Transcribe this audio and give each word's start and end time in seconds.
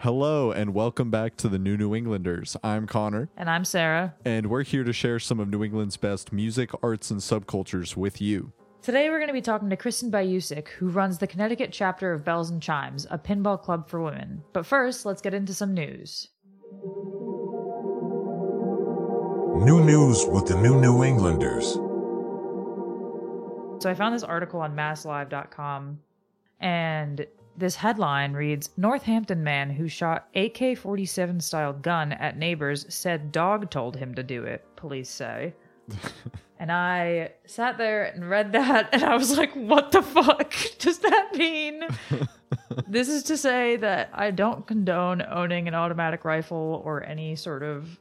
Hello, 0.00 0.50
and 0.50 0.72
welcome 0.72 1.10
back 1.10 1.36
to 1.36 1.46
the 1.48 1.58
New 1.58 1.76
New 1.76 1.94
Englanders. 1.94 2.56
I'm 2.64 2.86
Conner, 2.86 3.28
And 3.36 3.50
I'm 3.50 3.66
Sarah. 3.66 4.14
and 4.24 4.46
we're 4.46 4.62
here 4.62 4.82
to 4.82 4.94
share 4.94 5.18
some 5.18 5.38
of 5.38 5.48
New 5.50 5.62
England's 5.62 5.98
best 5.98 6.32
music, 6.32 6.70
arts, 6.82 7.10
and 7.10 7.20
subcultures 7.20 7.96
with 7.96 8.18
you. 8.18 8.50
Today 8.80 9.10
we're 9.10 9.18
going 9.18 9.28
to 9.28 9.34
be 9.34 9.42
talking 9.42 9.68
to 9.68 9.76
Kristen 9.76 10.10
Bayusik, 10.10 10.68
who 10.68 10.88
runs 10.88 11.18
the 11.18 11.26
Connecticut 11.26 11.70
chapter 11.70 12.14
of 12.14 12.24
Belles 12.24 12.48
and 12.48 12.62
Chimes, 12.62 13.06
a 13.10 13.18
pinball 13.18 13.60
club 13.60 13.90
for 13.90 14.00
women. 14.00 14.42
But 14.54 14.64
first, 14.64 15.04
let's 15.04 15.20
get 15.20 15.34
into 15.34 15.52
some 15.52 15.74
news. 15.74 16.28
New 19.62 19.84
news 19.84 20.24
with 20.24 20.46
the 20.46 20.58
New 20.62 20.80
New 20.80 21.04
Englanders. 21.04 21.74
So 23.82 23.90
I 23.90 23.94
found 23.94 24.14
this 24.14 24.22
article 24.22 24.62
on 24.62 24.74
masslive.com, 24.74 26.00
and 26.58 27.26
this 27.60 27.76
headline 27.76 28.32
reads 28.32 28.70
Northampton 28.76 29.44
man 29.44 29.70
who 29.70 29.86
shot 29.86 30.28
AK 30.34 30.78
47 30.78 31.40
style 31.40 31.74
gun 31.74 32.12
at 32.12 32.38
neighbors 32.38 32.86
said 32.88 33.30
dog 33.30 33.70
told 33.70 33.96
him 33.96 34.14
to 34.14 34.22
do 34.22 34.44
it, 34.44 34.64
police 34.76 35.10
say. 35.10 35.54
and 36.58 36.72
I 36.72 37.32
sat 37.46 37.76
there 37.78 38.04
and 38.04 38.28
read 38.28 38.52
that, 38.52 38.88
and 38.92 39.04
I 39.04 39.14
was 39.16 39.36
like, 39.36 39.52
what 39.54 39.92
the 39.92 40.02
fuck 40.02 40.54
does 40.78 40.98
that 40.98 41.36
mean? 41.36 41.82
this 42.88 43.08
is 43.08 43.22
to 43.24 43.36
say 43.36 43.76
that 43.76 44.08
I 44.14 44.30
don't 44.30 44.66
condone 44.66 45.22
owning 45.30 45.68
an 45.68 45.74
automatic 45.74 46.24
rifle 46.24 46.82
or 46.84 47.04
any 47.04 47.36
sort 47.36 47.62
of 47.62 48.00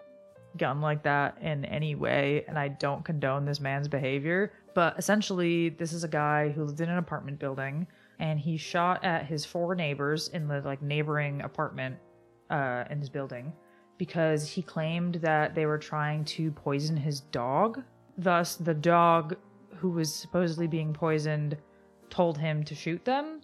gun 0.57 0.79
like 0.81 1.03
that 1.03 1.37
in 1.41 1.65
any 1.65 1.95
way, 1.95 2.45
and 2.47 2.57
I 2.57 2.69
don't 2.69 3.03
condone 3.03 3.45
this 3.45 3.59
man's 3.59 3.87
behavior. 3.87 4.53
But 4.73 4.97
essentially, 4.97 5.69
this 5.69 5.91
is 5.91 6.03
a 6.03 6.07
guy 6.07 6.49
who 6.49 6.63
lived 6.63 6.81
in 6.81 6.89
an 6.89 6.97
apartment 6.97 7.39
building, 7.39 7.87
and 8.19 8.39
he 8.39 8.57
shot 8.57 9.03
at 9.03 9.25
his 9.25 9.45
four 9.45 9.75
neighbors 9.75 10.27
in 10.29 10.47
the 10.47 10.61
like 10.61 10.81
neighboring 10.81 11.41
apartment 11.41 11.95
uh, 12.49 12.83
in 12.89 12.99
his 12.99 13.09
building 13.09 13.53
because 13.97 14.47
he 14.47 14.61
claimed 14.61 15.15
that 15.15 15.55
they 15.55 15.65
were 15.65 15.77
trying 15.77 16.23
to 16.23 16.51
poison 16.51 16.95
his 16.95 17.19
dog. 17.19 17.83
Thus, 18.17 18.55
the 18.55 18.73
dog 18.73 19.35
who 19.75 19.89
was 19.89 20.13
supposedly 20.13 20.67
being 20.67 20.93
poisoned 20.93 21.57
told 22.09 22.37
him 22.37 22.63
to 22.63 22.75
shoot 22.75 23.03
them. 23.05 23.41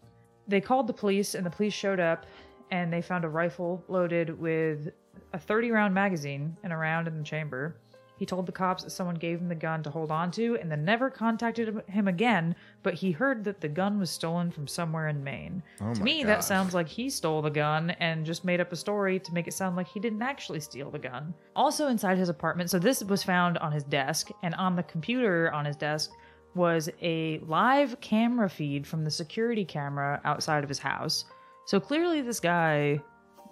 They 0.47 0.61
called 0.61 0.87
the 0.87 0.93
police, 0.93 1.35
and 1.35 1.45
the 1.45 1.49
police 1.49 1.73
showed 1.73 1.99
up, 1.99 2.25
and 2.71 2.91
they 2.91 3.01
found 3.01 3.25
a 3.25 3.29
rifle 3.29 3.83
loaded 3.87 4.39
with 4.39 4.89
a 5.33 5.39
30 5.39 5.71
round 5.71 5.93
magazine 5.93 6.55
and 6.63 6.71
a 6.71 6.77
round 6.77 7.07
in 7.07 7.17
the 7.17 7.23
chamber. 7.23 7.77
He 8.17 8.25
told 8.25 8.45
the 8.45 8.51
cops 8.51 8.83
that 8.83 8.91
someone 8.91 9.15
gave 9.15 9.39
him 9.39 9.49
the 9.49 9.55
gun 9.55 9.83
to 9.83 9.89
hold 9.89 10.11
on 10.11 10.31
to 10.31 10.57
and 10.57 10.71
then 10.71 10.85
never 10.85 11.09
contacted 11.09 11.83
him 11.87 12.07
again, 12.07 12.55
but 12.83 12.93
he 12.93 13.11
heard 13.11 13.43
that 13.43 13.61
the 13.61 13.67
gun 13.67 13.99
was 13.99 14.09
stolen 14.09 14.51
from 14.51 14.67
somewhere 14.67 15.07
in 15.07 15.23
Maine. 15.23 15.61
Oh 15.81 15.93
to 15.93 16.03
me, 16.03 16.23
God. 16.23 16.29
that 16.29 16.43
sounds 16.43 16.73
like 16.73 16.87
he 16.87 17.09
stole 17.09 17.41
the 17.41 17.49
gun 17.49 17.91
and 17.91 18.25
just 18.25 18.45
made 18.45 18.61
up 18.61 18.71
a 18.71 18.75
story 18.75 19.19
to 19.19 19.33
make 19.33 19.47
it 19.47 19.53
sound 19.53 19.75
like 19.75 19.87
he 19.87 19.99
didn't 19.99 20.21
actually 20.21 20.59
steal 20.59 20.89
the 20.89 20.99
gun. 20.99 21.33
Also, 21.55 21.87
inside 21.87 22.17
his 22.17 22.29
apartment, 22.29 22.69
so 22.69 22.79
this 22.79 23.03
was 23.03 23.23
found 23.23 23.57
on 23.57 23.71
his 23.71 23.83
desk, 23.83 24.29
and 24.43 24.55
on 24.55 24.75
the 24.75 24.83
computer 24.83 25.51
on 25.51 25.65
his 25.65 25.75
desk 25.75 26.11
was 26.55 26.89
a 27.01 27.39
live 27.39 27.99
camera 27.99 28.49
feed 28.49 28.87
from 28.87 29.03
the 29.03 29.11
security 29.11 29.65
camera 29.65 30.21
outside 30.23 30.63
of 30.63 30.69
his 30.69 30.79
house. 30.79 31.25
So 31.65 31.79
clearly, 31.79 32.21
this 32.21 32.39
guy 32.39 33.01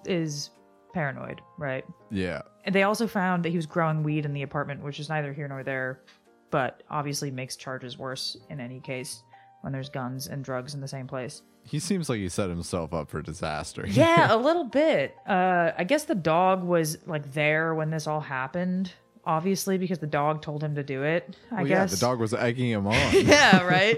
is 0.06 0.52
paranoid, 0.94 1.42
right? 1.58 1.84
Yeah. 2.12 2.42
And 2.66 2.74
they 2.74 2.84
also 2.84 3.08
found 3.08 3.44
that 3.44 3.50
he 3.50 3.56
was 3.58 3.66
growing 3.66 4.04
weed 4.04 4.26
in 4.26 4.34
the 4.34 4.44
apartment, 4.44 4.84
which 4.84 5.00
is 5.00 5.10
neither 5.10 5.34
here 5.34 5.48
nor 5.48 5.64
there, 5.64 6.02
but 6.50 6.84
obviously 6.90 7.30
makes 7.32 7.56
charges 7.56 7.98
worse 7.98 8.38
in 8.50 8.60
any 8.60 8.80
case 8.80 9.24
when 9.62 9.74
there's 9.74 9.90
guns 9.90 10.28
and 10.28 10.44
drugs 10.44 10.74
in 10.74 10.82
the 10.82 10.88
same 10.88 11.08
place. 11.08 11.42
He 11.66 11.80
seems 11.80 12.10
like 12.10 12.20
he 12.20 12.28
set 12.30 12.50
himself 12.50 12.94
up 12.94 13.10
for 13.10 13.22
disaster. 13.22 13.86
Yeah, 13.88 14.34
a 14.36 14.38
little 14.38 14.66
bit. 14.66 15.16
Uh, 15.26 15.72
I 15.78 15.84
guess 15.86 16.04
the 16.04 16.16
dog 16.16 16.64
was 16.64 16.98
like 17.08 17.32
there 17.34 17.74
when 17.74 17.90
this 17.90 18.06
all 18.06 18.20
happened, 18.20 18.92
obviously 19.26 19.78
because 19.78 20.00
the 20.00 20.08
dog 20.08 20.42
told 20.42 20.62
him 20.64 20.76
to 20.76 20.84
do 20.84 21.04
it. 21.04 21.36
I 21.52 21.56
Well, 21.56 21.68
yeah, 21.68 21.76
guess 21.84 21.92
the 21.92 22.06
dog 22.06 22.20
was 22.20 22.34
egging 22.34 22.70
him 22.70 22.88
on. 22.88 22.94
yeah, 23.14 23.64
right. 23.66 23.98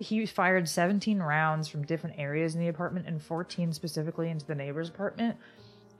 he 0.00 0.26
fired 0.26 0.68
17 0.68 1.20
rounds 1.20 1.68
from 1.68 1.84
different 1.84 2.16
areas 2.18 2.54
in 2.54 2.60
the 2.60 2.68
apartment 2.68 3.06
and 3.06 3.22
14 3.22 3.72
specifically 3.72 4.28
into 4.28 4.44
the 4.44 4.54
neighbor's 4.54 4.88
apartment. 4.88 5.36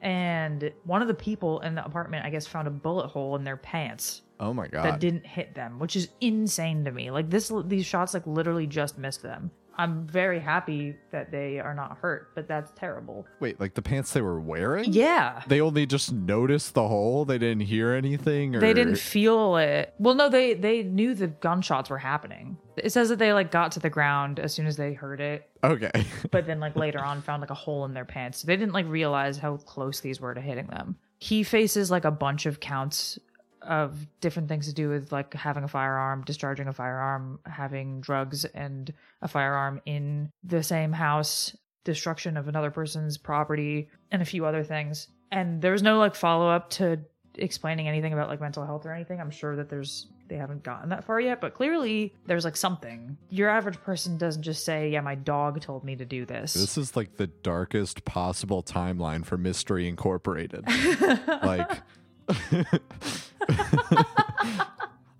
And 0.06 0.72
one 0.84 1.02
of 1.02 1.08
the 1.08 1.14
people 1.14 1.58
in 1.62 1.74
the 1.74 1.84
apartment, 1.84 2.24
I 2.24 2.30
guess, 2.30 2.46
found 2.46 2.68
a 2.68 2.70
bullet 2.70 3.08
hole 3.08 3.34
in 3.34 3.42
their 3.42 3.56
pants 3.56 4.22
Oh 4.38 4.54
my 4.54 4.68
god! 4.68 4.84
that 4.84 5.00
didn't 5.00 5.26
hit 5.26 5.56
them, 5.56 5.80
which 5.80 5.96
is 5.96 6.10
insane 6.20 6.84
to 6.84 6.92
me. 6.92 7.10
Like 7.10 7.28
this, 7.28 7.50
these 7.64 7.84
shots 7.84 8.14
like 8.14 8.24
literally 8.24 8.68
just 8.68 8.98
missed 8.98 9.24
them. 9.24 9.50
I'm 9.78 10.06
very 10.06 10.40
happy 10.40 10.96
that 11.12 11.30
they 11.30 11.60
are 11.60 11.74
not 11.74 11.98
hurt, 11.98 12.34
but 12.34 12.48
that's 12.48 12.72
terrible. 12.76 13.26
Wait, 13.40 13.60
like 13.60 13.74
the 13.74 13.82
pants 13.82 14.12
they 14.12 14.22
were 14.22 14.40
wearing? 14.40 14.92
Yeah. 14.92 15.42
They 15.46 15.60
only 15.60 15.86
just 15.86 16.12
noticed 16.12 16.74
the 16.74 16.88
hole. 16.88 17.24
They 17.24 17.38
didn't 17.38 17.62
hear 17.62 17.92
anything, 17.92 18.56
or 18.56 18.60
They 18.60 18.72
didn't 18.72 18.96
feel 18.96 19.56
it. 19.56 19.94
Well, 19.98 20.14
no, 20.14 20.28
they 20.28 20.54
they 20.54 20.82
knew 20.82 21.14
the 21.14 21.28
gunshots 21.28 21.90
were 21.90 21.98
happening. 21.98 22.56
It 22.76 22.90
says 22.90 23.08
that 23.10 23.18
they 23.18 23.32
like 23.32 23.50
got 23.50 23.72
to 23.72 23.80
the 23.80 23.90
ground 23.90 24.38
as 24.38 24.52
soon 24.52 24.66
as 24.66 24.76
they 24.76 24.92
heard 24.92 25.20
it, 25.20 25.48
Okay. 25.62 25.90
but 26.30 26.46
then 26.46 26.60
like 26.60 26.76
later 26.76 27.02
on 27.02 27.22
found 27.22 27.40
like 27.40 27.50
a 27.50 27.54
hole 27.54 27.84
in 27.84 27.94
their 27.94 28.04
pants. 28.04 28.42
They 28.42 28.56
didn't 28.56 28.72
like 28.74 28.86
realize 28.88 29.38
how 29.38 29.56
close 29.56 30.00
these 30.00 30.20
were 30.20 30.34
to 30.34 30.40
hitting 30.40 30.66
them. 30.66 30.96
He 31.18 31.42
faces 31.42 31.90
like 31.90 32.04
a 32.04 32.10
bunch 32.10 32.44
of 32.46 32.60
counts 32.60 33.18
of 33.66 34.06
different 34.20 34.48
things 34.48 34.66
to 34.66 34.74
do 34.74 34.88
with 34.88 35.12
like 35.12 35.34
having 35.34 35.64
a 35.64 35.68
firearm, 35.68 36.22
discharging 36.24 36.68
a 36.68 36.72
firearm, 36.72 37.40
having 37.46 38.00
drugs 38.00 38.44
and 38.44 38.92
a 39.22 39.28
firearm 39.28 39.80
in 39.86 40.30
the 40.44 40.62
same 40.62 40.92
house, 40.92 41.56
destruction 41.84 42.36
of 42.36 42.48
another 42.48 42.70
person's 42.70 43.18
property, 43.18 43.88
and 44.10 44.22
a 44.22 44.24
few 44.24 44.44
other 44.44 44.64
things. 44.64 45.08
And 45.30 45.60
there 45.60 45.72
was 45.72 45.82
no 45.82 45.98
like 45.98 46.14
follow 46.14 46.48
up 46.48 46.70
to 46.70 47.00
explaining 47.38 47.88
anything 47.88 48.12
about 48.12 48.28
like 48.28 48.40
mental 48.40 48.64
health 48.64 48.86
or 48.86 48.92
anything. 48.92 49.20
I'm 49.20 49.30
sure 49.30 49.56
that 49.56 49.68
there's 49.68 50.06
they 50.28 50.36
haven't 50.36 50.62
gotten 50.64 50.88
that 50.88 51.04
far 51.04 51.20
yet, 51.20 51.40
but 51.40 51.54
clearly 51.54 52.14
there's 52.26 52.44
like 52.44 52.56
something. 52.56 53.16
Your 53.30 53.48
average 53.48 53.80
person 53.82 54.18
doesn't 54.18 54.42
just 54.42 54.64
say, 54.64 54.90
"Yeah, 54.90 55.00
my 55.00 55.14
dog 55.14 55.60
told 55.60 55.84
me 55.84 55.96
to 55.96 56.04
do 56.04 56.24
this." 56.26 56.54
This 56.54 56.76
is 56.76 56.96
like 56.96 57.16
the 57.16 57.28
darkest 57.28 58.04
possible 58.04 58.62
timeline 58.62 59.24
for 59.24 59.36
Mystery 59.36 59.88
Incorporated. 59.88 60.64
like, 61.42 61.82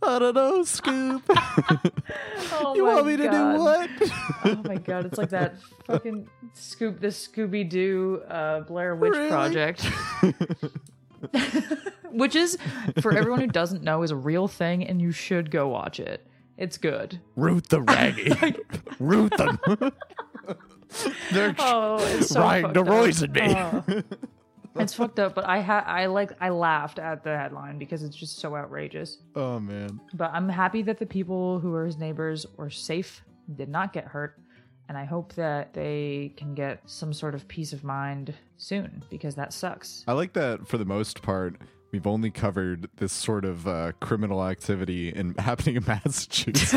I 0.03 0.19
don't 0.19 0.35
know, 0.35 0.63
Scoop. 0.65 1.23
Oh 2.59 2.75
you 2.77 2.85
want 2.85 3.07
me 3.07 3.17
to 3.17 3.29
do 3.31 3.59
what? 3.59 3.91
Oh 4.45 4.63
my 4.65 4.77
god, 4.77 5.05
it's 5.07 5.19
like 5.19 5.31
that 5.31 5.57
fucking 5.87 6.29
Scoop 6.55 7.01
the 7.01 7.09
Scooby 7.09 7.69
Doo 7.69 8.23
uh, 8.29 8.61
Blair 8.61 8.95
Witch 8.95 9.13
Really? 9.13 9.29
Project. 9.29 9.83
Which 12.13 12.37
is, 12.37 12.57
for 13.01 13.15
everyone 13.17 13.41
who 13.41 13.47
doesn't 13.49 13.83
know, 13.83 14.03
is 14.03 14.11
a 14.11 14.17
real 14.17 14.49
thing 14.49 14.87
and 14.87 15.01
you 15.03 15.13
should 15.13 15.51
go 15.51 15.69
watch 15.69 15.99
it. 16.01 16.27
It's 16.57 16.79
good. 16.79 17.21
Root 17.35 17.69
the 17.69 17.83
raggy. 17.83 18.33
Root 18.99 19.37
them. 19.37 19.59
They're 21.33 21.55
Oh, 21.59 21.99
so 22.21 22.41
fucked 22.41 22.75
the 22.75 23.25
in 23.25 23.33
me. 23.33 23.55
Oh. 23.57 23.85
It's 24.79 24.95
fucked 24.95 25.19
up, 25.19 25.35
but 25.35 25.47
I 25.47 25.61
ha- 25.61 25.85
I 25.87 26.07
like 26.07 26.33
I 26.41 26.49
laughed 26.51 26.99
at 26.99 27.23
the 27.25 27.37
headline 27.37 27.79
because 27.79 28.03
it's 28.03 28.17
just 28.17 28.39
so 28.39 28.55
outrageous. 28.57 29.19
oh 29.35 29.59
man. 29.61 30.01
But 30.15 30.31
I'm 30.33 30.49
happy 30.49 30.83
that 30.83 30.99
the 30.99 31.07
people 31.07 31.59
who 31.61 31.71
were 31.71 31.87
his 31.87 31.97
neighbors 31.97 32.47
were 32.57 32.71
safe, 32.71 33.23
did 33.55 33.69
not 33.69 33.93
get 33.93 34.05
hurt, 34.05 34.39
and 34.89 34.97
I 34.99 35.05
hope 35.05 35.35
that 35.35 35.73
they 35.75 36.33
can 36.37 36.55
get 36.55 36.81
some 36.87 37.13
sort 37.13 37.35
of 37.35 37.47
peace 37.49 37.73
of 37.73 37.85
mind 37.85 38.35
soon 38.57 39.03
because 39.11 39.35
that 39.37 39.53
sucks. 39.53 40.05
I 40.07 40.13
like 40.13 40.33
that 40.35 40.67
for 40.67 40.79
the 40.79 40.85
most 40.85 41.23
part. 41.23 41.57
We've 41.93 42.07
only 42.07 42.31
covered 42.31 42.91
this 42.97 43.13
sort 43.13 43.45
of 43.45 43.67
uh, 43.67 43.93
criminal 44.01 44.45
activity 44.45 45.09
in 45.11 45.35
happening 45.39 45.77
in 45.77 45.85
Massachusetts. 45.87 46.75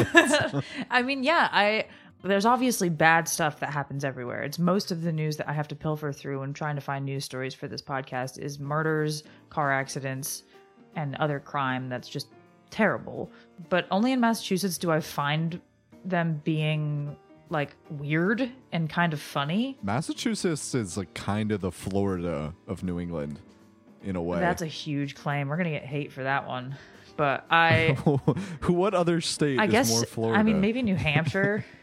I 0.90 1.02
mean, 1.02 1.24
yeah, 1.24 1.50
I 1.52 1.86
there's 2.28 2.46
obviously 2.46 2.90
bad 2.90 3.28
stuff 3.28 3.60
that 3.62 3.72
happens 3.72 4.04
everywhere. 4.04 4.42
It's 4.44 4.60
most 4.60 4.92
of 4.92 5.02
the 5.02 5.12
news 5.12 5.38
that 5.38 5.48
I 5.48 5.54
have 5.54 5.68
to 5.70 5.76
pilfer 5.76 6.12
through 6.12 6.42
when 6.42 6.54
trying 6.54 6.76
to 6.76 6.82
find 6.82 7.06
news 7.06 7.24
stories 7.26 7.54
for 7.54 7.68
this 7.68 7.82
podcast 7.82 8.38
is 8.40 8.60
murders, 8.60 9.24
car 9.50 9.72
accidents, 9.72 10.44
and 10.96 11.16
other 11.16 11.40
crime 11.40 11.88
that's 11.88 12.10
just 12.10 12.28
terrible. 12.72 13.32
But 13.70 13.88
only 13.92 14.12
in 14.12 14.20
Massachusetts 14.20 14.78
do 14.78 14.92
I 14.92 15.00
find 15.00 15.62
them 16.04 16.42
being 16.44 17.16
like 17.50 17.76
weird 17.90 18.52
and 18.72 18.90
kind 18.90 19.14
of 19.14 19.22
funny. 19.22 19.78
Massachusetts 19.82 20.76
is 20.76 20.98
like 20.98 21.14
kind 21.14 21.52
of 21.52 21.62
the 21.62 21.72
Florida 21.72 22.54
of 22.68 22.84
New 22.84 23.00
England, 23.00 23.40
in 24.04 24.16
a 24.16 24.22
way. 24.22 24.40
That's 24.40 24.62
a 24.62 24.68
huge 24.68 25.16
claim. 25.16 25.48
We're 25.48 25.58
gonna 25.58 25.72
get 25.72 25.86
hate 25.86 26.12
for 26.12 26.24
that 26.24 26.48
one. 26.48 26.76
But 27.18 27.46
I 27.52 27.98
Who? 28.62 28.74
What 28.74 28.94
other 28.94 29.22
state 29.22 29.60
I 29.60 29.66
is 29.66 29.72
guess 29.72 29.90
more 29.90 30.04
Florida? 30.06 30.40
I 30.40 30.44
mean 30.44 30.62
maybe 30.62 30.82
New 30.82 30.96
Hampshire. 30.96 31.66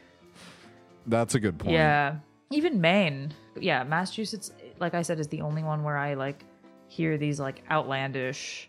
that's 1.07 1.35
a 1.35 1.41
good 1.41 1.59
point. 1.59 1.73
Yeah. 1.75 2.17
Even 2.51 2.81
Maine. 2.81 3.33
Yeah, 3.59 3.83
Massachusetts, 3.85 4.53
like 4.79 4.95
I 4.95 5.03
said, 5.03 5.19
is 5.19 5.29
the 5.29 5.41
only 5.41 5.63
one 5.65 5.83
where 5.83 5.97
I 5.97 6.15
like 6.15 6.45
hear 6.89 7.19
these 7.19 7.41
like 7.41 7.63
outlandish 7.71 8.69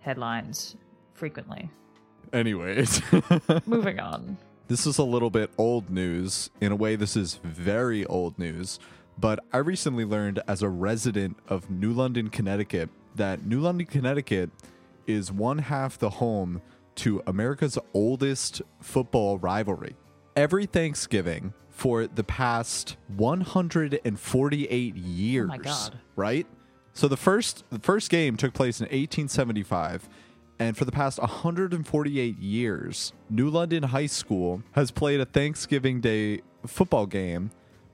headlines 0.00 0.76
frequently. 1.14 1.68
Anyways, 2.32 3.02
Moving 3.66 3.98
on. 4.00 4.38
this 4.68 4.86
is 4.86 4.98
a 4.98 5.04
little 5.04 5.30
bit 5.30 5.50
old 5.58 5.90
news. 5.90 6.50
In 6.60 6.72
a 6.72 6.76
way, 6.76 6.96
this 6.96 7.16
is 7.16 7.40
very 7.44 8.06
old 8.06 8.38
news. 8.38 8.78
but 9.18 9.40
I 9.52 9.58
recently 9.58 10.04
learned 10.04 10.40
as 10.48 10.62
a 10.62 10.68
resident 10.68 11.36
of 11.48 11.70
New 11.70 11.92
London, 11.92 12.30
Connecticut, 12.30 12.88
that 13.16 13.44
New 13.44 13.60
London, 13.60 13.86
Connecticut 13.86 14.50
is 15.06 15.30
one 15.30 15.58
half 15.58 15.98
the 15.98 16.08
home 16.10 16.62
to 16.94 17.22
America's 17.26 17.76
oldest 17.92 18.62
football 18.80 19.38
rivalry. 19.38 19.94
Every 20.34 20.66
Thanksgiving 20.66 21.52
for 21.70 22.06
the 22.06 22.24
past 22.24 22.96
148 23.16 24.96
years. 24.96 25.50
Oh 25.52 25.58
God. 25.58 25.98
Right? 26.16 26.46
So 26.94 27.08
the 27.08 27.16
first 27.16 27.64
the 27.70 27.78
first 27.78 28.10
game 28.10 28.36
took 28.36 28.52
place 28.54 28.80
in 28.80 28.84
1875 28.84 30.08
and 30.58 30.76
for 30.76 30.84
the 30.84 30.92
past 30.92 31.18
148 31.18 32.38
years, 32.38 33.12
New 33.28 33.50
London 33.50 33.82
High 33.82 34.06
School 34.06 34.62
has 34.72 34.92
played 34.92 35.18
a 35.20 35.24
Thanksgiving 35.24 36.00
Day 36.00 36.42
football 36.66 37.06
game 37.06 37.50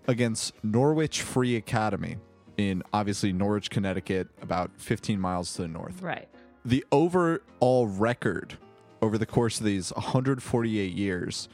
against 0.07 0.53
Norwich 0.63 1.23
Free 1.23 1.57
Academy 1.57 2.19
in 2.59 2.83
obviously 2.93 3.33
Norwich, 3.33 3.71
Connecticut, 3.71 4.29
about 4.43 4.71
15 4.77 5.19
miles 5.19 5.55
to 5.55 5.63
the 5.63 5.69
north. 5.69 6.03
Right. 6.03 6.29
The 6.65 6.85
overall 6.93 7.87
record 7.87 8.59
over 9.01 9.17
the 9.17 9.27
course 9.27 9.61
of 9.61 9.65
these 9.65 9.91
148 9.95 10.93
years 10.93 11.49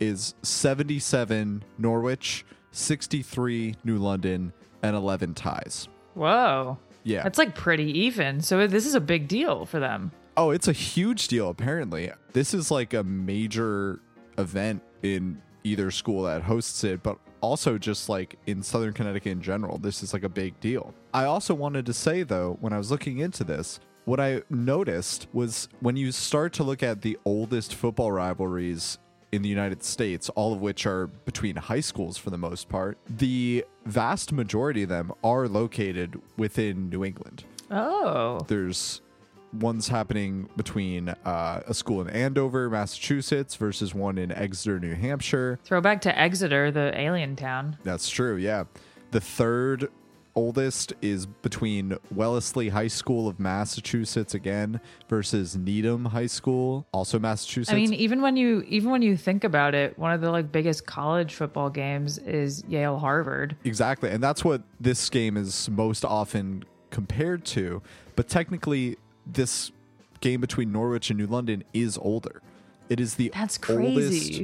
is 0.00 0.34
77 0.42 1.62
Norwich, 1.78 2.44
63 2.72 3.76
New 3.84 3.98
London, 3.98 4.52
and 4.82 4.96
11 4.96 5.34
ties. 5.34 5.88
Whoa. 6.14 6.78
Yeah. 7.04 7.22
That's 7.22 7.38
like 7.38 7.54
pretty 7.54 7.98
even. 8.00 8.40
So 8.40 8.66
this 8.66 8.86
is 8.86 8.94
a 8.94 9.00
big 9.00 9.28
deal 9.28 9.66
for 9.66 9.78
them. 9.78 10.12
Oh, 10.36 10.50
it's 10.50 10.68
a 10.68 10.72
huge 10.72 11.28
deal, 11.28 11.50
apparently. 11.50 12.10
This 12.32 12.54
is 12.54 12.70
like 12.70 12.94
a 12.94 13.04
major 13.04 14.00
event 14.38 14.82
in 15.02 15.40
either 15.64 15.90
school 15.90 16.22
that 16.22 16.42
hosts 16.42 16.82
it, 16.84 17.02
but 17.02 17.18
also 17.40 17.78
just 17.78 18.08
like 18.08 18.36
in 18.46 18.62
Southern 18.62 18.92
Connecticut 18.92 19.32
in 19.32 19.42
general. 19.42 19.78
This 19.78 20.02
is 20.02 20.12
like 20.12 20.24
a 20.24 20.28
big 20.28 20.58
deal. 20.60 20.94
I 21.12 21.24
also 21.24 21.54
wanted 21.54 21.86
to 21.86 21.92
say, 21.92 22.22
though, 22.22 22.56
when 22.60 22.72
I 22.72 22.78
was 22.78 22.90
looking 22.90 23.18
into 23.18 23.44
this, 23.44 23.80
what 24.04 24.20
I 24.20 24.42
noticed 24.48 25.26
was 25.32 25.68
when 25.80 25.96
you 25.96 26.12
start 26.12 26.52
to 26.54 26.64
look 26.64 26.82
at 26.82 27.02
the 27.02 27.18
oldest 27.24 27.74
football 27.74 28.12
rivalries 28.12 28.98
in 29.32 29.42
the 29.42 29.48
United 29.48 29.82
States, 29.82 30.28
all 30.30 30.52
of 30.52 30.60
which 30.60 30.86
are 30.86 31.06
between 31.06 31.56
high 31.56 31.80
schools 31.80 32.16
for 32.18 32.30
the 32.30 32.38
most 32.38 32.68
part, 32.68 32.98
the 33.08 33.64
vast 33.86 34.32
majority 34.32 34.82
of 34.82 34.88
them 34.88 35.12
are 35.22 35.46
located 35.48 36.20
within 36.36 36.88
New 36.90 37.04
England 37.04 37.44
Oh. 37.70 38.40
there's 38.48 39.00
ones 39.52 39.88
happening 39.88 40.48
between 40.56 41.08
uh, 41.08 41.60
a 41.66 41.74
school 41.74 42.00
in 42.00 42.08
Andover, 42.10 42.70
Massachusetts, 42.70 43.54
versus 43.56 43.94
one 43.94 44.16
in 44.18 44.30
Exeter, 44.32 44.78
New 44.78 44.94
Hampshire. 44.94 45.58
Throwback 45.64 46.00
to 46.02 46.16
Exeter, 46.18 46.70
the 46.70 46.92
alien 46.98 47.34
town. 47.36 47.76
That's 47.82 48.08
true, 48.08 48.36
yeah. 48.36 48.64
The 49.10 49.20
third 49.20 49.88
oldest 50.40 50.94
is 51.02 51.26
between 51.26 51.98
Wellesley 52.10 52.70
High 52.70 52.88
School 52.88 53.28
of 53.28 53.38
Massachusetts 53.38 54.32
again 54.32 54.80
versus 55.06 55.54
Needham 55.54 56.06
High 56.06 56.28
School, 56.28 56.86
also 56.92 57.18
Massachusetts. 57.18 57.70
I 57.70 57.76
mean, 57.76 57.92
even 57.92 58.22
when 58.22 58.38
you 58.38 58.62
even 58.66 58.90
when 58.90 59.02
you 59.02 59.18
think 59.18 59.44
about 59.44 59.74
it, 59.74 59.98
one 59.98 60.12
of 60.12 60.22
the 60.22 60.30
like 60.30 60.50
biggest 60.50 60.86
college 60.86 61.34
football 61.34 61.68
games 61.68 62.16
is 62.16 62.64
Yale 62.66 62.98
Harvard. 62.98 63.54
Exactly. 63.64 64.08
And 64.08 64.22
that's 64.22 64.42
what 64.42 64.62
this 64.80 65.10
game 65.10 65.36
is 65.36 65.68
most 65.68 66.06
often 66.06 66.64
compared 66.88 67.44
to. 67.46 67.82
But 68.16 68.26
technically, 68.28 68.96
this 69.26 69.70
game 70.20 70.40
between 70.40 70.72
Norwich 70.72 71.10
and 71.10 71.18
New 71.18 71.26
London 71.26 71.64
is 71.74 71.98
older. 71.98 72.40
It 72.88 72.98
is 72.98 73.14
the 73.16 73.30
That's 73.34 73.58
oldest 73.68 74.42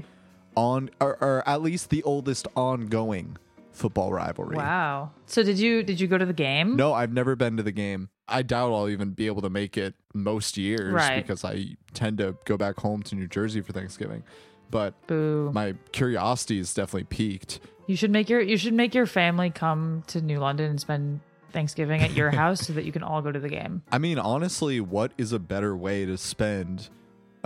on 0.57 0.91
or, 1.01 1.17
or 1.23 1.43
at 1.49 1.63
least 1.63 1.89
the 1.89 2.03
oldest 2.03 2.47
ongoing 2.55 3.39
football 3.77 4.13
rivalry. 4.13 4.57
Wow. 4.57 5.11
So 5.27 5.43
did 5.43 5.59
you 5.59 5.83
did 5.83 6.01
you 6.01 6.07
go 6.09 6.19
to 6.19 6.27
the 6.27 6.33
game? 6.33 6.77
No, 6.77 6.93
I've 6.93 7.13
never 7.13 7.37
been 7.37 7.57
to 7.59 7.63
the 7.63 7.73
game. 7.73 8.09
I 8.29 8.43
doubt 8.43 8.73
I'll 8.73 8.89
even 8.89 9.11
be 9.11 9.27
able 9.27 9.43
to 9.43 9.51
make 9.51 9.77
it 9.77 9.95
most 10.15 10.57
years 10.57 10.93
Right. 10.93 11.23
because 11.23 11.45
I 11.45 11.77
tend 11.95 12.19
to 12.19 12.37
go 12.45 12.57
back 12.57 12.81
home 12.81 13.03
to 13.05 13.15
New 13.15 13.29
Jersey 13.29 13.61
for 13.61 13.73
Thanksgiving. 13.73 14.25
But 14.71 14.95
Boo. 15.07 15.51
my 15.53 15.75
curiosity 15.93 16.59
is 16.59 16.75
definitely 16.75 17.05
peaked. 17.05 17.61
You 17.87 17.95
should 17.97 18.11
make 18.11 18.29
your 18.29 18.41
you 18.41 18.57
should 18.57 18.75
make 18.75 18.95
your 18.95 19.07
family 19.07 19.51
come 19.51 20.03
to 20.09 20.21
New 20.21 20.41
London 20.41 20.71
and 20.71 20.81
spend 20.81 21.21
Thanksgiving 21.53 22.01
at 22.03 22.13
your 22.15 22.31
house 22.43 22.61
so 22.67 22.73
that 22.73 22.85
you 22.85 22.91
can 22.93 23.03
all 23.05 23.23
go 23.23 23.31
to 23.31 23.39
the 23.39 23.49
game. 23.49 23.83
I 23.93 23.99
mean, 23.99 24.19
honestly, 24.19 24.81
what 24.81 25.13
is 25.17 25.33
a 25.33 25.39
better 25.39 25.77
way 25.77 26.05
to 26.05 26.19
spend 26.19 26.89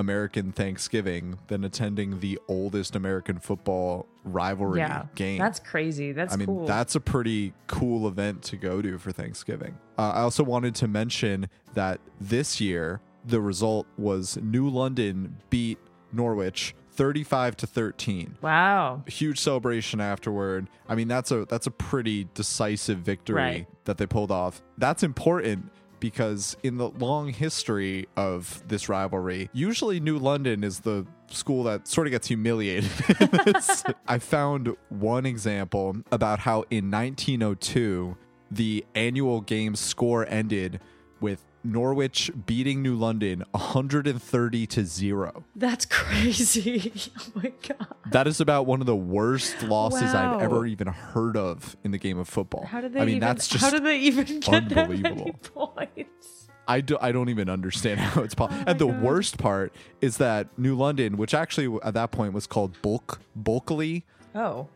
American 0.00 0.50
Thanksgiving 0.50 1.38
than 1.46 1.62
attending 1.64 2.18
the 2.20 2.38
oldest 2.48 2.96
American 2.96 3.38
football 3.38 4.06
rivalry 4.24 4.80
Yeah. 4.80 5.04
game? 5.14 5.38
That's 5.38 5.60
crazy. 5.60 6.10
That's 6.12 6.34
I 6.34 6.36
mean, 6.36 6.46
cool. 6.46 6.66
that's 6.66 6.94
a 6.96 7.00
pretty 7.00 7.52
cool 7.68 8.08
event 8.08 8.42
to 8.44 8.56
go 8.56 8.82
to 8.82 8.98
for 8.98 9.12
Thanksgiving. 9.12 9.76
Uh, 9.98 10.10
I 10.16 10.20
also 10.22 10.42
wanted 10.42 10.74
to 10.76 10.88
mention 10.88 11.48
that 11.74 12.00
this 12.20 12.60
year, 12.60 13.00
the 13.24 13.40
result 13.40 13.86
was 13.98 14.36
New 14.42 14.68
London 14.68 15.36
beat 15.50 15.78
Norwich 16.12 16.74
35 16.92 17.56
to 17.56 17.66
13 17.66 18.36
wow. 18.42 19.02
huge 19.06 19.38
celebration 19.38 20.00
afterward. 20.00 20.66
I 20.88 20.94
mean, 20.96 21.06
that's 21.08 21.30
a 21.30 21.44
that's 21.46 21.66
a 21.66 21.70
pretty 21.70 22.28
decisive 22.34 22.98
victory 22.98 23.36
Right. 23.36 23.66
that 23.84 23.96
they 23.98 24.06
pulled 24.06 24.30
off. 24.32 24.60
That's 24.76 25.02
important 25.02 25.70
because 26.00 26.56
in 26.62 26.78
the 26.78 26.88
long 26.88 27.28
history 27.28 28.08
of 28.16 28.62
this 28.66 28.88
rivalry, 28.88 29.50
usually 29.52 30.00
New 30.00 30.18
London 30.18 30.64
is 30.64 30.80
the 30.80 31.06
school 31.28 31.62
that 31.64 31.86
sort 31.86 32.06
of 32.06 32.10
gets 32.10 32.26
humiliated. 32.28 32.90
I 34.08 34.18
found 34.18 34.74
one 34.88 35.26
example 35.26 35.96
about 36.10 36.40
how 36.40 36.64
in 36.70 36.90
1902 36.90 38.16
the 38.50 38.84
annual 38.94 39.40
game 39.40 39.76
score 39.76 40.26
ended 40.26 40.80
with 41.20 41.44
Norwich 41.62 42.30
beating 42.46 42.82
New 42.82 42.94
London 42.96 43.44
130 43.52 44.66
to 44.66 44.84
0. 44.84 45.44
That's 45.54 45.84
crazy. 45.86 46.92
oh 47.18 47.22
my 47.34 47.52
god. 47.68 47.86
That 48.10 48.26
is 48.26 48.40
about 48.40 48.66
one 48.66 48.80
of 48.80 48.86
the 48.86 48.96
worst 48.96 49.62
losses 49.62 50.12
Wow. 50.14 50.36
I've 50.36 50.42
ever 50.42 50.66
even 50.66 50.86
heard 50.88 51.36
of 51.36 51.76
in 51.84 51.90
the 51.90 51.98
game 51.98 52.18
of 52.18 52.28
football. 52.28 52.64
How 52.64 52.80
did 52.80 52.94
they 52.94 53.00
I 53.00 53.04
mean, 53.04 53.16
even 53.16 53.20
that's 53.28 53.46
just 53.48 53.62
how 53.64 53.70
did 53.70 53.84
they 53.84 53.98
even 53.98 54.40
get 54.40 54.68
that 54.70 54.88
many 54.88 55.04
unbelievable. 55.04 55.68
points? 55.76 56.48
I, 56.66 56.80
do, 56.80 56.96
I 57.00 57.10
don't 57.12 57.28
even 57.28 57.50
understand 57.50 58.00
how 58.00 58.22
it's 58.22 58.34
possible. 58.34 58.62
Oh 58.66 58.70
and 58.70 58.78
the 58.78 58.86
God. 58.86 59.02
worst 59.02 59.38
part 59.38 59.74
is 60.00 60.16
that 60.18 60.46
New 60.58 60.76
London, 60.76 61.16
which 61.16 61.34
actually 61.34 61.78
at 61.82 61.94
that 61.94 62.10
point 62.10 62.32
was 62.32 62.46
called 62.46 62.80
Bulk 62.80 63.20
Bulkeley, 63.36 64.04
Oh. 64.34 64.68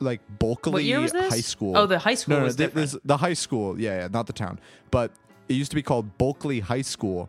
like 0.00 0.20
Bulkeley 0.38 0.72
What 0.72 0.84
year 0.84 1.00
was 1.00 1.12
this? 1.12 1.32
High 1.32 1.40
School. 1.40 1.76
Oh, 1.76 1.86
the 1.86 1.98
high 1.98 2.14
school 2.14 2.32
No, 2.34 2.38
no, 2.40 2.44
was 2.46 2.56
th- 2.56 2.68
different. 2.70 2.90
this- 2.92 3.00
the 3.04 3.18
high 3.18 3.34
school. 3.34 3.78
Yeah, 3.78 4.00
yeah, 4.00 4.08
not 4.10 4.26
the 4.26 4.32
town, 4.32 4.58
but 4.90 5.12
it 5.48 5.54
used 5.54 5.70
to 5.70 5.74
be 5.76 5.82
called 5.82 6.16
Bulkeley 6.18 6.60
High 6.60 6.82
School. 6.82 7.28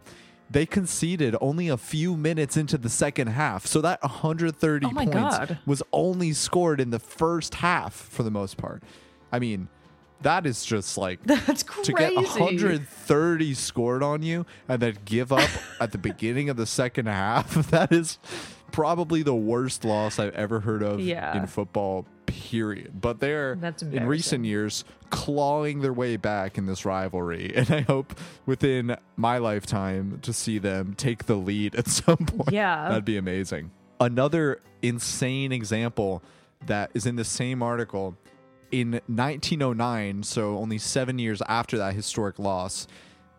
They 0.50 0.66
conceded 0.66 1.36
only 1.42 1.68
a 1.68 1.76
few 1.78 2.16
minutes 2.16 2.56
into 2.56 2.78
the 2.78 2.90
second 2.90 3.28
half, 3.28 3.66
so 3.66 3.82
that 3.82 4.02
130 4.02 4.86
Oh 4.86 4.90
points 4.92 5.14
God. 5.14 5.60
was 5.66 5.84
only 5.92 6.32
scored 6.34 6.80
in 6.80 6.90
the 6.90 7.00
first 7.00 7.56
half 7.56 7.94
for 7.94 8.24
the 8.24 8.32
most 8.32 8.56
part. 8.56 8.82
I 9.32 9.40
mean, 9.40 9.68
that 10.22 10.46
is 10.46 10.66
just 10.66 10.98
like 10.98 11.22
That's 11.26 11.64
crazy. 11.64 11.92
to 11.92 11.98
get 12.00 12.16
130 12.16 13.54
scored 13.54 14.02
on 14.04 14.24
you 14.24 14.46
and 14.70 14.82
then 14.82 14.98
give 15.06 15.32
up 15.34 15.50
at 15.82 15.92
the 15.92 15.98
beginning 15.98 16.50
of 16.50 16.58
the 16.58 16.66
second 16.66 17.08
half 17.08 17.54
that 17.72 17.92
is 17.92 18.18
probably 18.72 19.24
the 19.24 19.36
worst 19.36 19.84
loss 19.86 20.20
i've 20.20 20.34
ever 20.34 20.60
heard 20.60 20.84
of 20.84 21.00
Yeah. 21.00 21.38
in 21.38 21.48
football 21.48 22.06
period. 22.26 23.00
But 23.00 23.20
they're 23.20 23.54
in 23.92 24.06
recent 24.06 24.44
years 24.46 24.84
clawing 25.10 25.80
their 25.82 25.94
way 25.94 26.18
back 26.18 26.58
in 26.58 26.66
this 26.66 26.86
rivalry. 26.86 27.54
And 27.56 27.72
i 27.72 27.82
hope 27.82 28.18
within 28.46 28.98
my 29.16 29.38
lifetime 29.38 30.20
to 30.24 30.34
see 30.34 30.58
them 30.60 30.94
take 30.96 31.26
the 31.26 31.36
lead 31.36 31.76
at 31.76 31.88
some 32.00 32.18
point. 32.18 32.52
Yeah. 32.52 32.90
that'd 32.90 33.06
be 33.06 33.18
amazing. 33.18 33.72
Another 34.00 34.60
insane 34.82 35.52
example 35.52 36.22
that 36.66 36.92
is 36.94 37.06
in 37.06 37.16
the 37.16 37.24
same 37.24 37.64
article. 37.64 38.16
In 38.72 38.92
1909, 39.08 40.24
so 40.24 40.58
only 40.58 40.78
seven 40.78 41.18
years 41.20 41.42
after 41.48 41.78
that 41.78 41.94
historic 41.94 42.38
loss, 42.38 42.86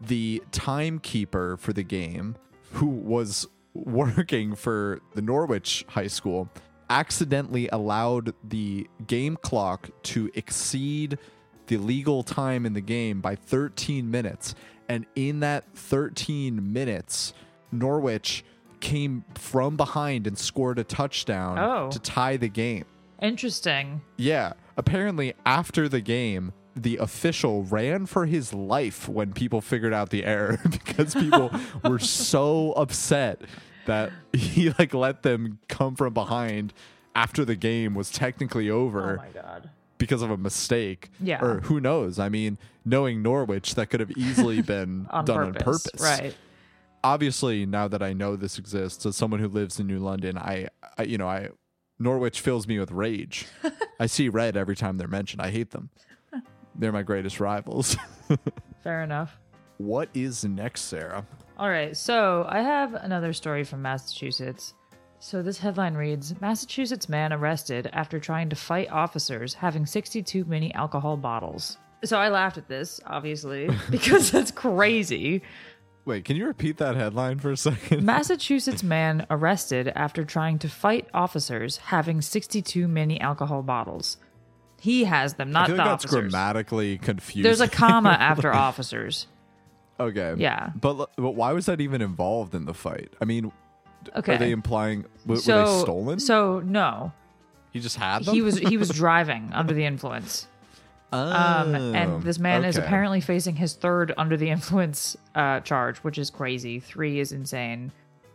the 0.01 0.43
timekeeper 0.53 1.57
for 1.59 1.73
the 1.75 1.83
game, 1.83 2.37
who 2.73 2.87
was 2.87 3.47
working 3.85 4.55
for 4.55 5.01
the 5.15 5.23
Norwich 5.23 5.85
High 5.89 6.07
School, 6.07 6.49
accidentally 6.91 7.69
allowed 7.69 8.33
the 8.43 8.87
game 9.07 9.37
clock 9.37 9.91
to 10.03 10.31
exceed 10.35 11.19
the 11.67 11.77
legal 11.77 12.23
time 12.23 12.65
in 12.65 12.73
the 12.73 12.81
game 12.81 13.21
by 13.21 13.35
13 13.35 14.11
minutes. 14.11 14.55
And 14.89 15.05
in 15.15 15.41
that 15.41 15.65
13 15.75 16.73
minutes, 16.73 17.35
Norwich 17.71 18.43
came 18.81 19.25
from 19.35 19.77
behind 19.77 20.27
and 20.27 20.39
scored 20.39 20.79
a 20.79 20.85
touchdown 20.85 21.59
Oh. 21.59 21.91
to 21.91 21.99
tie 21.99 22.37
the 22.39 22.49
game. 22.49 22.85
Interesting. 23.21 24.01
Yeah. 24.17 24.53
Apparently, 24.77 25.35
after 25.45 25.89
the 25.89 26.01
game, 26.01 26.53
the 26.77 26.97
official 26.99 27.65
ran 27.65 28.07
for 28.07 28.25
his 28.27 28.55
life 28.55 29.09
when 29.09 29.33
people 29.33 29.61
figured 29.61 29.93
out 29.93 30.11
the 30.11 30.25
error 30.25 30.59
because 30.71 31.13
people 31.15 31.51
were 31.85 31.99
so 31.99 32.73
upset 32.75 33.43
that 33.89 34.13
he 34.33 34.71
like 34.79 34.95
let 34.95 35.23
them 35.23 35.59
come 35.69 35.97
from 35.97 36.15
behind 36.15 36.73
after 37.15 37.45
the 37.45 37.57
game 37.57 37.95
was 37.95 38.11
technically 38.11 38.71
over. 38.71 39.15
Oh 39.15 39.17
my 39.17 39.29
god. 39.31 39.71
because 39.99 40.23
of 40.23 40.31
a 40.31 40.37
mistake. 40.37 41.11
Yeah. 41.21 41.45
Or 41.45 41.61
who 41.63 41.81
knows? 41.81 42.19
I 42.21 42.29
mean, 42.29 42.57
knowing 42.85 43.21
Norwich, 43.23 43.75
that 43.75 43.91
could 43.91 44.01
have 44.01 44.13
easily 44.13 44.63
been 44.75 45.09
on 45.11 45.25
done 45.25 45.53
purpose. 45.55 45.57
on 45.57 45.73
purpose. 45.73 46.01
Right. 46.01 46.37
Obviously, 47.05 47.67
now 47.67 47.89
that 47.89 48.03
I 48.03 48.13
know 48.13 48.37
this 48.37 48.59
exists, 48.59 49.05
as 49.07 49.17
someone 49.17 49.41
who 49.41 49.49
lives 49.49 49.79
in 49.81 49.87
New 49.87 49.99
London, 49.99 50.37
I, 50.39 50.69
I 50.97 51.03
you 51.05 51.19
know, 51.19 51.29
I 51.29 51.51
Norwich 51.99 52.41
fills 52.41 52.67
me 52.69 52.79
with 52.79 52.91
rage. 52.93 53.47
I 54.01 54.07
see 54.07 54.29
red 54.29 54.57
every 54.57 54.77
time 54.77 54.99
they're 54.99 55.09
mentioned. 55.09 55.43
I 55.43 55.51
hate 55.51 55.71
them. 55.71 55.91
They're 56.77 56.93
my 56.93 57.03
greatest 57.03 57.41
rivals. 57.41 57.97
Fair 58.85 59.03
enough. 59.03 59.37
what 59.79 60.09
is 60.15 60.45
next, 60.45 60.83
Sarah? 60.83 61.27
All 61.59 61.69
right, 61.69 61.97
so 61.97 62.47
I 62.49 62.61
have 62.61 62.95
another 62.95 63.33
story 63.33 63.65
from 63.65 63.83
Massachusetts. 63.83 64.75
So 65.19 65.43
this 65.43 65.59
headline 65.59 65.95
reads 65.95 66.41
Massachusetts 66.41 67.09
man 67.09 67.33
arrested 67.33 67.91
after 67.93 68.21
trying 68.21 68.49
to 68.51 68.57
fight 68.57 68.89
officers 68.93 69.55
having 69.55 69.85
62 69.85 70.45
mini 70.45 70.73
alcohol 70.75 71.17
bottles. 71.17 71.77
So 72.05 72.17
I 72.17 72.29
laughed 72.29 72.59
at 72.59 72.69
this, 72.69 73.01
obviously, 73.05 73.69
because 73.91 74.31
that's 74.31 74.53
crazy. 74.53 75.43
Wait, 76.05 76.25
can 76.25 76.37
you 76.37 76.47
repeat 76.47 76.77
that 76.77 76.95
headline 76.95 77.41
for 77.41 77.51
a 77.51 77.57
second? 77.57 78.03
Massachusetts 78.07 78.85
man 78.85 79.27
arrested 79.29 79.89
after 79.97 80.25
trying 80.25 80.61
to 80.61 80.69
fight 80.69 81.09
officers 81.13 81.79
having 81.79 82.21
62 82.23 82.87
mini 82.87 83.21
alcohol 83.21 83.63
bottles. 83.65 84.17
He 84.81 85.03
has 85.05 85.35
them, 85.35 85.49
I 85.49 85.53
not 85.53 85.67
feel 85.67 85.77
the 85.77 85.83
like 85.83 85.91
that's 85.91 86.05
officers. 86.05 86.21
grammatically 86.31 86.99
confusing. 86.99 87.43
There's 87.43 87.61
a 87.61 87.67
comma 87.69 88.11
after 88.21 88.55
officers. 88.55 89.27
Okay. 90.01 90.35
Yeah. 90.37 90.71
But 90.81 91.11
but 91.17 91.33
why 91.33 91.53
was 91.53 91.67
that 91.67 91.81
even 91.81 92.01
involved 92.03 92.55
in 92.55 92.65
the 92.65 92.75
fight? 92.75 93.13
I 93.21 93.25
mean, 93.25 93.53
Okay. 94.17 94.35
are 94.35 94.39
they 94.39 94.53
implying 94.53 95.05
w- 95.25 95.41
so, 95.41 95.57
were 95.59 95.65
they 95.67 95.81
stolen? 95.83 96.21
So 96.21 96.61
no, 96.61 97.13
he 97.73 97.81
just 97.81 97.97
had 97.97 98.25
them. 98.25 98.35
he 98.35 98.43
was 98.43 98.59
he 98.59 98.77
was 98.77 98.89
driving 99.05 99.51
under 99.53 99.75
the 99.75 99.85
influence. 99.85 100.47
Um, 101.11 101.75
and 101.75 102.23
this 102.23 102.39
man 102.39 102.65
is 102.67 102.79
Oh, 102.79 102.83
apparently 102.83 103.23
facing 103.23 103.57
his 103.57 103.73
third 103.73 104.13
under 104.19 104.37
the 104.37 104.51
influence 104.51 105.17
uh, 105.35 105.61
charge, 105.61 105.97
which 105.99 106.19
is 106.19 106.29
crazy. 106.29 106.81
Three 106.81 107.19
is 107.19 107.33
insane. 107.33 107.93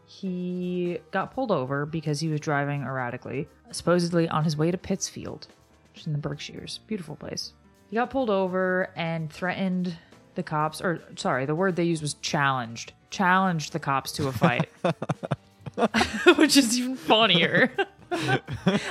He 0.07 0.97
got 1.11 1.33
pulled 1.33 1.51
over 1.51 1.85
because 1.85 2.19
he 2.19 2.29
was 2.29 2.39
driving 2.39 2.81
erratically, 2.81 3.47
supposedly 3.71 4.27
on 4.27 4.43
his 4.43 4.57
way 4.57 4.71
to 4.71 4.77
Pittsfield, 4.77 5.47
which 5.91 6.01
is 6.01 6.07
in 6.07 6.13
the 6.13 6.19
Berkshires. 6.19 6.79
Beautiful 6.87 7.15
place. 7.15 7.53
He 7.89 7.95
got 7.95 8.09
pulled 8.09 8.29
over 8.31 8.89
and 8.95 9.31
threatened 9.31 9.95
the 10.35 10.43
cops, 10.43 10.81
or 10.81 11.01
sorry, 11.15 11.45
the 11.45 11.55
word 11.55 11.75
they 11.75 11.83
used 11.83 12.01
was 12.01 12.15
challenged. 12.15 12.93
Challenged 13.09 13.73
the 13.73 13.79
cops 13.79 14.11
to 14.13 14.27
a 14.27 14.31
fight, 14.31 14.69
which 16.37 16.57
is 16.57 16.77
even 16.79 16.95
funnier. 16.95 17.71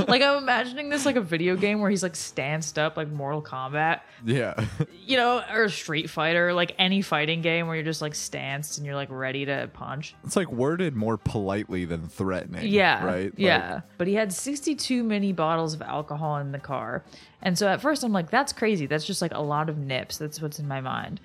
like 0.09 0.21
I'm 0.21 0.39
imagining 0.43 0.89
this 0.89 1.07
like 1.07 1.15
a 1.15 1.21
video 1.21 1.55
game 1.57 1.81
where 1.81 1.89
he's 1.89 2.03
like 2.03 2.17
stanced 2.17 2.77
up 2.77 2.97
like 2.97 3.09
Mortal 3.09 3.41
Kombat, 3.41 4.01
Yeah. 4.25 4.65
you 5.07 5.17
know, 5.17 5.45
or 5.53 5.69
Street 5.69 6.11
Fighter, 6.11 6.53
like 6.53 6.75
any 6.79 7.03
fighting 7.03 7.41
game 7.41 7.69
where 7.69 7.77
you're 7.77 7.85
just 7.85 8.03
like 8.03 8.17
stanced 8.17 8.79
and 8.79 8.87
you're 8.87 8.97
like 8.97 9.11
ready 9.13 9.45
to 9.45 9.71
punch. 9.73 10.17
it's 10.25 10.35
like 10.35 10.51
worded 10.51 10.97
more 10.97 11.17
politely 11.17 11.85
than 11.85 12.09
threatening. 12.09 12.67
Yeah. 12.67 13.05
Right. 13.05 13.25
Like, 13.27 13.35
Yeah. 13.37 13.81
but 13.97 14.09
he 14.09 14.15
had 14.15 14.33
62 14.33 15.05
mini 15.05 15.33
bottles 15.33 15.75
of 15.75 15.83
alcohol 15.83 16.39
in 16.39 16.51
the 16.51 16.59
car. 16.59 17.05
And 17.43 17.57
so 17.57 17.69
at 17.69 17.81
first 17.81 18.03
I'm 18.03 18.13
like, 18.13 18.29
that's 18.31 18.53
crazy. 18.53 18.87
That's 18.87 19.05
just 19.05 19.23
like 19.23 19.35
a 19.35 19.41
lot 19.43 19.69
of 19.69 19.79
nips. 19.79 20.19
That's 20.19 20.43
what's 20.43 20.59
in 20.59 20.67
my 20.67 20.81
mind. 20.81 21.21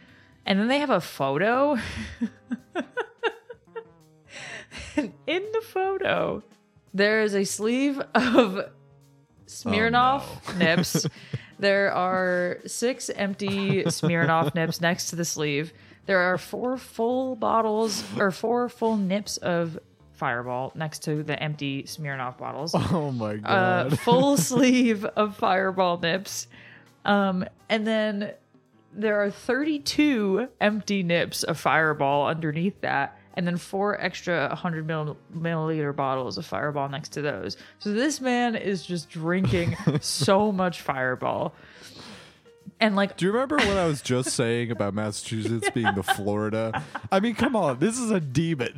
And 0.48 0.60
then 0.60 0.68
they 0.70 0.80
have 0.80 0.90
a 0.90 1.02
photo. 1.02 1.78
And 4.96 5.14
in 5.28 5.44
the 5.54 5.62
photo, 5.62 6.42
there 6.94 7.22
is 7.22 7.36
a 7.36 7.44
sleeve 7.44 8.00
of 8.16 8.70
Smirnoff 9.46 10.58
nips. 10.58 11.06
There 11.60 11.92
are 11.92 12.60
six 12.68 13.10
empty 13.10 13.84
Smirnoff 13.86 14.54
nips 14.54 14.80
next 14.80 15.10
to 15.10 15.16
the 15.16 15.26
sleeve. 15.26 15.74
There 16.06 16.20
are 16.20 16.38
four 16.38 16.78
full 16.78 17.36
bottles 17.36 18.04
or 18.16 18.30
four 18.30 18.70
full 18.70 18.96
nips 18.96 19.38
of 19.38 19.80
Fireball 20.14 20.72
next 20.76 21.00
to 21.06 21.24
the 21.24 21.42
empty 21.42 21.82
Smirnoff 21.82 22.38
bottles. 22.38 22.76
Oh 22.94 23.10
my 23.10 23.32
A 23.34 23.38
god. 23.40 24.00
full 24.02 24.38
sleeve 24.38 25.04
of 25.04 25.36
Fireball 25.36 25.98
nips. 25.98 26.46
Um, 27.06 27.44
and 27.70 27.88
then 27.88 28.34
there 28.98 29.22
are 29.24 29.30
32 29.32 30.48
empty 30.60 31.04
nips 31.04 31.44
of 31.44 31.60
Fireball 31.60 32.28
underneath 32.28 32.82
that, 32.82 33.18
and 33.36 33.46
then 33.48 33.58
four 33.58 34.00
extra 34.02 34.48
100 34.50 34.86
mil- 34.88 35.18
milliliter 35.36 35.96
bottles 35.96 36.38
of 36.38 36.46
Fireball 36.46 36.90
next 36.90 37.10
to 37.10 37.22
those. 37.22 37.56
So 37.80 37.94
this 37.94 38.20
man 38.20 38.56
is 38.56 38.86
just 38.86 39.10
drinking 39.10 39.78
so 40.02 40.52
much 40.52 40.82
Fireball. 40.82 41.54
And 42.80 42.96
like, 42.96 43.18
Do 43.18 43.26
you 43.26 43.32
remember 43.32 43.56
what 43.58 43.78
I 43.78 43.86
was 43.88 44.02
just 44.04 44.32
saying 44.32 44.72
about 44.72 44.94
Massachusetts 44.94 45.70
being 45.72 45.94
the 45.96 46.04
Florida? 46.16 46.84
I 47.12 47.20
mean, 47.20 47.36
come 47.36 47.56
on, 47.56 47.80
this 47.80 47.98
is 47.98 48.12
a 48.12 48.20
demon. 48.20 48.74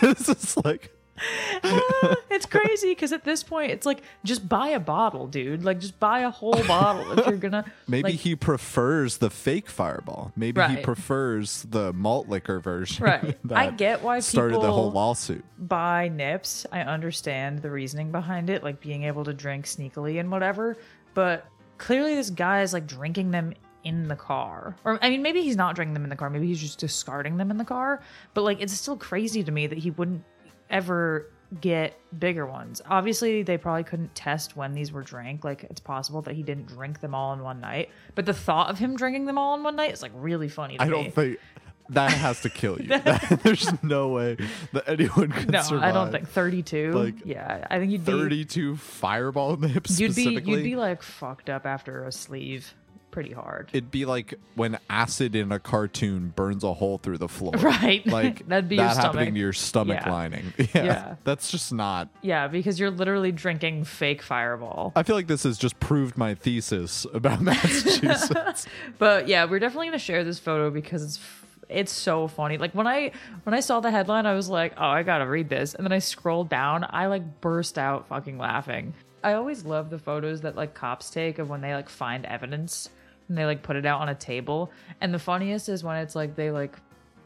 this 0.00 0.28
is 0.28 0.56
like 0.64 0.90
Ah, 1.64 2.16
it's 2.30 2.46
crazy 2.46 2.88
because 2.88 3.12
at 3.12 3.24
this 3.24 3.42
point, 3.42 3.70
it's 3.70 3.86
like, 3.86 4.02
just 4.24 4.48
buy 4.48 4.68
a 4.68 4.80
bottle, 4.80 5.26
dude. 5.26 5.64
Like, 5.64 5.78
just 5.78 5.98
buy 6.00 6.20
a 6.20 6.30
whole 6.30 6.62
bottle 6.66 7.18
if 7.18 7.26
you're 7.26 7.36
gonna. 7.36 7.64
maybe 7.86 8.10
like, 8.10 8.20
he 8.20 8.34
prefers 8.34 9.18
the 9.18 9.30
fake 9.30 9.68
fireball. 9.68 10.32
Maybe 10.34 10.60
he 10.62 10.76
prefers 10.76 11.62
the 11.62 11.92
malt 11.92 12.28
liquor 12.28 12.58
version. 12.58 13.04
Right. 13.04 13.38
I 13.52 13.70
get 13.70 14.02
why 14.02 14.20
started 14.20 14.60
the 14.60 14.72
whole 14.72 14.90
lawsuit. 14.90 15.44
buy 15.58 16.08
nips. 16.08 16.66
I 16.72 16.80
understand 16.80 17.60
the 17.60 17.70
reasoning 17.70 18.10
behind 18.10 18.50
it, 18.50 18.64
like 18.64 18.80
being 18.80 19.04
able 19.04 19.24
to 19.24 19.32
drink 19.32 19.66
sneakily 19.66 20.18
and 20.18 20.30
whatever. 20.30 20.76
But 21.14 21.46
clearly, 21.78 22.14
this 22.16 22.30
guy 22.30 22.62
is 22.62 22.72
like 22.72 22.86
drinking 22.86 23.30
them 23.30 23.54
in 23.84 24.06
the 24.08 24.16
car. 24.16 24.76
Or, 24.84 24.98
I 25.02 25.10
mean, 25.10 25.22
maybe 25.22 25.42
he's 25.42 25.56
not 25.56 25.74
drinking 25.74 25.94
them 25.94 26.04
in 26.04 26.10
the 26.10 26.16
car. 26.16 26.30
Maybe 26.30 26.46
he's 26.46 26.60
just 26.60 26.78
discarding 26.78 27.36
them 27.36 27.50
in 27.50 27.56
the 27.56 27.64
car. 27.64 28.00
But 28.34 28.42
like, 28.42 28.60
it's 28.60 28.72
still 28.72 28.96
crazy 28.96 29.42
to 29.42 29.50
me 29.50 29.66
that 29.66 29.78
he 29.78 29.90
wouldn't 29.90 30.22
ever 30.72 31.28
get 31.60 31.98
bigger 32.18 32.46
ones. 32.46 32.80
Obviously, 32.88 33.42
they 33.42 33.58
probably 33.58 33.84
couldn't 33.84 34.14
test 34.14 34.56
when 34.56 34.72
these 34.74 34.90
were 34.90 35.02
drank. 35.02 35.44
Like, 35.44 35.64
it's 35.64 35.80
possible 35.80 36.22
that 36.22 36.34
he 36.34 36.42
didn't 36.42 36.66
drink 36.66 37.00
them 37.00 37.14
all 37.14 37.32
in 37.34 37.40
one 37.42 37.60
night. 37.60 37.90
But 38.14 38.26
the 38.26 38.34
thought 38.34 38.70
of 38.70 38.78
him 38.78 38.96
drinking 38.96 39.26
them 39.26 39.38
all 39.38 39.54
in 39.54 39.62
one 39.62 39.76
night 39.76 39.92
is 39.92 40.02
like 40.02 40.12
really 40.14 40.48
funny 40.48 40.78
to 40.78 40.82
I 40.82 40.86
me. 40.86 40.90
don't 40.90 41.14
think 41.14 41.38
that 41.90 42.10
has 42.10 42.40
to 42.42 42.50
kill 42.50 42.80
you. 42.80 42.88
That- 43.02 43.40
there's 43.42 43.70
no 43.82 44.08
way 44.08 44.36
that 44.72 44.88
anyone 44.88 45.30
could 45.30 45.52
no, 45.52 45.60
survive. 45.62 45.90
I 45.90 45.92
don't 45.92 46.10
think 46.10 46.28
32. 46.28 46.92
Like, 46.92 47.14
yeah, 47.24 47.66
I 47.70 47.78
think 47.78 47.92
you'd 47.92 48.04
be 48.04 48.12
32 48.12 48.76
fireball 48.76 49.56
nips 49.56 50.00
You'd 50.00 50.14
be 50.14 50.22
you'd 50.22 50.44
be 50.64 50.76
like 50.76 51.02
fucked 51.02 51.50
up 51.50 51.66
after 51.66 52.04
a 52.04 52.12
sleeve 52.12 52.74
pretty 53.12 53.32
hard. 53.32 53.68
It'd 53.72 53.92
be 53.92 54.04
like 54.04 54.34
when 54.56 54.78
acid 54.90 55.36
in 55.36 55.52
a 55.52 55.60
cartoon 55.60 56.32
burns 56.34 56.64
a 56.64 56.72
hole 56.74 56.98
through 56.98 57.18
the 57.18 57.28
floor. 57.28 57.52
Right. 57.58 58.04
Like 58.04 58.44
That'd 58.48 58.68
be 58.68 58.78
that 58.78 58.96
happening 58.96 59.34
to 59.34 59.40
your 59.40 59.52
stomach 59.52 60.00
Yeah. 60.02 60.10
lining. 60.10 60.52
Yeah, 60.58 60.84
Yeah. 60.84 61.14
That's 61.22 61.50
just 61.50 61.72
not. 61.72 62.08
yeah, 62.22 62.48
because 62.48 62.80
you're 62.80 62.90
literally 62.90 63.30
drinking 63.30 63.84
fake 63.84 64.22
fireball. 64.22 64.92
I 64.96 65.04
feel 65.04 65.14
like 65.14 65.28
this 65.28 65.44
has 65.44 65.56
just 65.58 65.78
proved 65.78 66.16
my 66.18 66.34
thesis 66.34 67.06
about 67.14 67.40
Massachusetts. 67.40 68.66
But 68.98 69.28
yeah, 69.28 69.44
we're 69.44 69.58
definitely 69.58 69.86
gonna 69.88 69.98
share 69.98 70.24
this 70.24 70.38
photo 70.38 70.70
because 70.70 71.02
it's 71.04 71.20
it's 71.68 71.92
so 71.92 72.28
funny. 72.28 72.58
Like 72.58 72.74
when 72.74 72.86
I 72.86 73.12
when 73.44 73.54
I 73.54 73.60
saw 73.60 73.80
the 73.80 73.90
headline, 73.90 74.26
I 74.26 74.34
was 74.34 74.48
like, 74.48 74.74
oh, 74.76 74.84
I 74.86 75.02
gotta 75.02 75.26
read 75.26 75.48
this, 75.48 75.74
and 75.74 75.84
then 75.84 75.92
I 75.92 76.00
scrolled 76.00 76.48
down, 76.48 76.84
I 76.88 77.06
like 77.06 77.40
burst 77.40 77.78
out 77.78 78.08
fucking 78.08 78.36
laughing. 78.38 78.94
I 79.24 79.34
always 79.34 79.64
love 79.64 79.88
the 79.88 79.98
photos 79.98 80.40
that 80.42 80.56
like 80.56 80.74
cops 80.74 81.08
take 81.08 81.38
of 81.38 81.48
when 81.48 81.60
they 81.60 81.74
like 81.74 81.88
find 81.88 82.26
evidence 82.26 82.90
and 83.32 83.38
they 83.38 83.46
like 83.46 83.62
put 83.62 83.76
it 83.76 83.86
out 83.86 84.02
on 84.02 84.10
a 84.10 84.14
table. 84.14 84.70
And 85.00 85.12
the 85.14 85.18
funniest 85.18 85.70
is 85.70 85.82
when 85.82 85.96
it's 85.96 86.14
like 86.14 86.36
they 86.36 86.50
like 86.50 86.76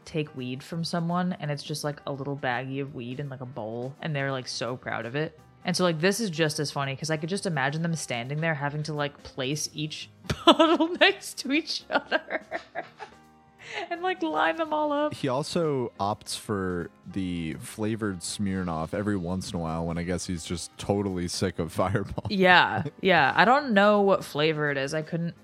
take 0.05 0.33
weed 0.37 0.63
from 0.63 0.85
someone 0.85 1.35
and 1.41 1.51
it's 1.51 1.61
just 1.63 1.83
like 1.83 1.99
a 2.07 2.11
little 2.13 2.37
baggie 2.37 2.81
of 2.81 2.95
weed 2.95 3.19
in 3.19 3.27
like 3.27 3.41
a 3.41 3.45
bowl 3.45 3.93
and 4.01 4.15
they're 4.15 4.31
like 4.31 4.47
so 4.47 4.77
proud 4.77 5.05
of 5.05 5.17
it. 5.17 5.37
And 5.65 5.75
so 5.75 5.83
like 5.83 5.99
this 5.99 6.21
is 6.21 6.29
just 6.29 6.59
as 6.59 6.71
funny 6.71 6.93
because 6.93 7.09
I 7.09 7.17
could 7.17 7.27
just 7.27 7.45
imagine 7.45 7.81
them 7.81 7.93
standing 7.93 8.39
there 8.39 8.53
having 8.53 8.83
to 8.83 8.93
like 8.93 9.21
place 9.23 9.69
each 9.73 10.09
bottle 10.45 10.87
next 11.01 11.39
to 11.39 11.51
each 11.51 11.83
other 11.89 12.41
and 13.91 14.01
like 14.01 14.23
line 14.23 14.55
them 14.55 14.71
all 14.71 14.93
up. 14.93 15.13
he 15.13 15.27
also 15.27 15.91
opts 15.99 16.37
for 16.39 16.89
the 17.11 17.55
flavored 17.55 18.19
Smirnoff 18.21 18.93
every 18.93 19.17
once 19.17 19.51
in 19.51 19.57
a 19.57 19.61
while 19.61 19.85
when 19.85 19.97
I 19.97 20.03
guess 20.03 20.25
he's 20.25 20.45
just 20.45 20.71
totally 20.77 21.27
sick 21.27 21.59
of 21.59 21.69
Fireball. 21.73 22.27
Yeah, 22.29 22.83
yeah. 23.01 23.33
I 23.35 23.43
don't 23.43 23.73
know 23.73 23.99
what 23.99 24.23
flavor 24.23 24.71
it 24.71 24.77
is. 24.77 24.93
I 24.93 25.01
couldn't 25.01 25.35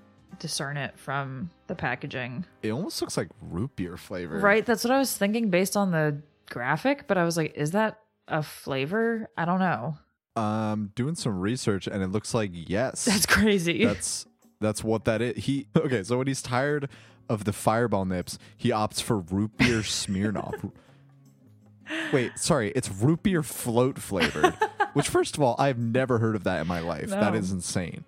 discern 0.43 0.75
it 0.75 0.99
from 0.99 1.49
the 1.67 1.73
packaging. 1.75 2.45
It 2.61 2.71
almost 2.71 3.01
looks 3.01 3.15
like 3.15 3.29
root 3.41 3.73
beer 3.77 3.95
flavor. 3.95 4.37
Right, 4.39 4.65
that's 4.65 4.83
what 4.83 4.91
I 4.91 4.99
was 4.99 5.15
thinking 5.17 5.49
based 5.49 5.77
on 5.77 5.91
the 5.91 6.21
graphic, 6.49 7.07
but 7.07 7.17
I 7.17 7.23
was 7.23 7.37
like, 7.37 7.55
is 7.55 7.71
that 7.71 7.99
a 8.27 8.43
flavor? 8.43 9.29
I 9.37 9.45
don't 9.45 9.59
know. 9.59 9.97
Um, 10.35 10.91
doing 10.95 11.15
some 11.15 11.39
research 11.39 11.87
and 11.87 12.03
it 12.03 12.07
looks 12.07 12.33
like 12.33 12.51
yes. 12.53 13.05
That's 13.09 13.25
crazy. 13.25 13.85
That's 13.85 14.25
that's 14.59 14.83
what 14.83 15.05
that 15.05 15.21
is. 15.21 15.45
He 15.45 15.67
okay. 15.77 16.03
So 16.03 16.17
when 16.17 16.27
he's 16.27 16.41
tired 16.41 16.89
of 17.29 17.45
the 17.45 17.53
Fireball 17.53 18.03
nips, 18.03 18.37
he 18.57 18.69
opts 18.69 19.01
for 19.01 19.19
root 19.19 19.57
beer 19.57 19.79
Smirnoff. 19.79 20.71
Wait, 22.11 22.37
sorry, 22.37 22.71
it's 22.75 22.89
root 22.91 23.23
beer 23.23 23.43
float 23.43 23.97
flavored. 23.99 24.53
which, 24.93 25.07
first 25.07 25.35
of 25.37 25.41
all, 25.43 25.55
I've 25.59 25.77
never 25.77 26.17
heard 26.19 26.35
of 26.35 26.43
that 26.45 26.61
in 26.61 26.67
my 26.67 26.79
life. 26.79 27.09
That 27.09 27.33
No. 27.33 27.39
is 27.39 27.51
insane. 27.51 28.03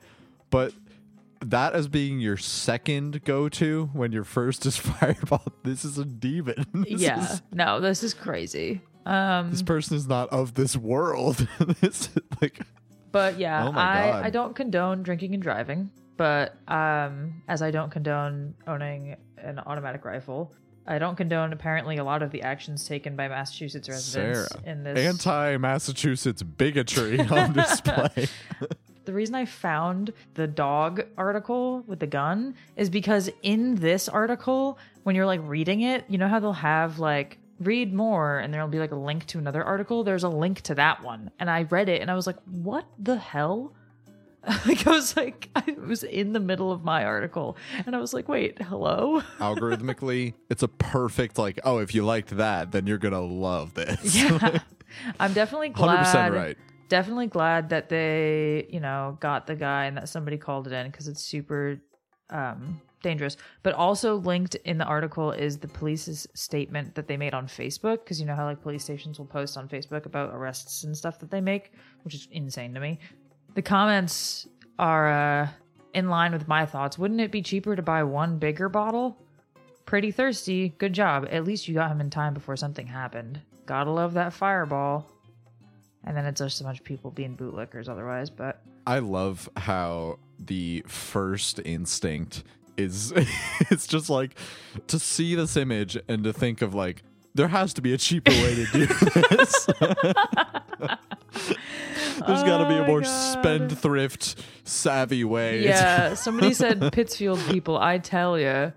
But 0.49 0.73
that 1.41 1.73
as 1.73 1.87
being 1.87 2.19
your 2.19 2.37
second 2.37 3.23
go-to 3.23 3.89
when 3.93 4.11
your 4.11 4.23
first 4.23 4.65
is 4.67 4.77
fireball. 4.77 5.43
This 5.63 5.83
is 5.85 5.97
a 5.97 6.05
demon. 6.05 6.65
This 6.73 7.01
yeah. 7.01 7.23
is- 7.33 7.41
No, 7.51 7.79
this 7.79 8.03
is 8.03 8.13
crazy. 8.13 8.81
Um, 9.05 9.51
this 9.51 9.61
person 9.61 9.95
is 9.97 10.07
not 10.07 10.29
of 10.29 10.55
this 10.55 10.75
world. 10.75 11.47
this 11.81 12.09
is 12.09 12.09
like 12.41 12.59
But 13.11 13.37
yeah, 13.37 13.65
Oh 13.67 13.71
I, 13.71 13.73
God. 14.11 14.25
I 14.25 14.29
don't 14.31 14.55
condone 14.55 15.03
drinking 15.03 15.33
and 15.35 15.43
driving, 15.43 15.91
but 16.17 16.55
um, 16.67 17.43
as 17.47 17.61
I 17.61 17.69
don't 17.71 17.91
condone 17.91 18.55
owning 18.65 19.15
an 19.37 19.59
automatic 19.59 20.05
rifle, 20.05 20.53
I 20.87 20.97
don't 20.99 21.15
condone 21.15 21.53
apparently 21.53 21.97
a 21.97 22.03
lot 22.03 22.23
of 22.23 22.31
the 22.31 22.41
actions 22.43 22.87
taken 22.87 23.15
by 23.15 23.27
Massachusetts 23.27 23.89
residents 23.89 24.49
Sarah, 24.51 24.63
in 24.65 24.83
this. 24.83 24.97
anti-Massachusetts 24.97 26.41
bigotry 26.43 27.19
on 27.19 27.53
display. 27.53 28.27
The 29.05 29.13
reason 29.13 29.35
I 29.35 29.45
found 29.45 30.13
the 30.33 30.47
dog 30.47 31.03
article 31.17 31.83
with 31.87 31.99
the 31.99 32.07
gun 32.07 32.55
is 32.75 32.89
because 32.89 33.29
in 33.41 33.75
this 33.75 34.07
article, 34.09 34.77
when 35.03 35.15
you're 35.15 35.25
like 35.25 35.41
reading 35.43 35.81
it, 35.81 36.05
you 36.09 36.17
know 36.17 36.27
how 36.27 36.39
they'll 36.39 36.53
have 36.53 36.99
like 36.99 37.37
read 37.59 37.93
more 37.93 38.39
and 38.39 38.53
there'll 38.53 38.67
be 38.67 38.79
like 38.79 38.91
a 38.91 38.97
link 38.97 39.25
to 39.27 39.37
another 39.37 39.63
article. 39.63 40.03
There's 40.03 40.23
a 40.23 40.29
link 40.29 40.61
to 40.61 40.75
that 40.75 41.03
one. 41.03 41.31
And 41.39 41.49
I 41.49 41.63
read 41.63 41.89
it 41.89 42.01
and 42.01 42.11
I 42.11 42.15
was 42.15 42.27
like, 42.27 42.37
what 42.45 42.85
the 42.99 43.17
hell? 43.17 43.73
like 44.65 44.85
I 44.85 44.91
was 44.91 45.15
like, 45.15 45.49
I 45.55 45.75
was 45.85 46.03
in 46.03 46.33
the 46.33 46.39
middle 46.39 46.71
of 46.71 46.83
my 46.83 47.05
article 47.05 47.57
and 47.85 47.95
I 47.95 47.99
was 47.99 48.13
like, 48.13 48.27
wait, 48.27 48.61
hello? 48.61 49.21
Algorithmically, 49.39 50.33
it's 50.49 50.63
a 50.63 50.67
perfect 50.67 51.37
like, 51.37 51.59
oh, 51.63 51.79
if 51.79 51.95
you 51.95 52.03
liked 52.05 52.35
that, 52.37 52.71
then 52.71 52.87
you're 52.87 52.97
gonna 52.97 53.21
love 53.21 53.73
this. 53.73 54.15
Yeah. 54.15 54.59
I'm 55.19 55.33
definitely 55.33 55.69
glad. 55.69 56.05
percent 56.05 56.33
right. 56.33 56.57
Definitely 56.87 57.27
glad 57.27 57.69
that 57.69 57.89
they 57.89 58.67
you 58.69 58.79
know 58.79 59.17
got 59.19 59.47
the 59.47 59.55
guy 59.55 59.85
and 59.85 59.97
that 59.97 60.09
somebody 60.09 60.37
called 60.37 60.67
it 60.67 60.73
in 60.73 60.87
because 60.87 61.07
it's 61.07 61.23
super 61.23 61.79
um 62.29 62.81
dangerous. 63.01 63.37
But 63.61 63.75
also 63.75 64.15
linked 64.15 64.55
in 64.55 64.79
the 64.79 64.85
article 64.85 65.31
is 65.31 65.59
the 65.59 65.67
police's 65.67 66.27
statement 66.33 66.95
that 66.95 67.07
they 67.07 67.17
made 67.17 67.35
on 67.35 67.45
facebook 67.45 68.03
because 68.03 68.19
you 68.19 68.25
know 68.25 68.35
how 68.35 68.45
like 68.45 68.61
police 68.61 68.83
stations 68.83 69.19
will 69.19 69.27
post 69.27 69.57
on 69.57 69.69
facebook 69.69 70.07
about 70.07 70.33
arrests 70.33 70.83
and 70.83 70.97
stuff 70.97 71.19
that 71.19 71.29
they 71.29 71.41
make 71.41 71.71
which 72.03 72.15
is 72.15 72.27
insane 72.31 72.73
to 72.73 72.79
me. 72.79 72.99
The 73.53 73.61
comments 73.61 74.47
are 74.79 75.11
uh 75.11 75.47
in 75.93 76.09
line 76.09 76.33
with 76.33 76.47
my 76.47 76.65
thoughts. 76.65 76.97
Wouldn't 76.97 77.21
it 77.21 77.31
be 77.31 77.41
cheaper 77.41 77.75
to 77.75 77.81
buy 77.81 78.03
one 78.03 78.37
bigger 78.37 78.67
bottle? 78.69 79.17
Pretty 79.85 80.11
thirsty. 80.11 80.69
Good 80.77 80.93
job. 80.93 81.27
At 81.29 81.45
least 81.45 81.67
you 81.67 81.75
got 81.75 81.91
him 81.91 82.01
in 82.01 82.09
time 82.09 82.33
before 82.33 82.57
something 82.57 82.87
happened. 82.87 83.39
Gotta 83.65 83.91
love 83.91 84.13
that 84.15 84.33
fireball 84.33 85.14
and 86.05 86.15
then 86.15 86.25
it's 86.25 86.39
just 86.39 86.61
a 86.61 86.63
bunch 86.63 86.79
of 86.79 86.85
people 86.85 87.11
being 87.11 87.35
bootlickers 87.35 87.89
otherwise. 87.89 88.29
But 88.29 88.61
I 88.87 88.99
love 88.99 89.49
how 89.57 90.19
the 90.39 90.83
first 90.87 91.59
instinct 91.65 92.43
is 92.77 93.11
it's 93.71 93.87
just 93.87 94.09
like 94.09 94.37
to 94.87 94.99
see 94.99 95.35
this 95.35 95.55
image 95.57 95.97
and 96.07 96.23
to 96.23 96.33
think 96.33 96.61
of 96.61 96.73
like 96.73 97.03
there 97.33 97.47
has 97.49 97.73
to 97.73 97.81
be 97.81 97.93
a 97.93 97.97
cheaper 97.97 98.31
way 98.31 98.55
to 98.55 98.65
do 98.71 98.85
this. 99.29 99.67
There's 102.25 102.43
got 102.43 102.59
to 102.59 102.67
be 102.69 102.75
Oh 102.75 102.83
a 102.83 102.87
more 102.87 103.01
God. 103.01 103.07
spendthrift 103.09 104.41
savvy 104.63 105.23
way. 105.23 105.63
yeah, 105.65 106.13
somebody 106.13 106.53
said 106.53 106.91
Pittsfield 106.93 107.39
people. 107.49 107.77
I 107.77 107.97
tell 107.97 108.39
you, 108.39 108.73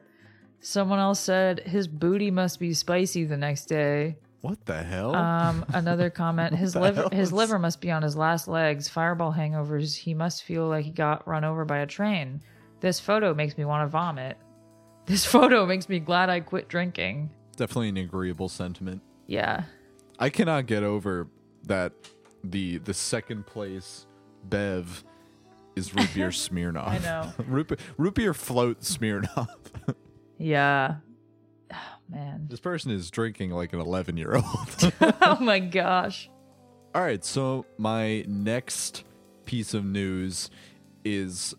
Someone 0.60 0.98
else 0.98 1.20
said 1.20 1.60
his 1.60 1.86
booty 1.86 2.32
must 2.32 2.58
be 2.58 2.74
spicy 2.74 3.24
the 3.24 3.36
next 3.36 3.66
day. 3.66 4.16
What 4.40 4.64
the 4.66 4.82
hell? 4.82 5.14
Um, 5.14 5.64
another 5.72 6.10
comment: 6.24 6.54
his 6.54 6.74
liver, 6.76 7.02
hell 7.02 7.10
his 7.10 7.32
liver 7.32 7.58
must 7.58 7.80
be 7.80 7.90
on 7.90 8.02
his 8.02 8.16
last 8.16 8.48
legs. 8.48 8.88
Fireball 8.88 9.32
hangovers. 9.32 9.96
He 9.96 10.14
must 10.14 10.44
feel 10.44 10.68
like 10.68 10.84
he 10.84 10.90
got 10.92 11.26
run 11.26 11.44
over 11.44 11.64
by 11.64 11.78
a 11.78 11.86
train. 11.86 12.40
This 12.80 13.00
photo 13.00 13.34
makes 13.34 13.58
me 13.58 13.64
want 13.64 13.82
to 13.84 13.88
vomit. 13.88 14.36
This 15.06 15.24
photo 15.34 15.66
makes 15.66 15.88
me 15.88 15.98
glad 16.00 16.30
I 16.30 16.40
quit 16.40 16.68
drinking. 16.68 17.30
Definitely 17.56 17.88
an 17.88 17.96
agreeable 17.96 18.48
sentiment. 18.48 19.02
Yeah, 19.26 19.64
I 20.18 20.30
cannot 20.30 20.66
get 20.66 20.82
over 20.82 21.28
that 21.64 21.92
the 22.44 22.78
the 22.78 22.94
second 22.94 23.46
place 23.46 24.06
Bev 24.44 25.02
is 25.74 25.94
root 25.96 26.08
beer 26.14 26.28
Smirnoff. 26.28 26.86
I 26.88 26.98
know. 26.98 27.32
root, 27.46 27.68
be- 27.68 27.76
root 27.96 28.14
beer 28.14 28.32
float 28.34 28.80
Smirnoff. 28.80 29.48
yeah. 30.38 30.96
Man. 32.08 32.46
this 32.48 32.60
person 32.60 32.90
is 32.90 33.10
drinking 33.10 33.50
like 33.50 33.72
an 33.72 33.80
11 33.80 34.16
year 34.16 34.34
old. 34.36 34.92
oh 35.22 35.38
my 35.40 35.58
gosh. 35.58 36.30
All 36.94 37.02
right, 37.02 37.22
so 37.24 37.66
my 37.76 38.24
next 38.26 39.04
piece 39.44 39.74
of 39.74 39.84
news 39.84 40.50
is 41.04 41.54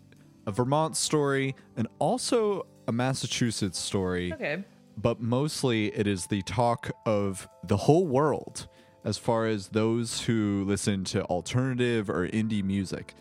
a 0.46 0.50
Vermont 0.50 0.96
story 0.96 1.54
and 1.76 1.86
also 1.98 2.66
a 2.88 2.92
Massachusetts 2.92 3.78
story. 3.78 4.32
Okay. 4.32 4.64
but 4.96 5.20
mostly 5.20 5.86
it 5.96 6.06
is 6.06 6.26
the 6.26 6.42
talk 6.42 6.90
of 7.06 7.48
the 7.64 7.76
whole 7.76 8.06
world 8.06 8.66
as 9.04 9.16
far 9.16 9.46
as 9.46 9.68
those 9.68 10.20
who 10.22 10.64
listen 10.66 11.04
to 11.04 11.22
alternative 11.24 12.10
or 12.10 12.28
indie 12.28 12.62
music. 12.62 13.14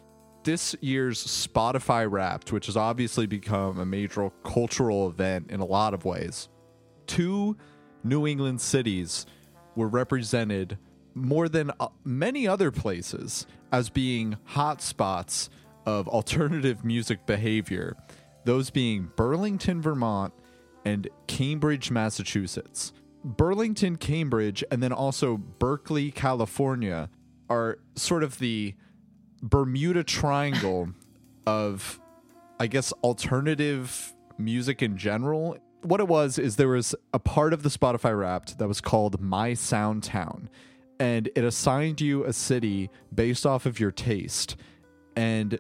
This 0.44 0.76
year's 0.82 1.24
Spotify 1.26 2.10
Wrapped, 2.10 2.52
which 2.52 2.66
has 2.66 2.76
obviously 2.76 3.28
become 3.28 3.80
a 3.80 3.86
major 3.86 4.30
cultural 4.44 5.08
event 5.10 5.52
in 5.52 5.60
a 5.60 5.66
lot 5.66 5.94
of 5.94 6.06
ways, 6.06 6.50
two 7.10 7.58
New 8.04 8.26
England 8.26 8.62
cities 8.62 9.26
were 9.76 9.88
represented 9.88 10.78
more 11.16 11.50
than 11.50 11.72
uh, 11.80 11.88
many 12.06 12.48
other 12.48 12.72
places 12.72 13.46
as 13.72 13.90
being 13.90 14.38
hotspots 14.52 15.50
of 15.86 16.08
alternative 16.20 16.86
music 16.86 17.26
behavior, 17.26 17.98
those 18.46 18.70
being 18.70 19.12
Burlington, 19.16 19.82
Vermont, 19.82 20.34
and 20.86 21.10
Cambridge, 21.28 21.92
Massachusetts. 21.92 22.94
Burlington, 23.26 23.98
Cambridge, 23.98 24.64
and 24.72 24.82
then 24.82 24.94
also 24.94 25.36
Berkeley, 25.36 26.10
California 26.12 27.10
are 27.50 27.80
sort 27.96 28.24
of 28.24 28.40
the 28.40 28.76
Bermuda 29.42 30.04
Triangle 30.04 30.90
of, 31.48 32.00
I 32.60 32.68
guess, 32.68 32.94
alternative 33.04 34.14
music 34.38 34.82
in 34.82 34.96
general. 34.96 35.58
What 35.82 36.00
it 36.00 36.08
was 36.08 36.38
is 36.38 36.58
there 36.58 36.68
was 36.68 36.94
a 37.14 37.20
part 37.20 37.54
of 37.54 37.64
the 37.64 37.70
Spotify 37.70 38.18
Wrapped 38.18 38.58
that 38.58 38.68
was 38.68 38.82
called 38.82 39.22
My 39.22 39.54
Sound 39.54 40.04
Town, 40.04 40.50
and 41.00 41.30
it 41.36 41.44
assigned 41.44 42.02
you 42.02 42.26
a 42.26 42.34
city 42.34 42.90
based 43.14 43.46
off 43.46 43.66
of 43.66 43.80
your 43.80 43.92
taste. 43.92 44.58
And 45.16 45.58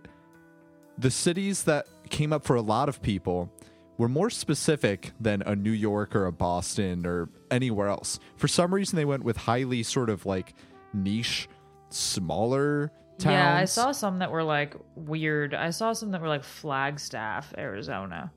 the 0.97 1.11
cities 1.11 1.63
that 1.63 1.87
came 2.09 2.33
up 2.33 2.43
for 2.43 2.55
a 2.55 2.61
lot 2.61 2.89
of 2.89 3.01
people 3.01 3.51
were 3.97 4.09
more 4.09 4.29
specific 4.29 5.11
than 5.19 5.41
a 5.43 5.55
New 5.55 5.71
York 5.71 6.15
or 6.15 6.25
a 6.25 6.31
Boston 6.31 7.05
or 7.05 7.29
anywhere 7.51 7.87
else. 7.87 8.19
For 8.37 8.47
some 8.47 8.73
reason, 8.73 8.97
they 8.97 9.05
went 9.05 9.23
with 9.23 9.37
highly 9.37 9.83
sort 9.83 10.09
of 10.09 10.25
like 10.25 10.53
niche, 10.93 11.47
smaller 11.89 12.91
towns. 13.17 13.33
Yeah, 13.33 13.55
I 13.55 13.65
saw 13.65 13.91
some 13.91 14.19
that 14.19 14.31
were 14.31 14.43
like 14.43 14.75
weird. 14.95 15.53
I 15.53 15.69
saw 15.71 15.93
some 15.93 16.11
that 16.11 16.21
were 16.21 16.29
like 16.29 16.43
Flagstaff, 16.43 17.53
Arizona. 17.57 18.31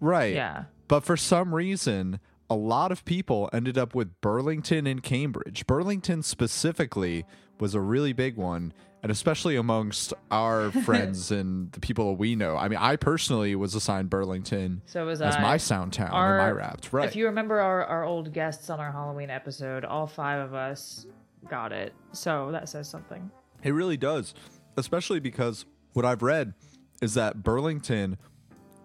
Right. 0.00 0.34
Yeah. 0.34 0.64
But 0.88 1.00
for 1.04 1.16
some 1.16 1.54
reason, 1.54 2.20
a 2.50 2.54
lot 2.54 2.92
of 2.92 3.04
people 3.04 3.48
ended 3.52 3.78
up 3.78 3.94
with 3.94 4.20
Burlington 4.20 4.86
and 4.86 5.02
Cambridge. 5.02 5.66
Burlington 5.66 6.22
specifically 6.22 7.24
was 7.58 7.74
a 7.74 7.80
really 7.80 8.12
big 8.12 8.36
one, 8.36 8.72
and 9.02 9.10
especially 9.10 9.56
amongst 9.56 10.12
our 10.30 10.70
friends 10.84 11.30
and 11.30 11.72
the 11.72 11.80
people 11.80 12.16
we 12.16 12.36
know. 12.36 12.56
I 12.56 12.68
mean, 12.68 12.78
I 12.80 12.96
personally 12.96 13.54
was 13.54 13.74
assigned 13.74 14.10
Burlington 14.10 14.82
So 14.86 15.06
was 15.06 15.22
as 15.22 15.36
I. 15.36 15.40
my 15.42 15.56
sound 15.56 15.92
town 15.94 16.10
Our- 16.10 16.38
and 16.38 16.46
my 16.46 16.50
wrapped. 16.50 16.92
Right. 16.92 17.08
If 17.08 17.16
you 17.16 17.26
remember 17.26 17.60
our, 17.60 17.84
our 17.84 18.04
old 18.04 18.32
guests 18.32 18.68
on 18.70 18.80
our 18.80 18.92
Halloween 18.92 19.30
episode, 19.30 19.84
all 19.84 20.06
five 20.06 20.40
of 20.40 20.52
us 20.54 21.06
got 21.48 21.72
it. 21.72 21.94
So 22.12 22.50
that 22.52 22.68
says 22.68 22.88
something. 22.88 23.30
It 23.62 23.70
really 23.72 23.96
does, 23.96 24.34
especially 24.76 25.20
because 25.20 25.64
what 25.94 26.04
I've 26.04 26.22
read 26.22 26.52
is 27.00 27.14
that 27.14 27.42
Burlington 27.42 28.18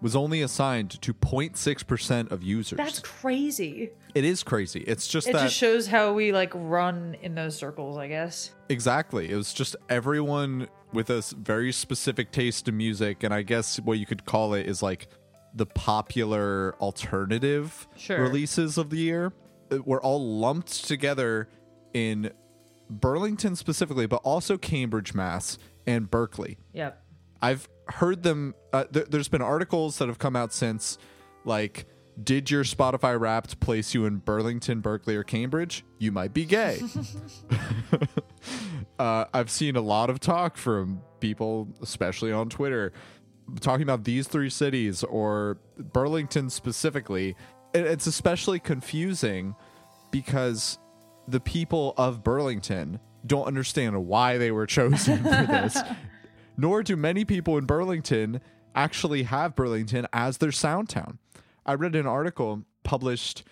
was 0.00 0.16
only 0.16 0.40
assigned 0.42 0.90
to 1.02 1.12
0.6% 1.12 2.30
of 2.30 2.42
users. 2.42 2.76
That's 2.76 3.00
crazy. 3.00 3.90
it 4.14 4.24
is 4.24 4.42
crazy. 4.42 4.80
It's 4.80 5.06
just 5.06 5.28
It 5.28 5.32
that 5.34 5.42
just 5.44 5.56
shows 5.56 5.86
how 5.86 6.12
we 6.14 6.32
like 6.32 6.52
run 6.54 7.16
in 7.22 7.34
those 7.34 7.56
circles, 7.56 7.96
I 7.98 8.08
guess. 8.08 8.52
exactly. 8.68 9.30
It 9.30 9.36
was 9.36 9.52
just 9.52 9.76
everyone 9.88 10.68
with 10.92 11.10
a 11.10 11.22
very 11.38 11.70
specific 11.72 12.32
taste 12.32 12.66
in 12.68 12.76
music 12.76 13.22
and 13.22 13.32
I 13.32 13.42
guess 13.42 13.78
what 13.80 13.98
you 13.98 14.06
could 14.06 14.24
call 14.24 14.54
it 14.54 14.66
is 14.66 14.82
like 14.82 15.08
the 15.54 15.66
popular 15.66 16.74
alternative 16.80 17.86
Sure. 17.96 18.20
releases 18.22 18.78
of 18.78 18.90
the 18.90 18.96
year 18.98 19.32
uh, 19.70 19.78
were 19.84 20.00
all 20.02 20.38
lumped 20.38 20.86
together 20.86 21.48
in 21.92 22.30
Burlington 22.88 23.54
specifically, 23.54 24.06
but 24.06 24.20
also 24.24 24.56
Cambridge, 24.58 25.14
Mass 25.14 25.58
and 25.86 26.10
Berkeley. 26.10 26.58
Yep. 26.72 26.99
I've 27.42 27.68
heard 27.88 28.22
them. 28.22 28.54
Uh, 28.72 28.84
th- 28.84 29.06
there's 29.06 29.28
been 29.28 29.42
articles 29.42 29.98
that 29.98 30.08
have 30.08 30.18
come 30.18 30.36
out 30.36 30.52
since, 30.52 30.98
like, 31.44 31.86
did 32.22 32.50
your 32.50 32.64
Spotify 32.64 33.18
Wrapped 33.18 33.60
place 33.60 33.94
you 33.94 34.04
in 34.04 34.18
Burlington, 34.18 34.80
Berkeley, 34.80 35.16
or 35.16 35.24
Cambridge? 35.24 35.84
You 35.98 36.12
might 36.12 36.34
be 36.34 36.44
gay. 36.44 36.80
uh, 38.98 39.24
I've 39.32 39.50
seen 39.50 39.76
a 39.76 39.80
lot 39.80 40.10
of 40.10 40.20
talk 40.20 40.56
from 40.56 41.00
people, 41.20 41.68
especially 41.82 42.32
on 42.32 42.48
Twitter. 42.48 42.92
talking 43.60 43.82
about 43.82 44.04
these 44.04 44.28
three 44.28 44.50
cities 44.50 45.02
or 45.04 45.58
Burlington 45.78 46.50
specifically, 46.50 47.36
it's 47.72 48.06
especially 48.06 48.58
confusing 48.58 49.54
because 50.10 50.78
the 51.28 51.40
people 51.40 51.94
of 51.96 52.24
Burlington 52.24 52.98
don't 53.26 53.46
understand 53.46 54.06
why 54.06 54.38
they 54.38 54.50
were 54.50 54.66
chosen 54.78 55.18
for 55.18 55.46
this. 55.46 55.78
Nor 56.60 56.82
do 56.82 56.94
many 56.94 57.24
people 57.24 57.56
in 57.56 57.64
Burlington 57.64 58.42
actually 58.74 59.22
have 59.22 59.56
Burlington 59.56 60.06
as 60.12 60.36
their 60.36 60.52
sound 60.52 60.90
town. 60.90 61.18
I 61.64 61.72
read 61.72 61.96
an 61.96 62.06
article 62.06 62.64
published 62.82 63.44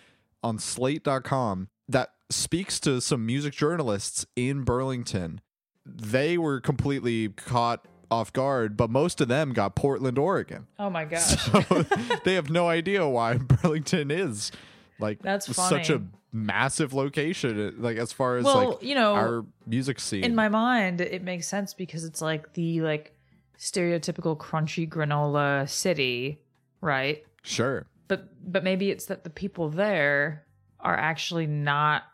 on 0.43 0.59
slate.com 0.59 1.69
that 1.89 2.11
speaks 2.29 2.79
to 2.81 3.01
some 3.01 3.25
music 3.25 3.55
journalists 3.55 4.27
in 4.37 4.63
Burlington. 4.63 5.41
They 5.87 6.37
were 6.37 6.61
completely 6.61 7.31
caught 7.31 7.89
off 8.11 8.31
guard, 8.35 8.77
but 8.77 8.91
most 8.91 9.23
of 9.23 9.29
them 9.29 9.55
got 9.55 9.75
Portland, 9.75 10.19
Oregon. 10.19 10.67
Oh 10.79 10.91
my 10.91 11.05
gosh. 11.07 11.51
So 11.51 11.87
they 12.25 12.35
have 12.35 12.51
no 12.51 12.69
idea 12.69 13.09
why 13.09 13.39
Burlington 13.39 14.11
is 14.11 14.53
like 14.99 15.23
That's 15.23 15.55
such 15.57 15.89
a. 15.89 16.03
massive 16.39 16.95
location 16.95 17.75
like 17.79 17.97
as 17.97 18.13
far 18.13 18.37
as 18.37 18.45
Well, 18.45 18.71
like 18.71 18.83
you 18.83 18.95
know, 18.95 19.15
our 19.15 19.45
music 19.67 20.01
scene. 20.01 20.25
in 20.25 20.35
my 20.35 20.49
mind 20.49 21.01
it 21.01 21.23
makes 21.23 21.47
sense 21.49 21.75
because 21.75 22.05
it's 22.05 22.23
like 22.23 22.53
the 22.55 22.81
like 22.81 23.15
stereotypical 23.59 24.37
crunchy 24.37 24.89
granola 24.89 25.69
city 25.69 26.41
right 26.81 27.25
sure. 27.43 27.87
but 28.07 28.29
but 28.41 28.63
maybe 28.63 28.91
it's 28.91 29.07
that 29.07 29.25
the 29.25 29.31
people 29.31 29.69
there 29.69 30.47
are 30.81 30.97
actually 30.97 31.47
not 31.47 32.05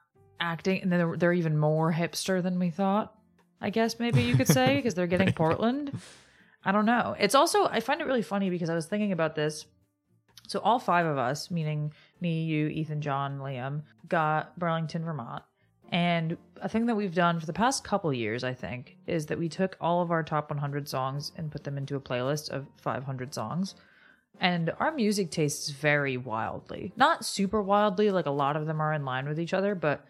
acting 0.41 0.83
and 0.83 0.91
they're, 0.91 1.17
they're 1.17 1.33
even 1.33 1.57
more 1.59 1.93
hipster 1.93 2.43
than 2.43 2.59
we 2.59 2.71
thought 2.71 3.15
i 3.61 3.69
guess 3.71 3.99
maybe 3.99 4.23
you 4.23 4.35
could 4.37 4.49
say 4.49 4.77
because 4.77 4.95
they're 4.95 5.07
getting 5.07 5.33
portland 5.43 5.93
i 6.65 6.73
don't 6.73 6.87
know 6.87 7.15
it's 7.19 7.35
also 7.35 7.67
i 7.67 7.79
find 7.81 8.01
it 8.01 8.07
really 8.07 8.23
funny 8.23 8.49
because 8.51 8.71
i 8.71 8.75
was 8.75 8.87
thinking 8.87 9.13
about 9.13 9.35
this 9.35 9.67
so 10.49 10.59
all 10.61 10.79
five 10.79 11.07
of 11.07 11.19
us 11.19 11.51
meaning 11.51 11.93
me 12.25 12.43
you 12.43 12.67
ethan 12.69 13.01
john 13.01 13.39
liam 13.39 13.83
got 14.09 14.59
burlington 14.59 15.05
vermont 15.05 15.45
and 15.95 16.37
a 16.61 16.69
thing 16.69 16.87
that 16.87 16.97
we've 16.97 17.15
done 17.15 17.39
for 17.39 17.47
the 17.47 17.53
past 17.53 17.85
couple 17.85 18.13
years, 18.13 18.43
I 18.43 18.53
think, 18.53 18.97
is 19.07 19.27
that 19.27 19.39
we 19.39 19.49
took 19.49 19.77
all 19.81 20.03
of 20.03 20.11
our 20.11 20.25
top 20.25 20.51
100 20.51 20.89
songs 20.89 21.31
and 21.37 21.53
put 21.53 21.63
them 21.63 21.79
into 21.79 21.95
a 21.95 22.01
playlist 22.01 22.51
of 22.51 22.67
500 22.81 23.33
songs. 23.33 23.77
And 24.41 24.73
our 24.81 24.91
music 24.91 25.31
tastes 25.31 25.71
vary 25.71 26.17
wildly. 26.17 26.93
Not 26.97 27.25
super 27.25 27.63
wildly, 27.63 28.11
like 28.11 28.27
a 28.27 28.33
lot 28.33 28.57
of 28.57 28.67
them 28.67 28.81
are 28.81 28.93
in 28.93 29.05
line 29.05 29.29
with 29.29 29.39
each 29.39 29.55
other, 29.55 29.77
but 29.77 30.05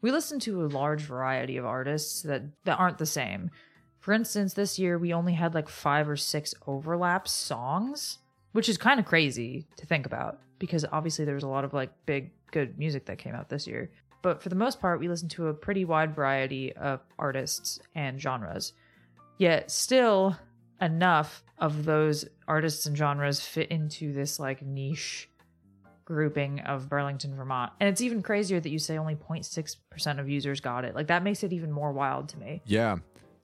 we 0.00 0.12
listen 0.12 0.38
to 0.40 0.64
a 0.64 0.68
large 0.68 1.02
variety 1.02 1.56
of 1.56 1.64
artists 1.64 2.22
that, 2.22 2.42
that 2.64 2.78
aren't 2.78 2.98
the 2.98 3.06
same. 3.06 3.50
For 3.98 4.12
instance, 4.12 4.54
this 4.54 4.78
year 4.78 4.98
we 4.98 5.12
only 5.12 5.32
had 5.32 5.54
like 5.54 5.68
five 5.68 6.08
or 6.08 6.16
six 6.16 6.54
overlap 6.66 7.26
songs, 7.26 8.18
which 8.52 8.68
is 8.68 8.76
kind 8.76 9.00
of 9.00 9.06
crazy 9.06 9.66
to 9.78 9.86
think 9.86 10.06
about 10.06 10.38
because 10.58 10.84
obviously 10.92 11.24
there 11.24 11.34
was 11.34 11.44
a 11.44 11.48
lot 11.48 11.64
of 11.64 11.72
like 11.72 11.90
big, 12.06 12.32
good 12.50 12.78
music 12.78 13.06
that 13.06 13.18
came 13.18 13.34
out 13.34 13.48
this 13.48 13.66
year. 13.66 13.90
But 14.22 14.42
for 14.42 14.48
the 14.48 14.54
most 14.54 14.80
part, 14.80 15.00
we 15.00 15.08
listen 15.08 15.28
to 15.30 15.48
a 15.48 15.54
pretty 15.54 15.84
wide 15.84 16.14
variety 16.14 16.74
of 16.76 17.00
artists 17.18 17.80
and 17.94 18.20
genres. 18.20 18.72
Yet 19.38 19.70
still, 19.70 20.36
enough 20.80 21.42
of 21.58 21.84
those 21.84 22.24
artists 22.48 22.86
and 22.86 22.96
genres 22.96 23.40
fit 23.40 23.70
into 23.70 24.12
this 24.12 24.38
like 24.38 24.62
niche 24.62 25.28
grouping 26.04 26.60
of 26.60 26.88
Burlington, 26.88 27.34
Vermont. 27.34 27.72
And 27.80 27.88
it's 27.88 28.00
even 28.00 28.22
crazier 28.22 28.60
that 28.60 28.68
you 28.68 28.78
say 28.78 28.98
only 28.98 29.14
0.6% 29.14 30.20
of 30.20 30.28
users 30.28 30.60
got 30.60 30.84
it. 30.84 30.94
Like 30.94 31.06
that 31.06 31.22
makes 31.22 31.42
it 31.42 31.52
even 31.52 31.72
more 31.72 31.92
wild 31.92 32.28
to 32.30 32.38
me. 32.38 32.62
Yeah. 32.66 32.96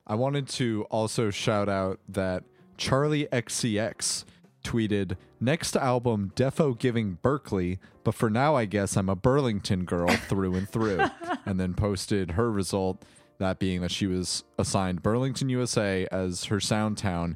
I 0.05 0.15
wanted 0.15 0.47
to 0.49 0.85
also 0.89 1.29
shout 1.29 1.69
out 1.69 1.99
that 2.09 2.43
Charli 2.77 3.29
XCX 3.29 4.25
tweeted 4.63 5.17
next 5.39 5.75
album 5.75 6.31
defo 6.35 6.77
giving 6.77 7.17
berkeley 7.21 7.79
but 8.03 8.13
for 8.13 8.29
now 8.29 8.55
i 8.55 8.65
guess 8.65 8.95
i'm 8.95 9.09
a 9.09 9.15
burlington 9.15 9.85
girl 9.85 10.09
through 10.09 10.53
and 10.55 10.69
through 10.69 11.03
and 11.45 11.59
then 11.59 11.73
posted 11.73 12.31
her 12.31 12.51
result 12.51 13.03
that 13.39 13.57
being 13.59 13.81
that 13.81 13.91
she 13.91 14.05
was 14.07 14.43
assigned 14.57 15.01
burlington 15.01 15.49
usa 15.49 16.07
as 16.11 16.45
her 16.45 16.59
sound 16.59 16.97
town 16.97 17.35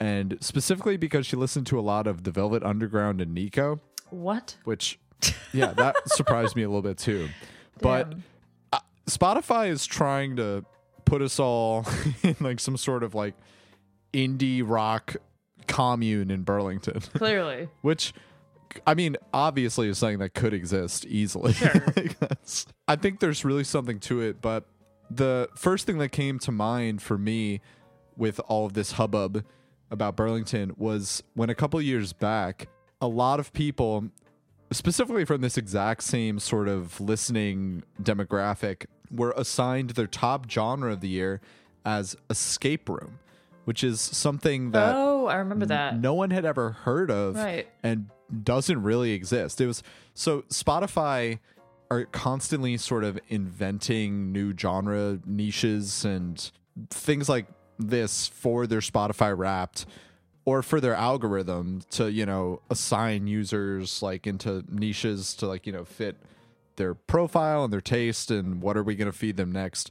and 0.00 0.36
specifically 0.40 0.96
because 0.96 1.26
she 1.26 1.36
listened 1.36 1.66
to 1.66 1.78
a 1.78 1.82
lot 1.82 2.06
of 2.06 2.24
the 2.24 2.30
velvet 2.30 2.62
underground 2.62 3.20
and 3.20 3.32
nico 3.34 3.80
What? 4.10 4.56
which 4.64 4.98
yeah 5.52 5.72
that 5.72 5.96
surprised 6.08 6.54
me 6.54 6.62
a 6.62 6.68
little 6.68 6.82
bit 6.82 6.98
too 6.98 7.28
but 7.80 8.10
Damn. 8.10 8.24
Uh, 8.72 8.78
Spotify 9.06 9.70
is 9.70 9.86
trying 9.86 10.36
to 10.36 10.64
put 11.06 11.22
us 11.22 11.40
all 11.40 11.86
in 12.22 12.36
like 12.40 12.60
some 12.60 12.76
sort 12.76 13.02
of 13.02 13.14
like 13.14 13.34
indie 14.12 14.62
rock 14.64 15.16
commune 15.78 16.28
in 16.28 16.42
Burlington, 16.42 17.00
Clearly. 17.14 17.68
which 17.82 18.12
I 18.84 18.94
mean, 18.94 19.16
obviously 19.32 19.88
is 19.88 19.98
something 19.98 20.18
that 20.18 20.34
could 20.34 20.52
exist 20.52 21.06
easily. 21.06 21.52
Sure. 21.52 21.70
Like, 21.96 22.16
I 22.88 22.96
think 22.96 23.20
there's 23.20 23.44
really 23.44 23.62
something 23.62 24.00
to 24.00 24.20
it, 24.20 24.40
but 24.42 24.64
the 25.08 25.48
first 25.54 25.86
thing 25.86 25.98
that 25.98 26.10
came 26.10 26.40
to 26.40 26.52
mind 26.52 27.00
for 27.00 27.16
me 27.16 27.60
with 28.16 28.40
all 28.48 28.66
of 28.66 28.72
this 28.72 28.92
hubbub 28.92 29.44
about 29.90 30.16
Burlington 30.16 30.72
was 30.76 31.22
when 31.34 31.48
a 31.48 31.54
couple 31.54 31.80
years 31.80 32.12
back, 32.12 32.68
a 33.00 33.06
lot 33.06 33.38
of 33.38 33.52
people, 33.52 34.10
specifically 34.72 35.24
from 35.24 35.40
this 35.42 35.56
exact 35.56 36.02
same 36.02 36.40
sort 36.40 36.66
of 36.68 37.00
listening 37.00 37.84
demographic, 38.02 38.86
were 39.10 39.32
assigned 39.36 39.90
their 39.90 40.08
top 40.08 40.50
genre 40.50 40.92
of 40.92 41.00
the 41.00 41.08
year 41.08 41.40
as 41.84 42.16
escape 42.28 42.88
room, 42.88 43.18
which 43.68 43.84
is 43.84 44.00
something 44.00 44.70
that 44.70 44.94
oh, 44.96 45.26
I 45.26 45.34
remember 45.34 45.66
that. 45.66 46.00
no 46.00 46.14
one 46.14 46.30
had 46.30 46.46
ever 46.46 46.70
heard 46.70 47.10
of 47.10 47.34
Right. 47.36 47.68
and 47.82 48.08
doesn't 48.42 48.82
really 48.82 49.12
exist. 49.12 49.60
It 49.60 49.66
was 49.66 49.82
so 50.14 50.40
Spotify 50.48 51.38
are 51.90 52.06
constantly 52.06 52.78
sort 52.78 53.04
of 53.04 53.18
inventing 53.28 54.32
new 54.32 54.56
genre 54.58 55.18
niches 55.26 56.06
and 56.06 56.50
things 56.88 57.28
like 57.28 57.44
this 57.78 58.26
for 58.26 58.66
their 58.66 58.80
Spotify 58.80 59.36
wrapped 59.36 59.84
or 60.46 60.62
for 60.62 60.80
their 60.80 60.94
algorithm 60.94 61.82
to, 61.90 62.10
you 62.10 62.24
know, 62.24 62.62
assign 62.70 63.26
users 63.26 64.00
like 64.00 64.26
into 64.26 64.64
niches 64.70 65.34
to 65.34 65.46
like, 65.46 65.66
you 65.66 65.74
know, 65.74 65.84
fit 65.84 66.16
their 66.76 66.94
profile 66.94 67.64
and 67.64 67.72
their 67.74 67.82
taste 67.82 68.30
and 68.30 68.62
what 68.62 68.78
are 68.78 68.82
we 68.82 68.96
going 68.96 69.12
to 69.12 69.18
feed 69.18 69.36
them 69.36 69.52
next. 69.52 69.90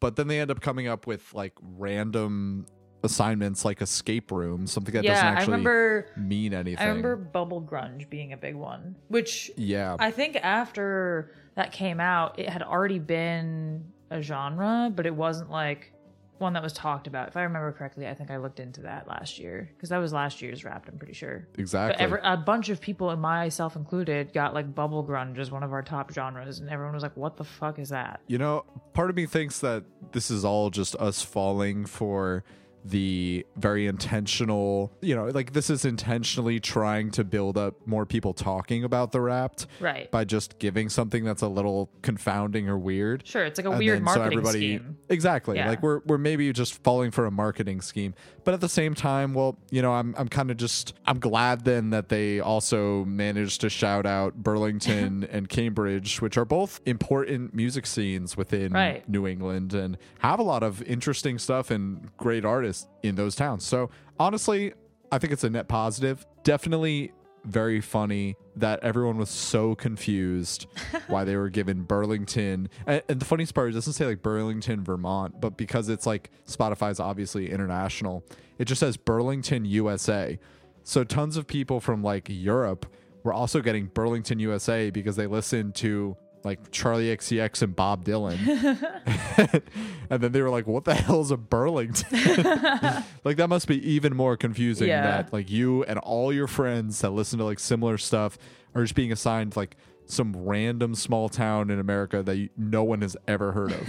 But 0.00 0.16
then 0.16 0.28
they 0.28 0.40
end 0.40 0.50
up 0.50 0.62
coming 0.62 0.88
up 0.88 1.06
with 1.06 1.34
like 1.34 1.52
random 1.60 2.64
assignments 3.02 3.64
like 3.64 3.80
escape 3.80 4.30
room, 4.30 4.66
something 4.66 4.94
that 4.94 5.04
doesn't 5.04 5.24
yeah, 5.24 5.30
I 5.30 5.34
actually 5.34 5.52
remember 5.52 6.06
mean 6.16 6.52
anything. 6.54 6.78
I 6.84 6.88
remember 6.88 7.16
bubble 7.16 7.62
grunge 7.62 8.08
being 8.10 8.32
a 8.32 8.36
big 8.36 8.54
one, 8.54 8.96
which 9.08 9.50
Yeah. 9.56 9.96
I 9.98 10.10
think 10.10 10.36
after 10.36 11.32
that 11.54 11.72
came 11.72 12.00
out, 12.00 12.38
it 12.38 12.48
had 12.48 12.62
already 12.62 12.98
been 12.98 13.84
a 14.10 14.20
genre, 14.22 14.90
but 14.94 15.06
it 15.06 15.14
wasn't 15.14 15.50
like 15.50 15.92
one 16.38 16.52
that 16.52 16.62
was 16.62 16.72
talked 16.72 17.08
about. 17.08 17.26
If 17.28 17.36
I 17.36 17.42
remember 17.42 17.72
correctly, 17.72 18.06
I 18.06 18.14
think 18.14 18.30
I 18.30 18.36
looked 18.36 18.60
into 18.60 18.82
that 18.82 19.08
last 19.08 19.40
year 19.40 19.68
because 19.76 19.88
that 19.88 19.98
was 19.98 20.12
last 20.12 20.40
year's 20.40 20.64
Wrapped. 20.64 20.88
I'm 20.88 20.96
pretty 20.96 21.12
sure. 21.14 21.48
exactly. 21.58 21.96
But 21.96 22.00
every, 22.00 22.20
a 22.22 22.36
bunch 22.36 22.68
of 22.68 22.80
people, 22.80 23.10
and 23.10 23.20
myself 23.20 23.74
included, 23.74 24.32
got 24.32 24.54
like 24.54 24.72
bubble 24.72 25.04
grunge 25.04 25.38
as 25.38 25.50
one 25.50 25.64
of 25.64 25.72
our 25.72 25.82
top 25.82 26.12
genres, 26.12 26.60
and 26.60 26.70
everyone 26.70 26.94
was 26.94 27.02
like, 27.02 27.16
"What 27.16 27.36
the 27.36 27.44
fuck 27.44 27.80
is 27.80 27.88
that?" 27.88 28.20
you 28.28 28.38
know, 28.38 28.64
part 28.92 29.10
of 29.10 29.16
me 29.16 29.26
thinks 29.26 29.58
that 29.60 29.82
this 30.12 30.30
is 30.30 30.44
all 30.44 30.70
just 30.70 30.94
us 30.96 31.22
falling 31.22 31.86
for 31.86 32.44
the 32.84 33.44
very 33.56 33.86
intentional, 33.86 34.92
you 35.00 35.14
know, 35.14 35.26
like 35.26 35.52
this 35.52 35.70
is 35.70 35.84
intentionally 35.84 36.60
trying 36.60 37.10
to 37.12 37.24
build 37.24 37.56
up 37.58 37.74
more 37.86 38.04
people 38.06 38.32
talking 38.34 38.84
about 38.84 39.12
the 39.12 39.20
wrapped 39.20 39.66
Right. 39.80 40.10
by 40.10 40.24
just 40.24 40.58
giving 40.58 40.88
something 40.88 41.24
that's 41.24 41.42
a 41.42 41.48
little 41.48 41.90
confounding 42.02 42.68
or 42.68 42.78
weird. 42.78 43.26
Sure, 43.26 43.44
it's 43.44 43.58
like 43.58 43.66
a 43.66 43.70
And 43.70 43.78
weird 43.78 43.98
then 44.00 44.06
so 44.06 44.18
marketing 44.18 44.38
everybody- 44.38 44.58
scheme. 44.78 44.97
Exactly. 45.10 45.56
Yeah. 45.56 45.68
Like 45.68 45.82
we're 45.82 46.00
we're 46.06 46.18
maybe 46.18 46.52
just 46.52 46.82
falling 46.84 47.10
for 47.10 47.26
a 47.26 47.30
marketing 47.30 47.80
scheme. 47.80 48.14
But 48.44 48.54
at 48.54 48.60
the 48.60 48.68
same 48.68 48.94
time, 48.94 49.34
well, 49.34 49.58
you 49.70 49.80
know, 49.82 49.92
I'm 49.92 50.14
I'm 50.18 50.28
kind 50.28 50.50
of 50.50 50.56
just 50.56 50.94
I'm 51.06 51.18
glad 51.18 51.64
then 51.64 51.90
that 51.90 52.08
they 52.08 52.40
also 52.40 53.04
managed 53.04 53.60
to 53.62 53.70
shout 53.70 54.06
out 54.06 54.34
Burlington 54.36 55.24
and 55.30 55.48
Cambridge, 55.48 56.20
which 56.20 56.36
are 56.36 56.44
both 56.44 56.80
important 56.86 57.54
music 57.54 57.86
scenes 57.86 58.36
within 58.36 58.72
Right. 58.72 59.08
New 59.08 59.26
England 59.26 59.74
and 59.74 59.96
have 60.18 60.38
a 60.38 60.42
lot 60.44 60.62
of 60.62 60.82
interesting 60.82 61.38
stuff 61.38 61.70
and 61.70 62.10
great 62.16 62.44
artists 62.44 62.86
in 63.02 63.14
those 63.14 63.34
towns. 63.34 63.64
So 63.64 63.90
honestly, 64.18 64.74
I 65.10 65.18
think 65.18 65.32
it's 65.32 65.44
a 65.44 65.50
net 65.50 65.68
positive. 65.68 66.26
Definitely 66.42 67.12
very 67.44 67.80
funny 67.80 68.36
that 68.56 68.80
everyone 68.82 69.16
was 69.16 69.30
so 69.30 69.74
confused 69.74 70.66
why 71.06 71.24
they 71.24 71.36
were 71.36 71.48
given 71.48 71.82
Burlington. 71.82 72.68
And, 72.86 73.02
and 73.08 73.20
the 73.20 73.24
funniest 73.24 73.54
part 73.54 73.70
is 73.70 73.74
it 73.74 73.78
doesn't 73.78 73.92
say 73.94 74.06
like 74.06 74.22
Burlington, 74.22 74.84
Vermont, 74.84 75.40
but 75.40 75.56
because 75.56 75.88
it's 75.88 76.06
like 76.06 76.30
Spotify's 76.46 77.00
obviously 77.00 77.50
international, 77.50 78.24
it 78.58 78.66
just 78.66 78.80
says 78.80 78.96
Burlington, 78.96 79.64
USA. 79.64 80.38
So 80.82 81.04
tons 81.04 81.36
of 81.36 81.46
people 81.46 81.80
from 81.80 82.02
like 82.02 82.26
Europe 82.28 82.86
were 83.22 83.32
also 83.32 83.60
getting 83.60 83.86
Burlington, 83.86 84.38
USA 84.38 84.90
because 84.90 85.16
they 85.16 85.26
listened 85.26 85.74
to 85.76 86.16
like 86.44 86.70
Charli 86.70 87.12
XCX 87.16 87.62
and 87.62 87.74
Bob 87.74 88.04
Dylan. 88.04 88.38
and 90.10 90.20
then 90.22 90.32
they 90.32 90.40
were 90.42 90.50
like, 90.50 90.66
what 90.66 90.84
the 90.84 90.94
hell 90.94 91.20
is 91.20 91.30
a 91.30 91.36
Burlington? 91.36 92.06
like 93.24 93.36
that 93.36 93.48
must 93.48 93.66
be 93.68 93.76
even 93.90 94.16
more 94.16 94.36
confusing 94.36 94.88
Yeah. 94.88 95.02
that 95.02 95.32
like 95.32 95.50
you 95.50 95.84
and 95.84 95.98
all 95.98 96.32
your 96.32 96.46
friends 96.46 97.00
that 97.00 97.10
listen 97.10 97.38
to 97.38 97.44
like 97.44 97.58
similar 97.58 97.98
stuff 97.98 98.38
are 98.74 98.82
just 98.82 98.94
being 98.94 99.12
assigned 99.12 99.56
like 99.56 99.76
some 100.06 100.34
random 100.34 100.94
small 100.94 101.28
town 101.28 101.70
in 101.70 101.78
America 101.78 102.22
that 102.22 102.36
you, 102.36 102.48
no 102.56 102.82
one 102.82 103.02
has 103.02 103.16
ever 103.26 103.52
heard 103.52 103.72
of. 103.72 103.86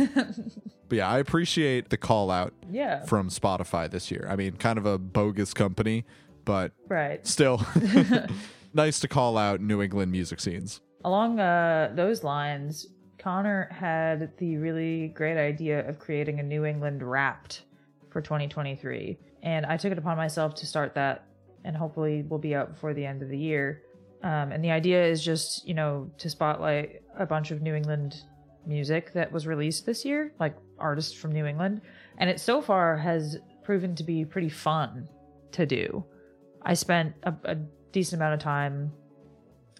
but 0.89 0.95
yeah, 0.97 1.07
I 1.07 1.19
appreciate 1.19 1.89
the 1.89 1.97
call 1.97 2.29
out 2.29 2.53
Yeah. 2.69 3.05
from 3.05 3.29
Spotify 3.29 3.89
this 3.89 4.11
year. 4.11 4.27
I 4.29 4.35
mean, 4.35 4.53
kind 4.57 4.77
of 4.77 4.85
a 4.85 4.97
bogus 4.97 5.53
company, 5.53 6.03
but 6.43 6.73
right. 6.89 7.25
still 7.25 7.65
nice 8.73 8.99
to 8.99 9.07
call 9.07 9.37
out 9.37 9.61
New 9.61 9.81
England 9.81 10.11
music 10.11 10.39
scenes. 10.41 10.81
Along 11.05 11.39
uh, 11.39 11.91
those 11.95 12.23
lines, 12.23 12.87
Conner 13.17 13.69
had 13.71 14.35
the 14.37 14.57
really 14.57 15.09
great 15.09 15.37
idea 15.37 15.87
of 15.87 15.99
creating 15.99 16.39
a 16.39 16.43
New 16.43 16.65
England 16.65 17.03
Wrapped 17.03 17.63
for 18.09 18.21
2023. 18.21 19.17
And 19.43 19.65
I 19.65 19.77
took 19.77 19.91
it 19.91 19.97
upon 19.97 20.17
myself 20.17 20.55
to 20.55 20.65
start 20.65 20.95
that, 20.95 21.25
and 21.63 21.75
hopefully 21.75 22.23
will 22.27 22.37
be 22.37 22.55
out 22.55 22.73
before 22.73 22.93
the 22.93 23.05
end 23.05 23.21
of 23.21 23.29
the 23.29 23.37
year. 23.37 23.83
Um, 24.23 24.51
and 24.51 24.63
the 24.63 24.71
idea 24.71 25.05
is 25.05 25.23
just, 25.23 25.65
you 25.65 25.73
know, 25.73 26.09
to 26.17 26.29
spotlight 26.29 27.01
a 27.17 27.25
bunch 27.25 27.51
of 27.51 27.61
New 27.61 27.75
England 27.75 28.23
music 28.65 29.13
that 29.13 29.31
was 29.31 29.47
released 29.47 29.85
this 29.85 30.03
year, 30.03 30.33
like 30.39 30.55
artists 30.77 31.13
from 31.13 31.31
New 31.31 31.45
England. 31.45 31.81
And 32.17 32.29
it 32.29 32.39
so 32.41 32.61
far 32.61 32.97
has 32.97 33.37
proven 33.63 33.95
to 33.95 34.03
be 34.03 34.25
pretty 34.25 34.49
fun 34.49 35.07
to 35.51 35.65
do. 35.65 36.03
I 36.61 36.73
spent 36.73 37.13
a, 37.23 37.33
a 37.45 37.55
decent 37.93 38.21
amount 38.21 38.33
of 38.33 38.39
time 38.41 38.91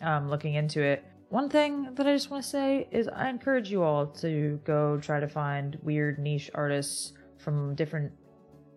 um, 0.01 0.29
looking 0.29 0.53
into 0.53 0.81
it. 0.81 1.03
One 1.29 1.47
thing 1.47 1.93
that 1.93 2.07
I 2.07 2.13
just 2.13 2.31
want 2.31 2.43
to 2.43 2.49
say 2.49 2.87
is 2.91 3.07
I 3.07 3.29
encourage 3.29 3.69
you 3.71 3.83
all 3.83 4.07
to 4.07 4.59
go 4.65 4.97
try 4.99 5.19
to 5.19 5.27
find 5.27 5.77
weird 5.83 6.17
niche 6.17 6.49
artists 6.55 7.13
from 7.37 7.75
different 7.75 8.11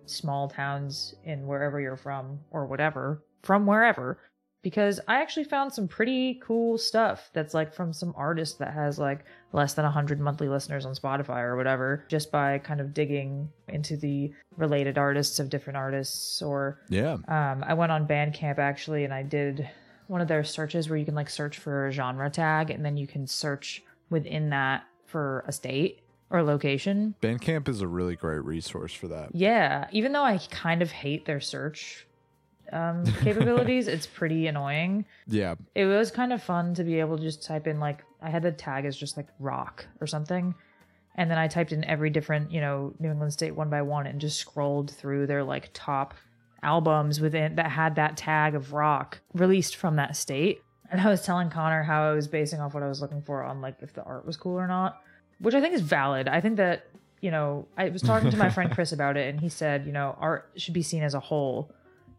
small 0.05 0.49
towns 0.49 1.15
in 1.25 1.47
wherever 1.47 1.81
you're 1.81 1.97
from 1.97 2.39
or 2.51 2.67
whatever, 2.67 3.23
from 3.43 3.65
wherever, 3.65 4.19
because 4.63 5.01
I 5.09 5.23
actually 5.23 5.45
found 5.45 5.73
some 5.73 5.89
pretty 5.89 6.41
cool 6.45 6.77
stuff 6.77 7.31
that's 7.33 7.55
like 7.55 7.73
from 7.73 7.93
some 7.93 8.13
artist 8.17 8.59
that 8.59 8.75
has 8.75 8.99
like 8.99 9.25
less 9.53 9.73
than 9.73 9.85
100 9.85 10.21
monthly 10.21 10.49
listeners 10.49 10.85
on 10.85 10.95
Spotify 10.95 11.41
or 11.41 11.57
whatever, 11.57 12.05
just 12.09 12.31
by 12.31 12.59
kind 12.59 12.81
of 12.83 12.93
digging 12.93 13.49
into 13.69 13.97
the 13.97 14.31
related 14.59 14.99
artists 14.99 15.39
of 15.41 15.49
different 15.49 15.79
artists 15.79 16.43
or 16.43 16.81
Yeah. 16.91 17.15
um, 17.29 17.65
I 17.67 17.73
went 17.73 17.93
on 17.93 18.07
Bandcamp 18.07 18.59
actually, 18.59 19.05
and 19.05 19.15
I 19.15 19.23
did 19.23 19.69
one 20.13 20.21
of 20.21 20.29
their 20.29 20.45
searches 20.45 20.91
where 20.91 20.99
you 20.99 21.07
can 21.07 21.15
like 21.15 21.31
search 21.31 21.59
for 21.59 21.87
a 21.87 21.91
genre 21.91 22.29
tag, 22.29 22.71
and 22.71 22.85
then 22.85 22.99
you 22.99 23.07
can 23.07 23.27
search 23.27 23.83
within 24.11 24.51
that 24.51 24.85
for 25.07 25.43
a 25.49 25.53
state 25.53 26.03
or 26.29 26.43
location. 26.43 27.15
Bandcamp 27.23 27.67
is 27.67 27.81
a 27.81 27.89
really 27.89 28.15
great 28.15 28.45
resource 28.45 28.93
for 28.93 29.09
that. 29.09 29.35
Yeah, 29.35 29.89
even 29.91 30.13
though 30.13 30.23
I 30.23 30.39
kind 30.51 30.83
of 30.83 30.91
hate 30.91 31.25
their 31.25 31.41
search 31.41 32.07
um, 32.73 33.07
capabilities, 33.23 33.89
it's 33.89 34.07
pretty 34.07 34.47
annoying. 34.49 35.07
Yeah. 35.27 35.55
It 35.75 35.87
was 35.87 36.11
kind 36.11 36.35
of 36.35 36.43
fun 36.43 36.75
to 36.75 36.85
be 36.85 37.01
able 37.01 37.17
to 37.17 37.23
just 37.23 37.43
type 37.43 37.67
in 37.67 37.81
like 37.81 38.05
I 38.21 38.29
had 38.29 38.43
the 38.43 38.53
tag 38.53 38.85
as 38.85 38.95
just 38.95 39.17
like 39.17 39.29
rock 39.39 39.87
or 39.99 40.07
something. 40.07 40.55
And 41.15 41.31
then 41.31 41.39
I 41.39 41.49
typed 41.49 41.73
in 41.73 41.85
every 41.85 42.11
different, 42.11 42.53
you 42.53 42.61
know, 42.61 42.93
New 42.99 43.11
England 43.11 43.33
state 43.33 43.55
one 43.55 43.71
by 43.71 43.81
one 43.81 44.07
and 44.07 44.21
just 44.21 44.39
scrolled 44.39 44.91
through 44.91 45.27
their 45.27 45.43
like 45.43 45.71
top 45.73 46.15
albums 46.63 47.21
within 47.21 47.57
that 47.57 47.71
had 47.71 47.97
that 47.97 48.17
tag 48.17 48.55
of 48.55 48.73
rock 48.73 49.21
released 49.35 49.77
from 49.77 49.97
that 49.97 50.17
state. 50.17 50.63
And 50.91 51.01
I 51.01 51.09
was 51.09 51.23
telling 51.23 51.51
Conner 51.51 51.83
how 51.83 52.11
I 52.11 52.13
was 52.13 52.29
basing 52.29 52.61
off 52.61 52.75
what 52.75 52.83
I 52.83 52.89
was 52.89 53.01
looking 53.01 53.23
for 53.23 53.43
on 53.43 53.61
like 53.61 53.77
if 53.81 53.95
the 53.95 54.03
art 54.03 54.27
was 54.27 54.37
cool 54.37 54.59
or 54.59 54.67
not, 54.67 55.01
which 55.39 55.55
I 55.55 55.61
think 55.61 55.75
is 55.75 55.81
valid. 55.81 56.29
I 56.29 56.41
think 56.41 56.57
that, 56.59 56.87
you 57.21 57.31
know, 57.31 57.67
I 57.77 57.89
was 57.89 58.03
talking 58.03 58.31
to 58.31 58.37
my 58.37 58.51
friend 58.51 58.71
Chris 58.75 58.93
about 58.93 59.17
it 59.17 59.29
and 59.29 59.41
he 59.41 59.49
said, 59.49 59.87
you 59.87 59.93
know, 59.93 60.17
art 60.19 60.51
should 60.57 60.75
be 60.75 60.83
seen 60.83 61.03
as 61.03 61.15
a 61.15 61.21
whole, 61.21 61.73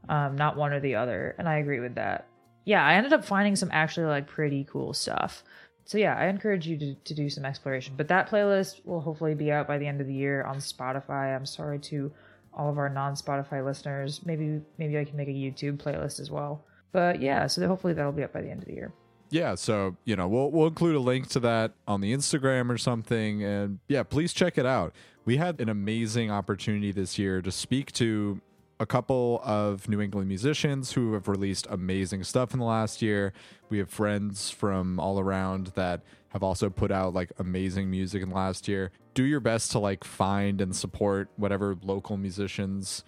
um, 0.10 0.36
not 0.36 0.58
one 0.58 0.74
or 0.74 0.80
the 0.80 0.96
other. 0.96 1.36
And 1.38 1.48
I 1.48 1.58
agree 1.58 1.80
with 1.80 1.96
that. 1.96 2.28
Yeah, 2.66 2.86
I 2.86 2.96
ended 2.96 3.14
up 3.14 3.26
finding 3.26 3.56
some 3.56 3.70
actually 3.72 4.08
like 4.08 4.28
pretty 4.28 4.66
cool 4.70 4.94
stuff. 4.94 5.44
So 5.86 5.98
yeah, 5.98 6.16
I 6.16 6.28
encourage 6.28 6.66
you 6.66 6.78
to, 6.78 6.96
to 6.96 7.14
do 7.14 7.30
some 7.30 7.46
exploration. 7.46 7.94
But 7.98 8.08
that 8.08 8.30
playlist 8.30 8.86
will 8.86 9.02
hopefully 9.02 9.36
be 9.36 9.52
out 9.52 9.68
by 9.68 9.78
the 9.78 9.88
end 9.88 10.02
of 10.02 10.08
the 10.08 10.14
year 10.14 10.44
on 10.44 10.58
Spotify. 10.58 11.36
I'm 11.36 11.46
sorry 11.46 11.80
to 11.80 12.12
all 12.56 12.70
of 12.70 12.78
our 12.78 12.90
non-Spotify 12.90 13.66
listeners. 13.66 14.22
Maybe 14.26 14.62
maybe 14.78 14.98
I 14.98 15.06
can 15.06 15.16
make 15.16 15.28
a 15.28 15.32
YouTube 15.32 15.78
playlist 15.78 16.20
as 16.20 16.32
well. 16.32 16.66
But 16.92 17.22
yeah, 17.22 17.48
so 17.48 17.68
hopefully 17.68 17.94
that'll 17.94 18.12
be 18.12 18.24
up 18.24 18.34
by 18.34 18.42
the 18.42 18.50
end 18.50 18.62
of 18.62 18.68
the 18.68 18.74
year. 18.74 18.94
Yeah, 19.30 19.56
so 19.56 19.98
you 20.06 20.16
know 20.16 20.28
we'll 20.28 20.52
we'll 20.52 20.68
include 20.68 20.96
a 20.96 21.00
link 21.00 21.28
to 21.30 21.40
that 21.40 21.74
on 21.88 22.02
the 22.02 22.14
Instagram 22.14 22.70
or 22.70 22.78
something, 22.78 23.44
and 23.44 23.80
yeah, 23.88 24.04
please 24.04 24.32
check 24.32 24.58
it 24.58 24.66
out. 24.66 24.94
We 25.26 25.38
had 25.38 25.60
an 25.60 25.70
amazing 25.70 26.30
opportunity 26.30 26.92
this 26.92 27.18
year 27.18 27.42
to 27.42 27.52
speak 27.52 27.92
to 27.94 28.42
a 28.80 28.86
couple 28.86 29.42
of 29.44 29.88
New 29.88 30.02
England 30.02 30.28
musicians 30.28 30.92
who 30.92 31.14
have 31.14 31.28
released 31.28 31.66
amazing 31.70 32.24
stuff 32.24 32.54
in 32.54 32.60
the 32.60 32.66
last 32.66 33.02
year. 33.02 33.34
We 33.70 33.78
have 33.80 33.90
friends 33.90 34.52
from 34.52 35.00
all 35.00 35.20
around 35.20 35.68
that 35.76 36.02
have 36.34 36.44
also 36.44 36.70
put 36.70 36.92
out 36.92 37.14
like 37.14 37.32
amazing 37.38 37.90
music 37.90 38.22
in 38.22 38.30
the 38.30 38.36
last 38.36 38.68
year. 38.68 38.92
Do 39.14 39.24
your 39.24 39.40
best 39.40 39.72
to 39.72 39.80
like 39.80 40.04
find 40.04 40.60
and 40.60 40.76
support 40.76 41.30
whatever 41.38 41.78
local 41.82 42.18
musicians 42.18 43.04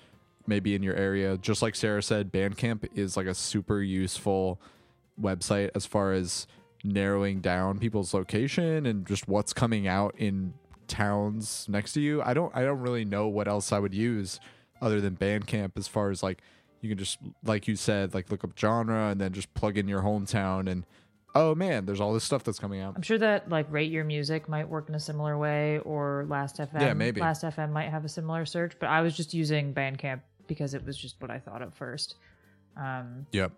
maybe 0.48 0.76
in 0.76 0.84
your 0.84 0.96
area. 0.96 1.38
Just 1.38 1.62
like 1.62 1.76
Sarah 1.76 2.04
said, 2.04 2.32
Bandcamp 2.32 2.88
is 2.94 3.18
like 3.18 3.26
a 3.26 3.34
super 3.34 3.82
useful 3.82 4.62
website 5.20 5.72
as 5.76 5.86
far 5.86 6.14
as 6.14 6.46
narrowing 6.84 7.42
down 7.42 7.80
people's 7.80 8.14
location 8.14 8.86
and 8.86 9.08
just 9.08 9.28
what's 9.28 9.54
coming 9.54 9.88
out 9.88 10.14
in 10.18 10.54
towns 10.88 11.66
next 11.68 11.94
to 11.94 12.02
you. 12.02 12.22
I 12.22 12.36
don't 12.36 12.56
I 12.56 12.64
don't 12.64 12.80
really 12.80 13.06
know 13.06 13.28
what 13.28 13.48
else 13.48 13.72
I 13.72 13.80
would 13.80 13.94
use 13.94 14.40
other 14.82 15.02
than 15.02 15.16
Bandcamp 15.16 15.72
as 15.78 15.88
far 15.88 16.12
as 16.12 16.22
like 16.22 16.42
you 16.82 16.90
can 16.90 16.98
just 16.98 17.18
like 17.44 17.68
you 17.68 17.76
said 17.76 18.14
like 18.14 18.30
look 18.30 18.44
up 18.44 18.58
genre 18.58 19.10
and 19.10 19.20
then 19.20 19.34
just 19.34 19.52
plug 19.56 19.80
in 19.80 19.88
your 19.88 20.02
hometown 20.02 20.70
and 20.70 20.86
oh 21.36 21.54
man, 21.54 21.86
there's 21.86 22.00
all 22.02 22.14
this 22.14 22.24
stuff 22.24 22.44
that's 22.44 22.60
coming 22.60 22.80
out. 22.82 22.94
I'm 22.96 23.02
sure 23.02 23.18
that 23.18 23.50
like 23.50 23.72
rate 23.72 23.92
your 23.92 24.04
music 24.06 24.48
might 24.50 24.68
work 24.68 24.90
in 24.90 24.96
a 24.96 25.00
similar 25.00 25.38
way, 25.38 25.80
or 25.80 26.26
Last 26.30 26.58
FM. 26.58 26.82
Yeah, 26.82 26.94
maybe. 26.94 27.22
Last 27.22 27.44
FM 27.44 27.72
might 27.72 27.90
have 27.90 28.06
a 28.06 28.10
similar 28.10 28.46
search, 28.46 28.74
but 28.80 28.88
I 28.88 29.02
was 29.02 29.16
just 29.16 29.34
using 29.34 29.74
Bandcamp 29.74 30.22
because 30.48 30.74
it 30.74 30.86
was 30.86 30.98
just 30.98 31.22
what 31.22 31.30
I 31.32 31.40
thought 31.40 31.62
at 31.62 31.76
first. 31.76 32.16
Um, 32.78 33.26
Yep. 33.32 33.52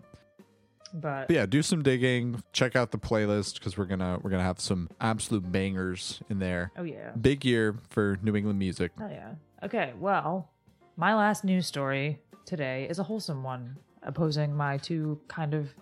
but 0.93 1.27
But 1.27 1.33
yeah, 1.33 1.45
do 1.45 1.61
some 1.61 1.83
digging, 1.83 2.41
check 2.53 2.75
out 2.75 2.91
the 2.91 2.97
playlist 2.97 3.55
because 3.55 3.77
we're 3.77 3.85
gonna 3.85 4.19
we're 4.21 4.29
gonna 4.29 4.43
have 4.43 4.59
some 4.59 4.89
absolute 5.01 5.49
bangers 5.51 6.21
in 6.29 6.39
there. 6.39 6.71
oh 6.77 6.83
yeah, 6.83 7.11
Big 7.19 7.45
year 7.45 7.75
for 7.89 8.17
New 8.21 8.35
England 8.35 8.59
music. 8.59 8.91
oh 9.01 9.07
yeah. 9.09 9.33
Okay, 9.63 9.93
well, 9.99 10.49
my 10.97 11.15
last 11.15 11.43
news 11.43 11.65
story 11.65 12.19
today 12.45 12.87
is 12.89 12.99
a 12.99 13.03
wholesome 13.03 13.43
one, 13.43 13.75
opposing 14.03 14.55
my 14.55 14.77
two 14.77 15.19
kind 15.27 15.53
of 15.53 15.73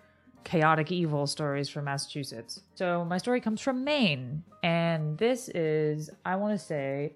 chaotic 0.46 0.92
evil 0.92 1.28
stories 1.28 1.68
from 1.68 1.86
Massachusetts. 1.86 2.62
So 2.76 3.04
my 3.04 3.18
story 3.18 3.42
comes 3.42 3.60
from 3.60 3.84
Maine, 3.84 4.44
and 4.64 5.18
this 5.18 5.50
is 5.50 6.10
I 6.26 6.38
want 6.38 6.58
to 6.58 6.66
say 6.66 7.14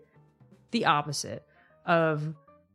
the 0.72 0.86
opposite 0.86 1.46
of 1.86 2.34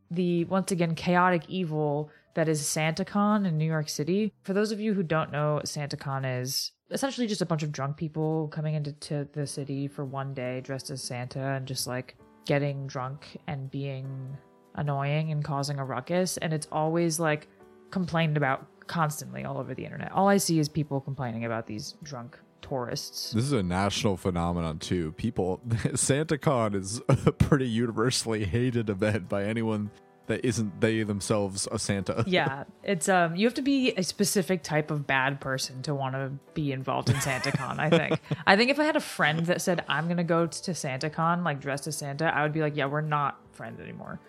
the 0.09 0.45
once 0.45 0.71
again 0.71 0.95
chaotic 0.95 1.43
evil 1.47 2.09
that 2.33 2.49
is 2.49 2.61
SantaCon 2.61 3.45
in 3.45 3.57
New 3.57 3.65
York 3.65 3.89
City. 3.89 4.33
For 4.43 4.53
those 4.53 4.71
of 4.71 4.79
you 4.79 4.93
who 4.93 5.03
don't 5.03 5.31
know 5.31 5.55
what 5.55 5.65
SantaCon 5.65 6.41
is, 6.41 6.71
essentially 6.91 7.27
just 7.27 7.41
a 7.41 7.45
bunch 7.45 7.63
of 7.63 7.71
drunk 7.71 7.97
people 7.97 8.47
coming 8.49 8.75
into 8.75 8.91
to 8.93 9.27
the 9.33 9.45
city 9.45 9.87
for 9.87 10.05
one 10.05 10.33
day 10.33 10.61
dressed 10.61 10.89
as 10.89 11.03
Santa 11.03 11.39
and 11.39 11.65
just 11.65 11.87
like 11.87 12.15
getting 12.45 12.87
drunk 12.87 13.37
and 13.47 13.71
being 13.71 14.37
annoying 14.75 15.31
and 15.31 15.43
causing 15.43 15.79
a 15.79 15.85
ruckus. 15.85 16.37
And 16.37 16.53
it's 16.53 16.67
always 16.71 17.19
like 17.19 17.47
complained 17.91 18.37
about 18.37 18.67
constantly 18.87 19.43
all 19.43 19.57
over 19.57 19.73
the 19.73 19.83
internet. 19.83 20.11
All 20.11 20.27
I 20.27 20.37
see 20.37 20.59
is 20.59 20.69
people 20.69 21.01
complaining 21.01 21.45
about 21.45 21.67
these 21.67 21.95
drunk 22.03 22.37
tourists. 22.61 23.31
This 23.31 23.43
is 23.45 23.51
a 23.51 23.63
national 23.63 24.17
phenomenon 24.17 24.79
too. 24.79 25.11
People, 25.13 25.61
SantaCon 25.67 26.75
is 26.75 27.01
a 27.07 27.31
pretty 27.31 27.67
universally 27.67 28.45
hated 28.45 28.89
event 28.89 29.29
by 29.29 29.43
anyone 29.43 29.91
that 30.27 30.43
isn't 30.43 30.81
they 30.81 31.03
themselves 31.03 31.67
a 31.71 31.77
Santa. 31.77 32.23
yeah, 32.27 32.63
it's 32.83 33.07
um 33.07 33.35
you 33.35 33.45
have 33.45 33.53
to 33.55 33.61
be 33.61 33.93
a 33.95 34.03
specific 34.03 34.63
type 34.63 34.89
of 34.89 35.05
bad 35.05 35.39
person 35.39 35.81
to 35.83 35.93
want 35.93 36.15
to 36.15 36.31
be 36.53 36.71
involved 36.71 37.09
in 37.09 37.15
SantaCon, 37.17 37.79
I 37.79 37.89
think. 37.89 38.19
I 38.47 38.55
think 38.55 38.71
if 38.71 38.79
I 38.79 38.83
had 38.85 38.95
a 38.95 39.01
friend 39.01 39.45
that 39.45 39.61
said 39.61 39.85
I'm 39.87 40.05
going 40.05 40.17
to 40.17 40.23
go 40.23 40.47
to 40.47 40.71
SantaCon 40.71 41.43
like 41.43 41.59
dressed 41.59 41.87
as 41.87 41.97
Santa, 41.97 42.35
I 42.35 42.43
would 42.43 42.53
be 42.53 42.61
like, 42.61 42.75
"Yeah, 42.75 42.87
we're 42.87 43.01
not 43.01 43.39
friends 43.51 43.79
anymore." 43.79 44.19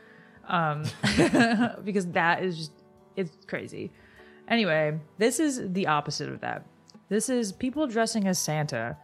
Um 0.49 0.85
because 1.85 2.07
that 2.09 2.43
is 2.43 2.59
just 2.59 2.73
it's 3.17 3.33
crazy. 3.47 3.91
Anyway, 4.49 4.99
this 5.19 5.41
is 5.41 5.73
the 5.73 5.87
opposite 5.87 6.29
of 6.29 6.41
that. 6.41 6.65
This 7.09 7.29
is 7.29 7.53
people 7.53 7.87
dressing 7.87 8.27
as 8.27 8.39
Santa, 8.39 8.97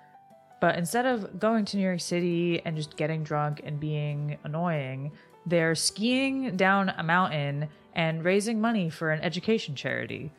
but 0.60 0.76
instead 0.76 1.06
of 1.06 1.40
going 1.40 1.64
to 1.66 1.76
New 1.76 1.82
York 1.82 2.00
City 2.00 2.60
and 2.64 2.76
just 2.76 2.96
getting 2.96 3.22
drunk 3.24 3.60
and 3.64 3.80
being 3.80 4.38
annoying, 4.44 5.12
they're 5.46 5.74
skiing 5.74 6.56
down 6.56 6.90
a 6.90 7.02
mountain 7.02 7.68
and 7.94 8.24
raising 8.24 8.60
money 8.60 8.88
for 8.88 9.10
an 9.10 9.20
education 9.20 9.74
charity. 9.74 10.32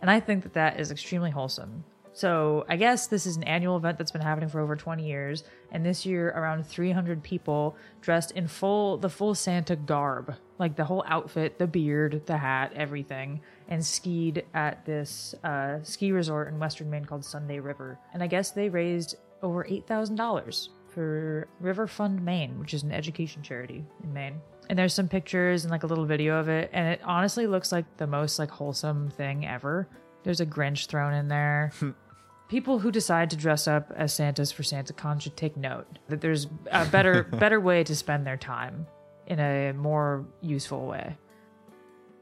And 0.00 0.10
I 0.10 0.20
think 0.20 0.42
that 0.42 0.54
that 0.54 0.80
is 0.80 0.90
extremely 0.90 1.30
wholesome. 1.30 1.84
So 2.18 2.66
I 2.68 2.74
guess 2.74 3.06
this 3.06 3.26
is 3.26 3.36
an 3.36 3.44
annual 3.44 3.76
event 3.76 3.96
that's 3.96 4.10
been 4.10 4.22
happening 4.22 4.48
for 4.48 4.58
over 4.58 4.74
20 4.74 5.06
years, 5.06 5.44
and 5.70 5.86
this 5.86 6.04
year 6.04 6.30
around 6.30 6.66
300 6.66 7.22
people 7.22 7.76
dressed 8.00 8.32
in 8.32 8.48
full 8.48 8.96
the 8.96 9.08
full 9.08 9.36
Santa 9.36 9.76
garb, 9.76 10.34
like 10.58 10.74
the 10.74 10.84
whole 10.84 11.04
outfit, 11.06 11.60
the 11.60 11.68
beard, 11.68 12.22
the 12.26 12.36
hat, 12.36 12.72
everything, 12.74 13.40
and 13.68 13.86
skied 13.86 14.44
at 14.52 14.84
this 14.84 15.36
uh, 15.44 15.80
ski 15.84 16.10
resort 16.10 16.48
in 16.48 16.58
Western 16.58 16.90
Maine 16.90 17.04
called 17.04 17.24
Sunday 17.24 17.60
River. 17.60 18.00
And 18.12 18.20
I 18.20 18.26
guess 18.26 18.50
they 18.50 18.68
raised 18.68 19.14
over 19.40 19.64
eight 19.68 19.86
thousand 19.86 20.16
dollars 20.16 20.70
for 20.88 21.46
River 21.60 21.86
Fund 21.86 22.24
Maine, 22.24 22.58
which 22.58 22.74
is 22.74 22.82
an 22.82 22.90
education 22.90 23.44
charity 23.44 23.84
in 24.02 24.12
Maine. 24.12 24.40
And 24.68 24.76
there's 24.76 24.92
some 24.92 25.06
pictures 25.06 25.64
and 25.64 25.70
like 25.70 25.84
a 25.84 25.86
little 25.86 26.04
video 26.04 26.40
of 26.40 26.48
it, 26.48 26.68
and 26.72 26.88
it 26.88 27.00
honestly 27.04 27.46
looks 27.46 27.70
like 27.70 27.84
the 27.96 28.08
most 28.08 28.40
like 28.40 28.50
wholesome 28.50 29.08
thing 29.10 29.46
ever. 29.46 29.86
There's 30.24 30.40
a 30.40 30.46
Grinch 30.46 30.86
thrown 30.86 31.14
in 31.14 31.28
there. 31.28 31.70
People 32.48 32.78
who 32.78 32.90
decide 32.90 33.28
to 33.30 33.36
dress 33.36 33.68
up 33.68 33.92
as 33.94 34.14
Santas 34.14 34.50
for 34.50 34.62
SantaCon 34.62 35.20
should 35.20 35.36
take 35.36 35.56
note 35.56 35.98
that 36.08 36.22
there's 36.22 36.46
a 36.72 36.86
better 36.86 37.22
better 37.38 37.60
way 37.60 37.84
to 37.84 37.94
spend 37.94 38.26
their 38.26 38.38
time 38.38 38.86
in 39.26 39.38
a 39.38 39.72
more 39.72 40.24
useful 40.40 40.86
way. 40.86 41.16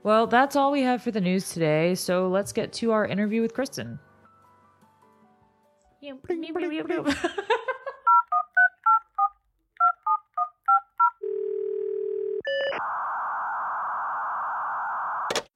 Well, 0.02 0.26
that's 0.26 0.56
all 0.56 0.72
we 0.72 0.82
have 0.82 1.02
for 1.02 1.10
the 1.10 1.20
news 1.20 1.50
today, 1.50 1.94
so 1.94 2.28
let's 2.28 2.52
get 2.52 2.72
to 2.74 2.92
our 2.92 3.06
interview 3.06 3.40
with 3.40 3.54
Kristen. 3.54 3.98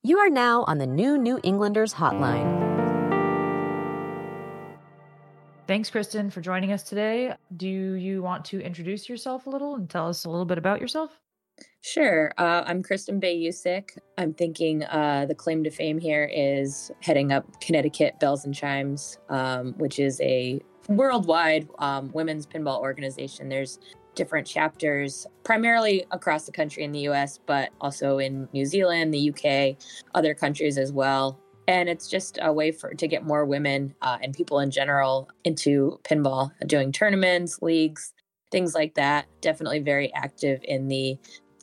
You 0.03 0.19
are 0.19 0.31
now 0.31 0.65
on 0.67 0.79
the 0.79 0.87
new 0.87 1.19
New 1.19 1.39
Englanders 1.45 1.95
hotline. 1.95 2.70
Thanks, 5.71 5.89
Kristen, 5.89 6.31
for 6.31 6.41
joining 6.41 6.73
us 6.73 6.83
today. 6.83 7.33
Do 7.57 7.69
you 7.69 8.23
want 8.23 8.45
to 8.47 8.61
introduce 8.61 9.09
yourself 9.09 9.47
a 9.47 9.51
little 9.51 9.77
and 9.77 9.89
tell 9.89 10.09
us 10.09 10.25
a 10.25 10.29
little 10.29 10.45
bit 10.45 10.59
about 10.59 10.81
yourself? 10.81 11.21
Sure. 11.81 12.33
Uh, 12.39 12.65
I'm 12.67 12.83
Kristen 12.83 13.21
Bayusik. 13.21 13.97
I'm 14.19 14.35
thinking 14.35 14.83
uh, 14.83 15.27
the 15.29 15.35
claim 15.37 15.63
to 15.63 15.71
fame 15.71 15.97
here 15.97 16.29
is 16.35 16.91
heading 16.99 17.31
up 17.31 17.61
Connecticut 17.61 18.19
Belles 18.19 18.45
and 18.45 18.53
Chimes, 18.53 19.19
um, 19.29 19.75
which 19.75 20.01
is 20.01 20.21
a 20.23 20.61
worldwide 20.89 21.69
um, 21.79 22.11
women's 22.13 22.49
pinball 22.49 22.81
organization. 22.81 23.49
There's 23.49 23.79
different 24.17 24.49
chapters, 24.49 25.25
primarily 25.45 26.05
across 26.11 26.47
the 26.47 26.53
country 26.53 26.83
in 26.83 26.91
the 26.91 27.07
US, 27.11 27.39
but 27.47 27.71
also 27.81 28.19
in 28.19 28.49
New 28.53 28.65
Zealand, 28.65 29.15
the 29.15 29.31
UK, 29.31 29.77
other 30.17 30.35
countries 30.35 30.79
as 30.79 30.91
well. 30.91 31.39
And 31.71 31.89
it's 31.89 32.09
just 32.09 32.37
a 32.43 32.53
way 32.53 32.73
for 32.73 32.95
to 32.95 33.07
get 33.07 33.25
more 33.25 33.45
women 33.45 33.95
uh, 34.03 34.19
and 34.21 34.35
people 34.35 34.59
in 34.59 34.73
general 34.73 35.29
into 35.45 36.01
pinball, 36.03 36.51
doing 36.67 36.91
tournaments, 36.91 37.63
leagues, 37.63 38.13
things 38.51 38.75
like 38.75 38.95
that. 38.95 39.27
Definitely 39.41 39.79
very 39.79 40.13
active 40.13 40.63
in 40.65 40.89
the 40.89 41.17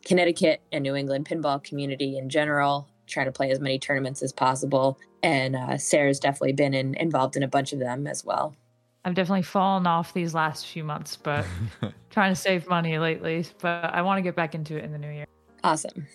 Connecticut 0.06 0.62
and 0.72 0.84
New 0.84 0.96
England 0.96 1.28
pinball 1.28 1.62
community 1.62 2.18
in 2.18 2.30
general, 2.30 2.88
trying 3.06 3.26
to 3.26 3.34
play 3.34 3.52
as 3.52 3.60
many 3.60 3.78
tournaments 3.80 4.24
as 4.24 4.32
possible. 4.32 4.98
And 5.24 5.58
uh, 5.58 5.78
Sarah's 5.78 6.22
definitely 6.22 6.54
been 6.54 6.74
in, 6.74 6.96
involved 6.96 7.36
in 7.36 7.44
a 7.44 7.48
bunch 7.50 7.74
of 7.74 7.80
them 7.80 8.08
as 8.08 8.24
well. 8.24 8.56
I've 9.04 9.14
definitely 9.14 9.42
fallen 9.42 9.86
off 9.88 10.14
these 10.14 10.34
last 10.34 10.68
few 10.68 10.86
months, 10.86 11.18
but 11.18 11.46
trying 12.12 12.32
to 12.32 12.40
save 12.40 12.66
money 12.70 12.98
lately. 12.98 13.46
But 13.60 13.94
I 13.94 14.02
want 14.04 14.20
to 14.20 14.22
get 14.22 14.38
back 14.38 14.56
into 14.56 14.78
it 14.78 14.86
in 14.86 14.94
the 14.94 15.00
new 15.00 15.12
year. 15.12 15.26
Awesome. 15.66 16.08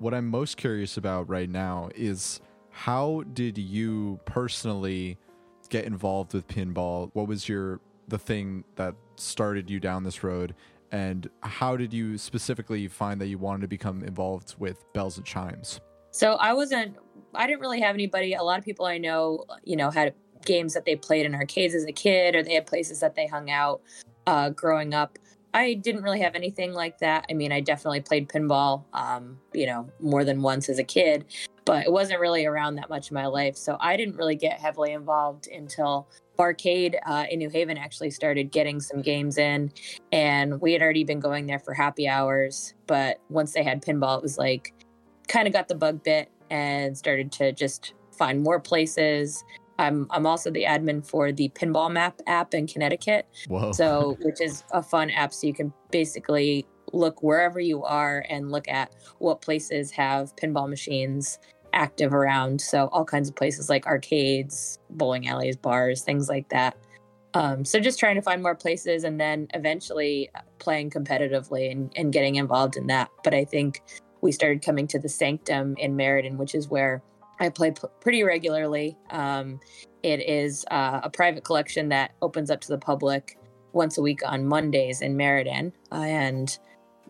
What 0.00 0.12
I'm 0.12 0.28
most 0.28 0.58
curious 0.58 0.98
about 0.98 1.30
right 1.30 1.48
now 1.48 1.88
is 1.94 2.38
how 2.72 3.22
did 3.34 3.58
you 3.58 4.18
personally 4.24 5.18
get 5.68 5.84
involved 5.84 6.34
with 6.34 6.48
pinball? 6.48 7.10
What 7.12 7.28
was 7.28 7.48
your 7.48 7.80
the 8.08 8.18
thing 8.18 8.64
that 8.76 8.94
started 9.16 9.70
you 9.70 9.78
down 9.78 10.02
this 10.02 10.24
road? 10.24 10.54
And 10.90 11.30
how 11.40 11.76
did 11.76 11.94
you 11.94 12.18
specifically 12.18 12.88
find 12.88 13.20
that 13.20 13.28
you 13.28 13.38
wanted 13.38 13.62
to 13.62 13.68
become 13.68 14.02
involved 14.02 14.56
with 14.58 14.84
belles 14.92 15.16
and 15.16 15.24
chimes? 15.24 15.80
So 16.10 16.34
I 16.34 16.52
wasn't 16.54 16.96
I 17.34 17.46
didn't 17.46 17.60
really 17.60 17.80
have 17.80 17.94
anybody. 17.94 18.34
A 18.34 18.42
lot 18.42 18.58
of 18.58 18.64
people 18.64 18.86
I 18.86 18.98
know, 18.98 19.44
you 19.64 19.76
know, 19.76 19.90
had 19.90 20.14
games 20.44 20.74
that 20.74 20.84
they 20.84 20.96
played 20.96 21.24
in 21.24 21.34
arcades 21.34 21.74
as 21.74 21.84
a 21.84 21.92
kid 21.92 22.34
or 22.34 22.42
they 22.42 22.54
had 22.54 22.66
places 22.66 23.00
that 23.00 23.14
they 23.14 23.26
hung 23.26 23.50
out 23.50 23.80
uh, 24.26 24.50
growing 24.50 24.92
up. 24.92 25.18
I 25.54 25.74
didn't 25.74 26.02
really 26.02 26.20
have 26.20 26.34
anything 26.34 26.72
like 26.72 26.98
that. 26.98 27.26
I 27.30 27.34
mean, 27.34 27.52
I 27.52 27.60
definitely 27.60 28.00
played 28.00 28.28
pinball, 28.28 28.84
um, 28.94 29.38
you 29.52 29.66
know, 29.66 29.88
more 30.00 30.24
than 30.24 30.40
once 30.40 30.68
as 30.68 30.78
a 30.78 30.84
kid, 30.84 31.26
but 31.64 31.86
it 31.86 31.92
wasn't 31.92 32.20
really 32.20 32.44
around 32.46 32.76
that 32.76 32.90
much 32.90 33.10
in 33.10 33.14
my 33.14 33.26
life. 33.26 33.56
So 33.56 33.76
I 33.80 33.96
didn't 33.96 34.16
really 34.16 34.36
get 34.36 34.60
heavily 34.60 34.92
involved 34.92 35.48
until 35.48 36.08
Barcade 36.38 36.96
uh, 37.06 37.26
in 37.30 37.38
New 37.38 37.50
Haven 37.50 37.76
actually 37.76 38.10
started 38.10 38.50
getting 38.50 38.80
some 38.80 39.02
games 39.02 39.38
in. 39.38 39.72
And 40.10 40.60
we 40.60 40.72
had 40.72 40.82
already 40.82 41.04
been 41.04 41.20
going 41.20 41.46
there 41.46 41.58
for 41.58 41.74
happy 41.74 42.08
hours. 42.08 42.74
But 42.86 43.20
once 43.28 43.52
they 43.52 43.62
had 43.62 43.82
pinball, 43.82 44.16
it 44.16 44.22
was 44.22 44.38
like 44.38 44.74
kind 45.28 45.46
of 45.46 45.52
got 45.52 45.68
the 45.68 45.74
bug 45.74 46.02
bit 46.02 46.30
and 46.50 46.96
started 46.96 47.32
to 47.32 47.52
just 47.52 47.94
find 48.12 48.42
more 48.42 48.60
places, 48.60 49.42
I'm 49.78 50.06
I'm 50.10 50.26
also 50.26 50.50
the 50.50 50.64
admin 50.64 51.04
for 51.04 51.32
the 51.32 51.48
Pinball 51.50 51.90
Map 51.90 52.20
app 52.26 52.54
in 52.54 52.66
Connecticut. 52.66 53.26
Whoa. 53.48 53.72
So, 53.72 54.16
which 54.22 54.40
is 54.40 54.64
a 54.72 54.82
fun 54.82 55.10
app. 55.10 55.32
So 55.32 55.46
you 55.46 55.54
can 55.54 55.72
basically 55.90 56.66
look 56.92 57.22
wherever 57.22 57.58
you 57.60 57.82
are 57.84 58.24
and 58.28 58.50
look 58.50 58.68
at 58.68 58.94
what 59.18 59.40
places 59.40 59.90
have 59.92 60.34
pinball 60.36 60.68
machines 60.68 61.38
active 61.72 62.12
around. 62.12 62.60
So 62.60 62.88
all 62.88 63.04
kinds 63.04 63.28
of 63.28 63.36
places 63.36 63.68
like 63.68 63.86
arcades, 63.86 64.78
bowling 64.90 65.28
alleys, 65.28 65.56
bars, 65.56 66.02
things 66.02 66.28
like 66.28 66.48
that. 66.50 66.76
Um, 67.34 67.64
so 67.64 67.80
just 67.80 67.98
trying 67.98 68.16
to 68.16 68.22
find 68.22 68.42
more 68.42 68.54
places 68.54 69.04
and 69.04 69.18
then 69.18 69.48
eventually 69.54 70.30
playing 70.58 70.90
competitively 70.90 71.70
and, 71.70 71.90
and 71.96 72.12
getting 72.12 72.34
involved 72.36 72.76
in 72.76 72.88
that. 72.88 73.10
But 73.24 73.32
I 73.32 73.44
think 73.44 73.80
we 74.20 74.32
started 74.32 74.62
coming 74.64 74.86
to 74.88 74.98
the 74.98 75.08
Sanctum 75.08 75.74
in 75.78 75.96
Meriden, 75.96 76.36
which 76.36 76.54
is 76.54 76.68
where 76.68 77.02
I 77.40 77.48
play 77.48 77.70
p- 77.70 77.88
pretty 78.00 78.22
regularly. 78.22 78.96
Um, 79.10 79.60
it 80.02 80.20
is 80.28 80.64
uh, 80.70 81.00
a 81.02 81.10
private 81.10 81.44
collection 81.44 81.88
that 81.88 82.12
opens 82.20 82.50
up 82.50 82.60
to 82.62 82.68
the 82.68 82.78
public 82.78 83.38
once 83.72 83.96
a 83.96 84.02
week 84.02 84.20
on 84.26 84.46
Mondays 84.46 85.00
in 85.00 85.16
Meriden. 85.16 85.72
and 85.90 86.58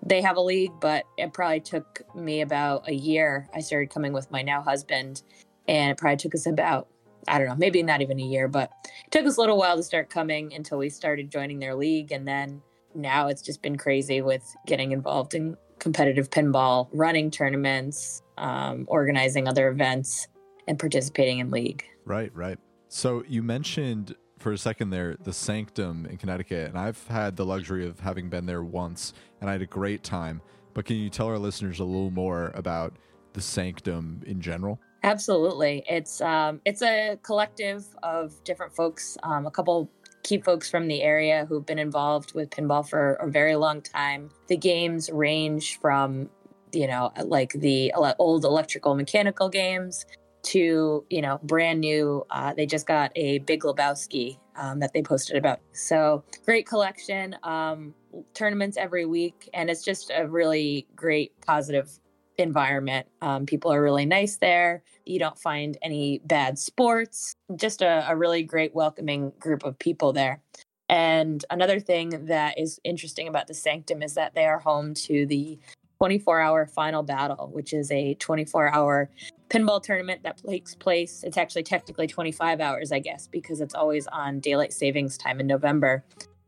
they 0.04 0.20
have 0.20 0.36
a 0.36 0.40
league, 0.40 0.72
but 0.80 1.04
it 1.16 1.32
probably 1.32 1.60
took 1.60 2.02
me 2.14 2.40
about 2.40 2.88
a 2.88 2.94
year. 2.94 3.48
I 3.54 3.60
started 3.60 3.90
coming 3.90 4.12
with 4.12 4.30
my 4.30 4.42
now 4.42 4.60
husband, 4.60 5.22
and 5.68 5.92
it 5.92 5.98
probably 5.98 6.16
took 6.16 6.34
us 6.34 6.46
about, 6.46 6.88
I 7.28 7.38
don't 7.38 7.48
know, 7.48 7.56
maybe 7.56 7.82
not 7.82 8.02
even 8.02 8.18
a 8.18 8.24
year, 8.24 8.48
but 8.48 8.70
it 8.84 9.10
took 9.10 9.26
us 9.26 9.36
a 9.36 9.40
little 9.40 9.56
while 9.56 9.76
to 9.76 9.82
start 9.82 10.10
coming 10.10 10.52
until 10.54 10.78
we 10.78 10.90
started 10.90 11.30
joining 11.30 11.60
their 11.60 11.74
league. 11.74 12.10
And 12.10 12.26
then 12.26 12.62
now 12.94 13.28
it's 13.28 13.42
just 13.42 13.62
been 13.62 13.76
crazy 13.76 14.20
with 14.22 14.44
getting 14.66 14.92
involved 14.92 15.34
in 15.34 15.56
competitive 15.78 16.30
pinball, 16.30 16.88
running 16.92 17.30
tournaments, 17.30 18.22
um, 18.38 18.84
organizing 18.88 19.46
other 19.46 19.68
events, 19.68 20.26
and 20.66 20.78
participating 20.78 21.38
in 21.38 21.50
league. 21.50 21.84
Right, 22.04 22.34
right. 22.34 22.58
So 22.88 23.24
you 23.28 23.42
mentioned 23.42 24.16
for 24.42 24.52
a 24.52 24.58
second 24.58 24.90
there 24.90 25.16
the 25.22 25.32
Sanctum 25.32 26.04
in 26.06 26.18
Connecticut, 26.18 26.68
and 26.68 26.78
I've 26.78 27.06
had 27.06 27.36
the 27.36 27.46
luxury 27.46 27.86
of 27.86 28.00
having 28.00 28.28
been 28.28 28.44
there 28.44 28.62
once, 28.62 29.14
and 29.40 29.48
I 29.48 29.52
had 29.52 29.62
a 29.62 29.66
great 29.66 30.02
time. 30.02 30.42
But 30.74 30.84
can 30.84 30.96
you 30.96 31.08
tell 31.08 31.28
our 31.28 31.38
listeners 31.38 31.78
a 31.80 31.84
little 31.84 32.10
more 32.10 32.50
about 32.54 32.94
the 33.34 33.40
Sanctum 33.40 34.20
in 34.26 34.40
general? 34.40 34.80
Absolutely, 35.04 35.84
it's 35.88 36.20
um, 36.20 36.60
it's 36.64 36.82
a 36.82 37.18
collective 37.22 37.86
of 38.02 38.42
different 38.44 38.74
folks, 38.74 39.16
um, 39.22 39.46
a 39.46 39.50
couple 39.50 39.88
key 40.22 40.38
folks 40.38 40.68
from 40.68 40.88
the 40.88 41.02
area 41.02 41.46
who've 41.48 41.66
been 41.66 41.78
involved 41.78 42.34
with 42.34 42.50
pinball 42.50 42.88
for 42.88 43.14
a 43.14 43.30
very 43.30 43.56
long 43.56 43.80
time. 43.80 44.30
The 44.48 44.56
games 44.56 45.10
range 45.10 45.80
from, 45.80 46.30
you 46.72 46.86
know, 46.86 47.12
like 47.24 47.52
the 47.52 47.92
old 48.18 48.44
electrical 48.44 48.94
mechanical 48.94 49.48
games 49.48 50.04
to, 50.44 51.04
you 51.08 51.22
know, 51.22 51.38
brand 51.42 51.80
new. 51.80 52.24
Uh, 52.30 52.52
they 52.54 52.66
just 52.66 52.86
got 52.86 53.12
a 53.16 53.38
Big 53.40 53.62
Lebowski 53.62 54.38
um, 54.56 54.80
that 54.80 54.92
they 54.92 55.02
posted 55.02 55.36
about. 55.36 55.60
So 55.72 56.24
great 56.44 56.66
collection, 56.66 57.36
um, 57.42 57.94
tournaments 58.34 58.76
every 58.76 59.06
week, 59.06 59.48
and 59.54 59.70
it's 59.70 59.84
just 59.84 60.10
a 60.14 60.26
really 60.26 60.86
great 60.94 61.32
positive 61.40 61.98
environment. 62.38 63.06
Um, 63.20 63.46
people 63.46 63.72
are 63.72 63.82
really 63.82 64.06
nice 64.06 64.36
there. 64.36 64.82
You 65.04 65.18
don't 65.18 65.38
find 65.38 65.76
any 65.82 66.20
bad 66.24 66.58
sports. 66.58 67.34
Just 67.56 67.82
a, 67.82 68.06
a 68.08 68.16
really 68.16 68.42
great, 68.42 68.74
welcoming 68.74 69.32
group 69.38 69.64
of 69.64 69.78
people 69.78 70.12
there. 70.12 70.40
And 70.88 71.44
another 71.50 71.80
thing 71.80 72.26
that 72.26 72.58
is 72.58 72.78
interesting 72.84 73.28
about 73.28 73.46
the 73.46 73.54
Sanctum 73.54 74.02
is 74.02 74.14
that 74.14 74.34
they 74.34 74.44
are 74.44 74.58
home 74.58 74.94
to 74.94 75.24
the 75.24 75.58
24 76.02 76.40
hour 76.40 76.66
final 76.66 77.04
battle, 77.04 77.48
which 77.52 77.72
is 77.72 77.88
a 77.92 78.14
24 78.14 78.74
hour 78.74 79.08
pinball 79.48 79.80
tournament 79.80 80.20
that 80.24 80.36
takes 80.36 80.74
place. 80.74 81.22
It's 81.22 81.36
actually 81.36 81.62
technically 81.62 82.08
25 82.08 82.60
hours, 82.60 82.90
I 82.90 82.98
guess, 82.98 83.28
because 83.28 83.60
it's 83.60 83.72
always 83.72 84.08
on 84.08 84.40
daylight 84.40 84.72
savings 84.72 85.16
time 85.16 85.38
in 85.38 85.46
November. 85.46 86.02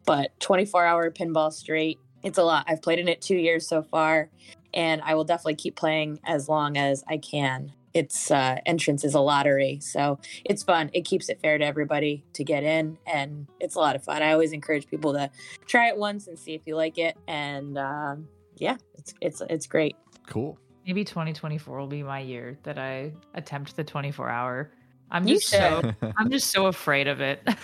But 0.06 0.32
24 0.40 0.84
hour 0.84 1.08
pinball 1.12 1.52
straight, 1.52 2.00
it's 2.24 2.36
a 2.36 2.42
lot. 2.42 2.64
I've 2.66 2.82
played 2.82 2.98
in 2.98 3.06
it 3.06 3.22
two 3.22 3.36
years 3.36 3.64
so 3.64 3.84
far 3.84 4.28
and 4.74 5.00
I 5.02 5.14
will 5.14 5.22
definitely 5.22 5.54
keep 5.54 5.76
playing 5.76 6.18
as 6.24 6.48
long 6.48 6.76
as 6.76 7.04
I 7.06 7.18
can. 7.18 7.70
its 7.92 8.32
uh, 8.32 8.56
entrance 8.66 9.04
is 9.04 9.14
a 9.14 9.20
lottery. 9.20 9.78
So 9.78 10.18
it's 10.44 10.64
fun. 10.64 10.90
It 10.92 11.04
keeps 11.04 11.28
it 11.28 11.40
fair 11.40 11.58
to 11.58 11.64
everybody 11.64 12.24
to 12.32 12.42
get 12.42 12.64
in, 12.64 12.98
and 13.06 13.46
it's 13.60 13.76
a 13.76 13.78
lot 13.78 13.94
of 13.94 14.02
fun. 14.02 14.20
I 14.20 14.32
always 14.32 14.50
encourage 14.50 14.88
people 14.88 15.12
to 15.12 15.30
try 15.68 15.90
it 15.90 15.96
once 15.96 16.26
and 16.26 16.36
see 16.36 16.54
if 16.54 16.62
you 16.66 16.74
like 16.74 16.98
it. 16.98 17.16
And 17.28 17.78
um, 17.78 18.26
yeah, 18.56 18.76
it's 18.94 19.14
it's 19.20 19.42
it's 19.50 19.66
great. 19.66 19.96
Cool. 20.26 20.58
Maybe 20.86 21.04
2024 21.04 21.78
will 21.78 21.86
be 21.86 22.02
my 22.02 22.20
year 22.20 22.58
that 22.62 22.78
I 22.78 23.12
attempt 23.34 23.74
the 23.76 23.84
24 23.84 24.28
hour. 24.28 24.70
I'm 25.10 25.26
You 25.26 25.36
just 25.36 25.48
so 25.48 25.80
I'm 26.16 26.30
just 26.30 26.50
so 26.50 26.66
afraid 26.66 27.08
of 27.08 27.20
it. 27.20 27.46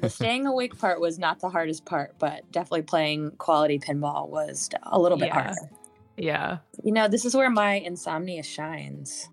The 0.00 0.08
staying 0.10 0.46
awake 0.46 0.76
part 0.78 1.00
was 1.00 1.18
not 1.18 1.38
the 1.40 1.48
hardest 1.48 1.84
part, 1.84 2.18
but 2.18 2.50
definitely 2.50 2.82
playing 2.82 3.32
quality 3.38 3.78
pinball 3.78 4.28
was 4.28 4.68
a 4.82 4.98
little 4.98 5.16
bit 5.18 5.26
Yeah. 5.28 5.34
harder. 5.34 5.70
yeah. 6.16 6.58
You 6.82 6.90
know, 6.92 7.06
this 7.06 7.24
is 7.24 7.36
where 7.36 7.48
my 7.50 7.74
insomnia 7.74 8.42
shines. 8.42 9.28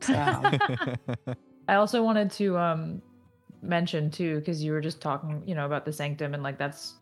So 0.00 0.14
I 1.68 1.74
also 1.74 2.02
wanted 2.02 2.30
to 2.32 2.56
um 2.56 3.02
mention 3.62 4.10
too 4.10 4.38
because 4.38 4.62
you 4.64 4.72
were 4.72 4.80
just 4.80 5.00
talking, 5.02 5.42
you 5.46 5.54
know, 5.54 5.66
about 5.66 5.84
the 5.84 5.92
Sanctum 5.92 6.32
and 6.34 6.42
like 6.42 6.56
that's 6.56 6.94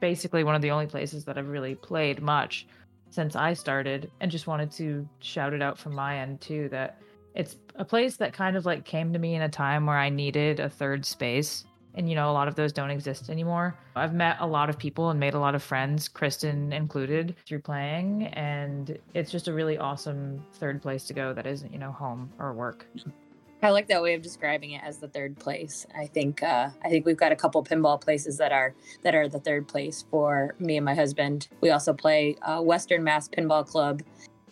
basically 0.00 0.44
one 0.44 0.54
of 0.54 0.62
the 0.62 0.70
only 0.70 0.86
places 0.86 1.24
that 1.24 1.38
I've 1.38 1.48
really 1.48 1.74
played 1.74 2.22
much 2.22 2.66
since 3.10 3.36
I 3.36 3.54
started 3.54 4.10
and 4.20 4.30
just 4.30 4.46
wanted 4.46 4.70
to 4.72 5.08
shout 5.20 5.52
it 5.52 5.62
out 5.62 5.78
from 5.78 5.94
my 5.94 6.18
end 6.18 6.40
too 6.40 6.68
that 6.70 7.00
it's 7.34 7.56
a 7.76 7.84
place 7.84 8.16
that 8.16 8.32
kind 8.32 8.56
of 8.56 8.66
like 8.66 8.84
came 8.84 9.12
to 9.12 9.18
me 9.18 9.34
in 9.34 9.42
a 9.42 9.48
time 9.48 9.86
where 9.86 9.98
I 9.98 10.08
needed 10.08 10.60
a 10.60 10.68
third 10.68 11.04
space 11.04 11.64
and 11.94 12.08
you 12.08 12.16
know 12.16 12.28
a 12.28 12.32
lot 12.32 12.48
of 12.48 12.56
those 12.56 12.72
don't 12.72 12.90
exist 12.90 13.30
anymore. 13.30 13.76
I've 13.94 14.14
met 14.14 14.36
a 14.40 14.46
lot 14.46 14.68
of 14.68 14.78
people 14.78 15.10
and 15.10 15.20
made 15.20 15.34
a 15.34 15.38
lot 15.38 15.54
of 15.54 15.62
friends, 15.62 16.08
Kristen 16.08 16.72
included, 16.72 17.36
through 17.46 17.60
playing 17.60 18.26
and 18.28 18.98
it's 19.14 19.30
just 19.30 19.46
a 19.46 19.52
really 19.52 19.78
awesome 19.78 20.44
third 20.54 20.82
place 20.82 21.04
to 21.04 21.14
go 21.14 21.32
that 21.32 21.46
isn't, 21.46 21.72
you 21.72 21.78
know, 21.78 21.92
home 21.92 22.30
or 22.38 22.52
work. 22.52 22.86
I 23.64 23.70
like 23.70 23.88
that 23.88 24.02
way 24.02 24.12
of 24.12 24.20
describing 24.20 24.72
it 24.72 24.82
as 24.84 24.98
the 24.98 25.08
third 25.08 25.38
place. 25.38 25.86
I 25.96 26.06
think 26.06 26.42
uh, 26.42 26.68
I 26.84 26.90
think 26.90 27.06
we've 27.06 27.16
got 27.16 27.32
a 27.32 27.36
couple 27.36 27.64
pinball 27.64 27.98
places 27.98 28.36
that 28.36 28.52
are 28.52 28.74
that 29.02 29.14
are 29.14 29.26
the 29.26 29.40
third 29.40 29.66
place 29.66 30.04
for 30.10 30.54
me 30.58 30.76
and 30.76 30.84
my 30.84 30.94
husband. 30.94 31.48
We 31.62 31.70
also 31.70 31.94
play 31.94 32.36
uh, 32.42 32.60
Western 32.60 33.02
Mass 33.02 33.26
Pinball 33.26 33.66
Club 33.66 34.02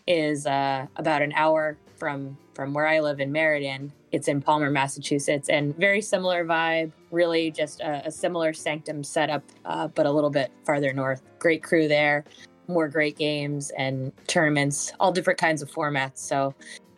is 0.07 0.47
uh, 0.47 0.87
about 0.97 1.21
an 1.21 1.35
hour 1.35 1.77
from 1.97 2.39
from 2.55 2.73
where 2.73 2.87
I 2.87 3.01
live 3.01 3.21
in 3.21 3.31
Meriden. 3.31 3.93
It's 4.13 4.29
in 4.29 4.41
Palmer, 4.41 4.71
Massachusetts, 4.71 5.51
and 5.51 5.77
very 5.77 6.01
similar 6.01 6.47
vibe. 6.47 6.93
Really, 7.11 7.51
just 7.51 7.83
a, 7.83 8.07
a 8.07 8.11
similar 8.11 8.55
sanctum 8.55 9.05
setup, 9.05 9.43
uh, 9.67 9.89
but 9.89 10.07
a 10.07 10.11
little 10.11 10.31
bit 10.31 10.51
farther 10.65 10.95
north. 10.95 11.21
Great 11.39 11.63
crew 11.63 11.87
there, 11.87 12.25
more 12.67 12.89
great 12.89 13.19
games 13.19 13.71
and 13.77 14.11
tournaments, 14.27 14.91
all 15.01 15.13
different 15.13 15.39
kinds 15.39 15.61
of 15.61 15.71
formats. 15.71 16.19
So 16.19 16.55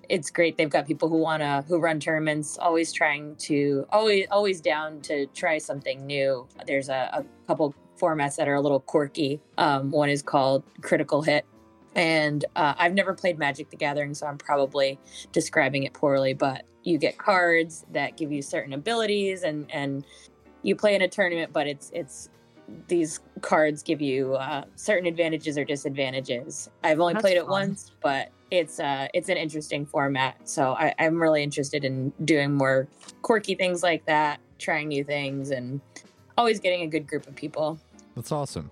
it's 0.09 0.31
great. 0.31 0.57
They've 0.57 0.71
got 0.71 0.87
people 0.87 1.09
who 1.09 1.19
wanna 1.19 1.65
who 1.69 1.79
run 1.79 2.01
tournaments, 2.01 2.59
always 2.59 2.93
trying 2.93 3.37
to 3.37 3.87
always 3.91 4.27
always 4.31 4.61
down 4.61 5.01
to 5.03 5.27
try 5.29 5.59
something 5.59 6.07
new. 6.07 6.47
There's 6.67 6.89
a, 6.89 7.11
a 7.13 7.25
couple 7.47 7.75
formats 7.99 8.37
that 8.37 8.49
are 8.49 8.55
a 8.55 8.61
little 8.61 8.81
quirky. 8.81 9.41
Um, 9.59 9.91
one 9.91 10.09
is 10.09 10.23
called 10.23 10.65
Critical 10.83 11.23
Hit, 11.23 11.45
and 11.95 12.45
uh, 12.57 12.75
I've 12.77 12.95
never 12.95 13.15
played 13.15 13.39
Magic 13.39 13.71
the 13.71 13.77
Gathering, 13.77 14.15
so 14.15 14.27
I'm 14.27 14.39
probably 14.39 14.99
describing 15.33 15.85
it 15.85 15.93
poorly. 15.93 16.35
But 16.35 16.65
you 16.83 16.99
get 16.99 17.19
cards 17.19 17.87
that 17.93 18.17
give 18.17 18.33
you 18.33 18.43
certain 18.43 18.73
abilities, 18.73 19.43
and 19.43 19.71
and 19.71 20.05
you 20.63 20.77
play 20.77 20.95
in 20.95 21.03
a 21.03 21.09
tournament, 21.09 21.53
but 21.53 21.67
it's 21.67 21.91
it's 21.95 22.29
these 22.89 23.21
cards 23.43 23.83
give 23.83 24.01
you 24.01 24.35
uh, 24.35 24.65
certain 24.75 25.07
advantages 25.07 25.59
or 25.59 25.65
disadvantages. 25.65 26.71
I've 26.83 27.01
only 27.01 27.15
That's 27.15 27.23
played 27.23 27.37
it 27.37 27.47
once, 27.47 27.93
but 28.03 28.31
it's 28.51 28.79
uh 28.79 29.09
it's 29.15 29.29
an 29.29 29.37
interesting 29.37 29.87
format. 29.87 30.49
So 30.49 30.75
I, 30.75 30.95
I'm 30.99 31.21
really 31.21 31.43
interested 31.43 31.85
in 31.85 32.13
doing 32.25 32.55
more 32.55 32.89
quirky 33.23 33.55
things 33.55 33.83
like 33.83 34.05
that, 34.07 34.41
trying 34.59 34.89
new 34.89 35.05
things, 35.05 35.51
and 35.51 35.81
always 36.37 36.61
getting 36.61 36.83
a 36.83 36.87
good 36.87 37.07
group 37.07 37.27
of 37.27 37.35
people. 37.35 37.79
That's 38.15 38.33
awesome. 38.33 38.71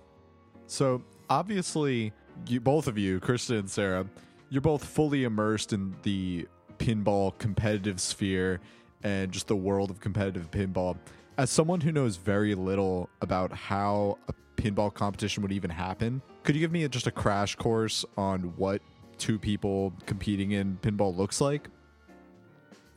So 0.67 1.01
obviously, 1.29 2.13
you 2.47 2.59
both 2.59 2.87
of 2.87 2.97
you, 2.97 3.19
krista 3.19 3.59
and 3.59 3.69
Sarah, 3.69 4.05
you're 4.49 4.61
both 4.61 4.83
fully 4.83 5.23
immersed 5.23 5.73
in 5.73 5.95
the 6.03 6.47
pinball 6.77 7.37
competitive 7.37 7.99
sphere 7.99 8.59
and 9.03 9.31
just 9.31 9.47
the 9.47 9.55
world 9.55 9.89
of 9.89 9.99
competitive 9.99 10.49
pinball. 10.51 10.97
As 11.37 11.49
someone 11.49 11.81
who 11.81 11.91
knows 11.91 12.15
very 12.15 12.55
little 12.55 13.09
about 13.21 13.51
how 13.51 14.17
a 14.27 14.33
pinball 14.61 14.93
competition 14.93 15.41
would 15.43 15.51
even 15.51 15.69
happen, 15.69 16.21
could 16.43 16.55
you 16.55 16.61
give 16.61 16.71
me 16.71 16.87
just 16.87 17.07
a 17.07 17.11
crash 17.11 17.55
course 17.55 18.05
on 18.17 18.53
what 18.55 18.81
two 19.23 19.39
people 19.39 19.93
competing 20.05 20.51
in 20.51 20.77
pinball 20.81 21.15
looks 21.15 21.39
like? 21.39 21.69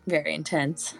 Very 0.06 0.34
intense. 0.34 0.94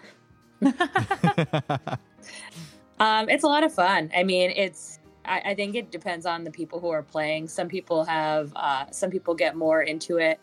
Um, 2.99 3.29
it's 3.29 3.45
a 3.45 3.47
lot 3.47 3.65
of 3.65 3.73
fun. 3.73 4.11
I 4.17 4.23
mean, 4.23 4.53
it's. 4.57 5.01
I, 5.25 5.43
I 5.47 5.55
think 5.55 5.75
it 5.75 5.91
depends 5.91 6.25
on 6.25 6.45
the 6.45 6.51
people 6.51 6.81
who 6.81 6.89
are 6.89 7.03
playing. 7.03 7.49
Some 7.49 7.69
people 7.69 8.05
have. 8.05 8.53
Uh, 8.57 8.87
some 8.91 9.11
people 9.11 9.35
get 9.35 9.57
more 9.57 9.83
into 9.83 10.19
it. 10.19 10.41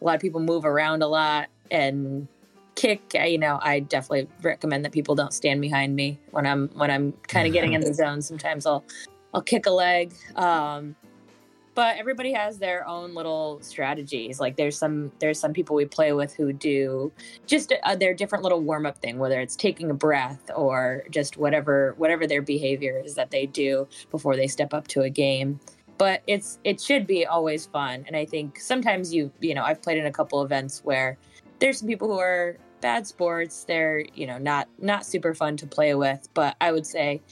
A 0.00 0.04
lot 0.04 0.16
of 0.16 0.20
people 0.20 0.40
move 0.40 0.64
around 0.64 1.02
a 1.02 1.06
lot 1.06 1.48
and 1.70 2.26
kick. 2.74 3.14
You 3.14 3.38
know, 3.38 3.60
I 3.62 3.80
definitely 3.80 4.28
recommend 4.42 4.84
that 4.84 4.92
people 4.92 5.14
don't 5.14 5.32
stand 5.32 5.60
behind 5.60 5.94
me 5.94 6.18
when 6.32 6.46
I'm 6.46 6.68
when 6.70 6.90
I'm 6.90 7.12
kind 7.28 7.46
of 7.46 7.52
getting 7.52 7.74
in 7.74 7.82
the 7.82 7.94
zone. 8.02 8.20
Sometimes 8.20 8.66
I'll 8.66 8.84
I'll 9.32 9.42
kick 9.42 9.66
a 9.66 9.70
leg. 9.70 10.12
Um, 10.34 10.96
but 11.74 11.96
everybody 11.96 12.32
has 12.32 12.58
their 12.58 12.86
own 12.86 13.14
little 13.14 13.58
strategies. 13.62 14.40
Like 14.40 14.56
there's 14.56 14.76
some 14.76 15.12
there's 15.20 15.38
some 15.38 15.52
people 15.52 15.76
we 15.76 15.86
play 15.86 16.12
with 16.12 16.34
who 16.34 16.52
do 16.52 17.12
just 17.46 17.72
uh, 17.82 17.96
their 17.96 18.14
different 18.14 18.44
little 18.44 18.60
warm 18.60 18.86
up 18.86 18.98
thing, 18.98 19.18
whether 19.18 19.40
it's 19.40 19.56
taking 19.56 19.90
a 19.90 19.94
breath 19.94 20.50
or 20.54 21.04
just 21.10 21.36
whatever 21.36 21.94
whatever 21.96 22.26
their 22.26 22.42
behavior 22.42 23.00
is 23.04 23.14
that 23.14 23.30
they 23.30 23.46
do 23.46 23.88
before 24.10 24.36
they 24.36 24.46
step 24.46 24.74
up 24.74 24.88
to 24.88 25.02
a 25.02 25.10
game. 25.10 25.60
But 25.98 26.22
it's 26.26 26.58
it 26.64 26.80
should 26.80 27.06
be 27.06 27.26
always 27.26 27.66
fun, 27.66 28.04
and 28.06 28.16
I 28.16 28.24
think 28.24 28.60
sometimes 28.60 29.14
you 29.14 29.30
you 29.40 29.54
know 29.54 29.62
I've 29.62 29.82
played 29.82 29.98
in 29.98 30.06
a 30.06 30.12
couple 30.12 30.42
events 30.42 30.80
where 30.84 31.16
there's 31.58 31.78
some 31.78 31.88
people 31.88 32.08
who 32.08 32.18
are 32.18 32.56
bad 32.80 33.06
sports. 33.06 33.64
They're 33.64 34.04
you 34.14 34.26
know 34.26 34.38
not 34.38 34.68
not 34.78 35.06
super 35.06 35.34
fun 35.34 35.56
to 35.58 35.66
play 35.66 35.94
with, 35.94 36.28
but 36.34 36.56
I 36.60 36.72
would 36.72 36.86
say 36.86 37.22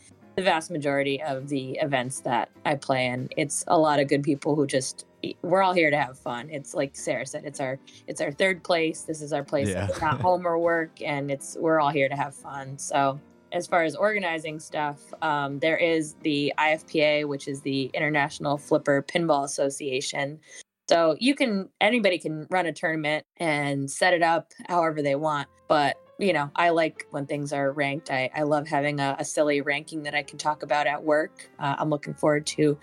the 0.41 0.45
vast 0.45 0.71
majority 0.71 1.23
of 1.23 1.49
the 1.49 1.73
events 1.83 2.21
that 2.21 2.49
I 2.65 2.75
play 2.75 3.07
in, 3.07 3.29
it's 3.37 3.63
a 3.67 3.79
lot 3.79 4.01
of 4.01 4.09
good 4.09 4.23
people 4.23 4.57
who 4.57 4.67
just 4.67 5.05
we're 5.43 5.61
all 5.61 5.75
here 5.75 5.91
to 5.91 5.99
have 5.99 6.19
fun. 6.19 6.49
It's 6.49 6.73
like 6.73 6.97
Sarah 6.97 7.27
said, 7.27 7.45
it's 7.45 7.61
our 7.61 7.79
it's 8.07 8.23
our 8.23 8.33
third 8.33 8.65
place. 8.65 9.03
This 9.03 9.21
is 9.21 9.35
our 9.35 9.45
place. 9.45 9.69
Yeah. 9.69 9.87
It's 9.87 10.01
not 10.01 10.19
home 10.19 10.47
or 10.47 10.59
work, 10.59 11.03
and 11.03 11.31
it's 11.31 11.59
we're 11.61 11.79
all 11.79 11.91
here 11.91 12.09
to 12.09 12.17
have 12.17 12.35
fun. 12.35 12.79
So 12.79 13.21
as 13.53 13.67
far 13.67 13.83
as 13.83 13.95
organizing 13.95 14.59
stuff, 14.61 15.01
um, 15.21 15.59
there 15.59 15.77
is 15.77 16.15
the 16.23 16.55
IFPA, 16.57 17.29
which 17.29 17.47
is 17.47 17.61
the 17.61 17.91
International 17.93 18.57
Flipper 18.57 19.03
Pinball 19.03 19.45
Association. 19.45 20.41
So 20.89 21.17
you 21.21 21.35
can 21.35 21.69
anybody 21.83 22.19
can 22.19 22.47
run 22.49 22.65
a 22.65 22.73
tournament 22.73 23.27
and 23.37 23.91
set 23.91 24.15
it 24.15 24.23
up 24.23 24.53
however 24.69 25.03
they 25.03 25.17
want, 25.17 25.49
but 25.69 25.99
you 26.21 26.35
know, 26.35 26.51
I 26.55 26.69
like 26.69 27.07
when 27.11 27.27
things 27.27 27.53
are 27.53 27.73
ranked. 27.73 28.11
I, 28.11 28.31
I 28.37 28.43
love 28.43 28.69
having 28.69 29.01
a, 29.01 29.17
a 29.19 29.25
silly 29.25 29.63
ranking 29.63 30.03
that 30.03 30.15
I 30.15 30.23
can 30.23 30.37
talk 30.37 30.63
about 30.63 30.87
at 30.87 31.03
work. 31.03 31.51
Uh, 31.59 31.77
I'm 31.79 31.89
looking 31.89 32.13
forward 32.13 32.47
to 32.49 32.79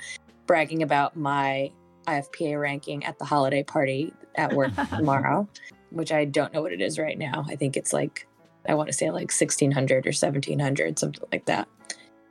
bragging 0.47 0.81
about 0.81 1.15
my 1.15 1.71
IFPA 2.07 2.59
ranking 2.59 3.05
at 3.05 3.19
the 3.19 3.25
holiday 3.25 3.61
party 3.61 4.11
at 4.35 4.53
work 4.53 4.71
tomorrow, 4.89 5.47
which 5.91 6.11
I 6.11 6.25
don't 6.25 6.51
know 6.51 6.63
what 6.63 6.73
it 6.73 6.81
is 6.81 6.97
right 6.97 7.17
now. 7.17 7.45
I 7.47 7.55
think 7.55 7.77
it's 7.77 7.93
like, 7.93 8.27
I 8.67 8.73
want 8.73 8.87
to 8.87 8.93
say 8.93 9.11
like 9.11 9.31
1600 9.31 10.07
or 10.07 10.09
1700, 10.09 10.97
something 10.97 11.23
like 11.31 11.45
that. 11.45 11.67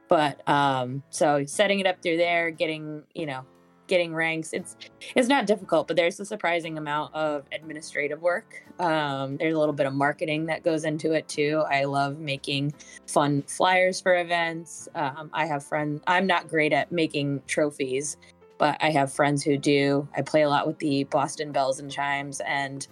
But 0.09 0.47
um, 0.49 1.05
so 1.11 1.45
setting 1.47 1.79
it 1.79 1.87
up 1.87 2.03
through 2.03 2.17
there, 2.17 2.51
getting, 2.51 3.05
you 3.15 3.27
know, 3.27 3.45
getting 3.87 4.14
ranks 4.14 4.53
it's 4.53 4.76
it's 5.14 5.28
not 5.28 5.47
difficult 5.47 5.87
but 5.87 5.97
there's 5.97 6.18
a 6.20 6.24
surprising 6.24 6.78
amount 6.78 7.14
of 7.14 7.45
administrative 7.53 8.20
work. 8.22 8.62
Um, 8.78 9.37
there's 9.37 9.55
a 9.55 9.59
little 9.59 9.74
bit 9.74 9.87
of 9.87 9.95
marketing 9.95 10.47
that 10.47 10.62
goes 10.62 10.84
into 10.84 11.12
it 11.12 11.28
too. 11.28 11.62
I 11.70 11.84
love 11.84 12.18
making 12.18 12.74
fun 13.07 13.43
flyers 13.43 14.01
for 14.01 14.16
events. 14.18 14.89
Um, 14.95 15.30
i 15.32 15.47
have 15.47 15.64
friends 15.64 16.01
i'm 16.07 16.26
not 16.26 16.49
great 16.49 16.72
at 16.72 16.91
making 16.93 17.43
trophies 17.47 18.16
but 18.59 18.76
i 18.80 18.91
have 18.91 19.12
friends 19.12 19.43
who 19.45 19.57
do. 19.59 20.09
I 20.16 20.22
play 20.22 20.43
a 20.43 20.49
lot 20.49 20.66
with 20.66 20.78
the 20.78 21.05
boston 21.05 21.53
belles 21.53 21.78
and 21.80 21.91
chimes 21.91 22.41
and 22.47 22.87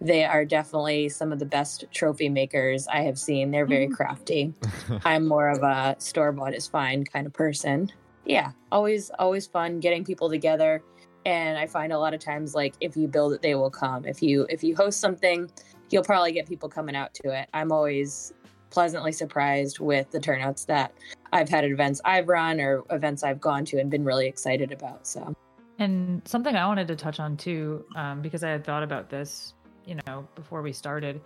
they 0.00 0.24
are 0.24 0.44
definitely 0.44 1.08
some 1.08 1.32
of 1.32 1.38
the 1.38 1.46
best 1.46 1.84
trophy 1.92 2.28
makers 2.28 2.86
i 2.88 3.00
have 3.02 3.18
seen. 3.18 3.50
They're 3.50 3.64
very 3.66 3.88
Mhm. 3.88 3.92
crafty. 3.94 4.52
I'm 5.04 5.26
more 5.26 5.48
of 5.48 5.62
a 5.62 5.96
store 5.98 6.32
bought 6.32 6.54
is 6.54 6.66
fine 6.68 7.04
kind 7.04 7.26
of 7.26 7.32
person 7.32 7.90
yeah 8.24 8.52
always 8.72 9.10
always 9.18 9.46
fun 9.46 9.80
getting 9.80 10.04
people 10.04 10.28
together. 10.28 10.82
And 11.26 11.56
i 11.56 11.66
find 11.66 11.92
a 11.92 11.98
lot 11.98 12.12
of 12.12 12.20
times 12.20 12.54
like 12.54 12.74
if 12.80 12.96
you 12.96 13.08
build 13.08 13.32
it 13.32 13.42
they 13.42 13.54
will 13.54 13.70
come. 13.70 14.04
If 14.04 14.22
you 14.22 14.46
if 14.50 14.62
you 14.62 14.76
host 14.76 15.00
something 15.00 15.50
you'll 15.90 16.04
probably 16.04 16.32
get 16.32 16.48
people 16.48 16.68
coming 16.68 16.96
out 16.96 17.14
to 17.14 17.30
it. 17.30 17.48
I'm 17.54 17.70
always 17.70 18.32
pleasantly 18.70 19.12
surprised 19.12 19.78
with 19.78 20.10
the 20.10 20.18
turnouts 20.18 20.64
that 20.64 20.92
i've 21.32 21.48
had 21.48 21.62
at 21.62 21.70
events 21.70 22.00
i've 22.04 22.26
run 22.26 22.60
or 22.60 22.82
events 22.90 23.22
i've 23.22 23.40
gone 23.40 23.64
to 23.64 23.78
and 23.78 23.88
been 23.88 24.04
really 24.04 24.26
excited 24.26 24.72
about 24.72 25.06
so. 25.06 25.32
And 25.78 26.22
something 26.24 26.54
I 26.54 26.66
wanted 26.66 26.88
to 26.88 26.96
touch 26.96 27.18
on 27.18 27.36
too, 27.36 27.84
um, 27.96 28.22
because 28.22 28.44
I 28.44 28.50
had 28.50 28.64
thought 28.64 28.84
about 28.84 29.10
this 29.10 29.54
you 29.86 29.98
know, 30.06 30.26
before 30.34 30.62
we 30.62 30.72
started 30.72 31.20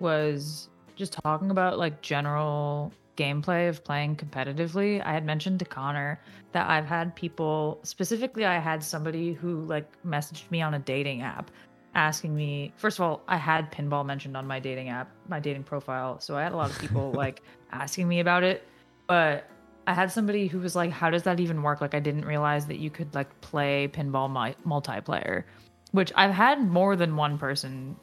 was 0.00 0.68
just 0.96 1.12
talking 1.12 1.50
about 1.50 1.78
like 1.78 2.02
general 2.02 2.92
gameplay 3.16 3.68
of 3.68 3.84
playing 3.84 4.16
competitively. 4.16 5.04
I 5.04 5.12
had 5.12 5.24
mentioned 5.24 5.58
to 5.60 5.64
Conner 5.64 6.20
that 6.52 6.68
I've 6.68 6.86
had 6.86 7.14
people, 7.14 7.78
specifically, 7.82 8.44
I 8.44 8.58
had 8.58 8.82
somebody 8.82 9.32
who 9.32 9.62
like 9.62 9.86
messaged 10.04 10.50
me 10.50 10.62
on 10.62 10.74
a 10.74 10.78
dating 10.78 11.22
app 11.22 11.50
asking 11.94 12.34
me 12.34 12.72
first 12.76 12.98
of 12.98 13.02
all 13.04 13.22
i 13.28 13.36
had 13.36 13.70
pinball 13.70 14.02
mentioned 14.02 14.34
on 14.34 14.46
my 14.46 14.58
dating 14.58 14.88
app 14.88 15.10
my 15.28 15.38
dating 15.38 15.62
profile 15.62 16.18
so 16.20 16.34
i 16.34 16.42
had 16.42 16.52
a 16.52 16.56
lot 16.56 16.70
of 16.70 16.78
people 16.78 17.12
like 17.14 17.42
asking 17.70 18.08
me 18.08 18.20
about 18.20 18.42
it. 18.42 18.66
But 19.06 19.46
i 19.86 19.92
had 19.92 20.10
somebody 20.10 20.46
who 20.46 20.58
was 20.58 20.74
like 20.74 20.90
how 20.90 21.10
does 21.10 21.24
that 21.24 21.38
even 21.38 21.62
work? 21.62 21.82
Like 21.82 21.94
i 21.94 22.00
didn't 22.00 22.24
realize 22.24 22.66
that 22.68 22.78
you 22.78 22.88
could 22.88 23.14
like 23.14 23.40
play 23.42 23.88
pinball 23.88 24.30
mi- 24.30 24.56
multiplayer 24.66 25.44
which 25.90 26.10
i've 26.16 26.32
had 26.32 26.66
more 26.66 26.96
than 26.96 27.14
one 27.14 27.36
person 27.36 27.94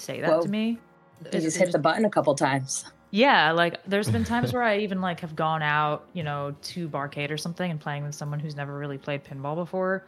say 0.00 0.20
that 0.20 0.42
to 0.42 0.48
me. 0.48 0.78
You 1.32 1.40
just 1.40 1.56
it 1.56 1.60
hit 1.60 1.72
the 1.72 1.78
button 1.78 2.04
a 2.04 2.10
couple 2.10 2.34
times. 2.34 2.84
Yeah, 3.10 3.52
like 3.52 3.82
there's 3.86 4.10
been 4.10 4.24
times 4.24 4.52
where 4.54 4.62
I 4.62 4.78
even 4.78 5.00
like 5.00 5.20
have 5.20 5.34
gone 5.34 5.62
out, 5.62 6.08
you 6.12 6.22
know, 6.22 6.54
to 6.62 6.88
barcade 6.88 7.30
or 7.30 7.38
something 7.38 7.70
and 7.70 7.80
playing 7.80 8.04
with 8.04 8.14
someone 8.14 8.40
who's 8.40 8.56
never 8.56 8.76
really 8.76 8.98
played 8.98 9.24
pinball 9.24 9.56
before. 9.56 10.04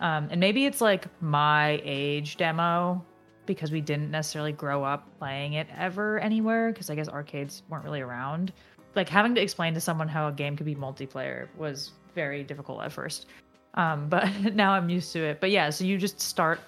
Um, 0.00 0.28
and 0.30 0.40
maybe 0.40 0.66
it's 0.66 0.80
like 0.80 1.06
my 1.22 1.80
age 1.84 2.36
demo 2.36 3.04
because 3.46 3.70
we 3.70 3.80
didn't 3.80 4.10
necessarily 4.10 4.52
grow 4.52 4.84
up 4.84 5.06
playing 5.18 5.54
it 5.54 5.66
ever 5.76 6.18
anywhere 6.18 6.72
because 6.72 6.90
I 6.90 6.94
guess 6.94 7.08
arcades 7.08 7.62
weren't 7.68 7.84
really 7.84 8.00
around. 8.00 8.52
Like 8.94 9.08
having 9.08 9.34
to 9.34 9.40
explain 9.40 9.74
to 9.74 9.80
someone 9.80 10.08
how 10.08 10.28
a 10.28 10.32
game 10.32 10.56
could 10.56 10.66
be 10.66 10.74
multiplayer 10.74 11.48
was 11.56 11.92
very 12.14 12.42
difficult 12.42 12.82
at 12.82 12.92
first. 12.92 13.26
Um, 13.74 14.08
but 14.10 14.28
now 14.54 14.72
I'm 14.72 14.88
used 14.88 15.12
to 15.12 15.20
it. 15.20 15.40
But 15.40 15.50
yeah, 15.50 15.70
so 15.70 15.84
you 15.84 15.98
just 15.98 16.20
start. 16.20 16.60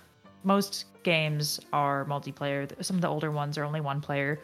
Most 0.44 0.86
games 1.02 1.58
are 1.72 2.04
multiplayer. 2.04 2.70
Some 2.84 2.96
of 2.96 3.02
the 3.02 3.08
older 3.08 3.30
ones 3.30 3.58
are 3.58 3.64
only 3.64 3.80
one 3.80 4.00
player 4.00 4.40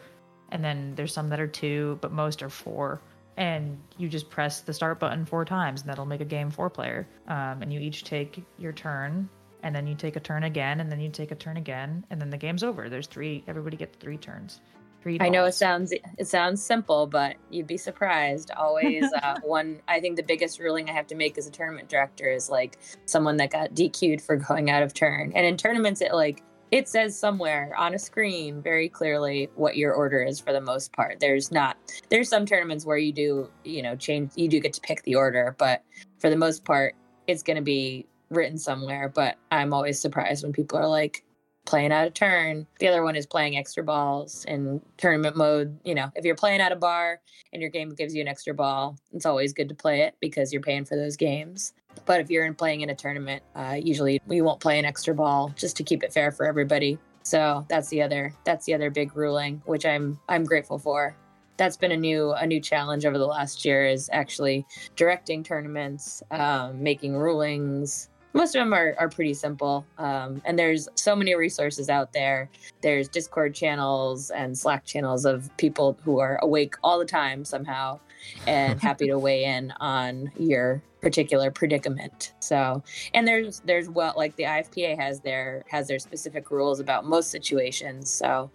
and 0.53 0.63
then 0.63 0.93
there's 0.95 1.11
some 1.11 1.29
that 1.29 1.39
are 1.39 1.47
two, 1.47 1.97
but 1.99 2.13
most 2.13 2.41
are 2.43 2.49
four. 2.49 3.01
And 3.35 3.79
you 3.97 4.07
just 4.07 4.29
press 4.29 4.61
the 4.61 4.71
start 4.71 4.99
button 4.99 5.25
four 5.25 5.43
times, 5.43 5.81
and 5.81 5.89
that'll 5.89 6.05
make 6.05 6.21
a 6.21 6.25
game 6.25 6.51
four 6.51 6.69
player. 6.69 7.07
Um, 7.27 7.63
and 7.63 7.73
you 7.73 7.79
each 7.79 8.03
take 8.03 8.43
your 8.59 8.71
turn, 8.71 9.27
and 9.63 9.75
then 9.75 9.87
you 9.87 9.95
take 9.95 10.15
a 10.15 10.19
turn 10.19 10.43
again, 10.43 10.79
and 10.79 10.91
then 10.91 10.99
you 10.99 11.09
take 11.09 11.31
a 11.31 11.35
turn 11.35 11.57
again, 11.57 12.05
and 12.11 12.21
then 12.21 12.29
the 12.29 12.37
game's 12.37 12.63
over. 12.63 12.87
There's 12.87 13.07
three. 13.07 13.43
Everybody 13.47 13.75
gets 13.75 13.97
three 13.97 14.17
turns. 14.17 14.61
Three. 15.01 15.17
I 15.19 15.27
know 15.27 15.43
it 15.45 15.53
sounds 15.53 15.91
it 15.91 16.27
sounds 16.27 16.63
simple, 16.63 17.07
but 17.07 17.35
you'd 17.49 17.67
be 17.67 17.75
surprised. 17.75 18.51
Always 18.55 19.03
uh, 19.21 19.39
one. 19.43 19.81
I 19.87 19.99
think 19.99 20.15
the 20.15 20.23
biggest 20.23 20.59
ruling 20.59 20.89
I 20.89 20.93
have 20.93 21.07
to 21.07 21.15
make 21.15 21.37
as 21.37 21.47
a 21.47 21.51
tournament 21.51 21.89
director 21.89 22.29
is 22.29 22.49
like 22.49 22.77
someone 23.05 23.35
that 23.37 23.51
got 23.51 23.73
DQ'd 23.73 24.21
for 24.21 24.37
going 24.37 24.69
out 24.69 24.83
of 24.83 24.93
turn. 24.93 25.33
And 25.35 25.45
in 25.45 25.57
tournaments, 25.57 25.99
it 26.01 26.13
like 26.13 26.43
it 26.73 26.89
says 26.89 27.15
somewhere 27.15 27.71
on 27.77 27.93
a 27.93 27.99
screen 27.99 28.59
very 28.59 28.89
clearly 28.89 29.47
what 29.53 29.77
your 29.77 29.93
order 29.93 30.23
is 30.23 30.39
for 30.39 30.51
the 30.51 30.59
most 30.59 30.91
part. 30.91 31.19
There's 31.19 31.51
not. 31.51 31.77
There's 32.09 32.27
some 32.27 32.47
tournaments 32.47 32.83
where 32.83 32.97
you 32.97 33.13
do 33.13 33.47
you 33.63 33.83
know 33.83 33.95
change. 33.95 34.31
You 34.35 34.47
do 34.47 34.59
get 34.59 34.73
to 34.73 34.81
pick 34.81 35.03
the 35.03 35.13
order, 35.13 35.55
but 35.59 35.83
for 36.17 36.31
the 36.31 36.35
most 36.35 36.65
part, 36.65 36.95
it's 37.27 37.43
going 37.43 37.57
to 37.57 37.61
be 37.63 38.07
written 38.31 38.57
somewhere. 38.57 39.07
But 39.07 39.37
I'm 39.51 39.71
always 39.71 40.01
surprised 40.01 40.41
when 40.41 40.51
people 40.51 40.79
are 40.79 40.87
like 40.87 41.23
playing 41.65 41.91
out 41.91 42.07
of 42.07 42.15
turn. 42.15 42.65
The 42.79 42.87
other 42.87 43.03
one 43.03 43.15
is 43.15 43.27
playing 43.27 43.55
extra 43.55 43.83
balls 43.83 44.43
in 44.45 44.81
tournament 44.97 45.37
mode. 45.37 45.79
You 45.85 45.93
know, 45.93 46.11
if 46.15 46.25
you're 46.25 46.35
playing 46.35 46.59
at 46.59 46.71
a 46.71 46.75
bar 46.75 47.21
and 47.53 47.61
your 47.61 47.69
game 47.69 47.89
gives 47.89 48.15
you 48.15 48.21
an 48.21 48.27
extra 48.27 48.55
ball, 48.55 48.97
it's 49.11 49.27
always 49.27 49.53
good 49.53 49.69
to 49.69 49.75
play 49.75 50.01
it 50.01 50.15
because 50.19 50.51
you're 50.51 50.61
paying 50.63 50.85
for 50.85 50.95
those 50.95 51.17
games. 51.17 51.73
But 52.05 52.21
if 52.21 52.29
you're 52.29 52.45
in 52.45 52.55
playing 52.55 52.81
in 52.81 52.89
a 52.89 52.95
tournament, 52.95 53.43
uh, 53.55 53.77
usually 53.81 54.21
we 54.27 54.41
won't 54.41 54.59
play 54.59 54.79
an 54.79 54.85
extra 54.85 55.13
ball 55.13 55.53
just 55.55 55.77
to 55.77 55.83
keep 55.83 56.03
it 56.03 56.13
fair 56.13 56.31
for 56.31 56.45
everybody. 56.45 56.97
So 57.23 57.65
that's 57.69 57.89
the 57.89 58.01
other 58.01 58.33
that's 58.43 58.65
the 58.65 58.73
other 58.73 58.89
big 58.89 59.15
ruling, 59.15 59.61
which 59.65 59.85
I'm 59.85 60.19
I'm 60.27 60.43
grateful 60.43 60.77
for. 60.77 61.15
That's 61.57 61.77
been 61.77 61.91
a 61.91 61.97
new 61.97 62.31
a 62.33 62.45
new 62.45 62.59
challenge 62.59 63.05
over 63.05 63.17
the 63.17 63.27
last 63.27 63.63
year 63.63 63.85
is 63.85 64.09
actually 64.11 64.65
directing 64.95 65.43
tournaments, 65.43 66.21
um, 66.31 66.81
making 66.83 67.15
rulings, 67.15 68.09
most 68.33 68.55
of 68.55 68.61
them 68.61 68.73
are, 68.73 68.95
are 68.97 69.09
pretty 69.09 69.33
simple 69.33 69.85
um, 69.97 70.41
and 70.45 70.57
there's 70.57 70.89
so 70.95 71.15
many 71.15 71.35
resources 71.35 71.89
out 71.89 72.13
there 72.13 72.49
there's 72.81 73.07
discord 73.07 73.53
channels 73.53 74.31
and 74.31 74.57
slack 74.57 74.85
channels 74.85 75.25
of 75.25 75.55
people 75.57 75.97
who 76.03 76.19
are 76.19 76.39
awake 76.41 76.75
all 76.83 76.99
the 76.99 77.05
time 77.05 77.45
somehow 77.45 77.99
and 78.47 78.81
happy 78.81 79.07
to 79.07 79.17
weigh 79.17 79.45
in 79.45 79.71
on 79.79 80.31
your 80.37 80.81
particular 81.01 81.51
predicament. 81.51 82.33
So 82.39 82.83
and 83.13 83.27
there's 83.27 83.61
there's 83.61 83.89
well 83.89 84.13
like 84.15 84.35
the 84.35 84.43
ifpa 84.43 84.97
has 84.97 85.19
their 85.19 85.63
has 85.67 85.87
their 85.87 85.99
specific 85.99 86.51
rules 86.51 86.79
about 86.79 87.05
most 87.05 87.29
situations 87.29 88.09
so 88.09 88.49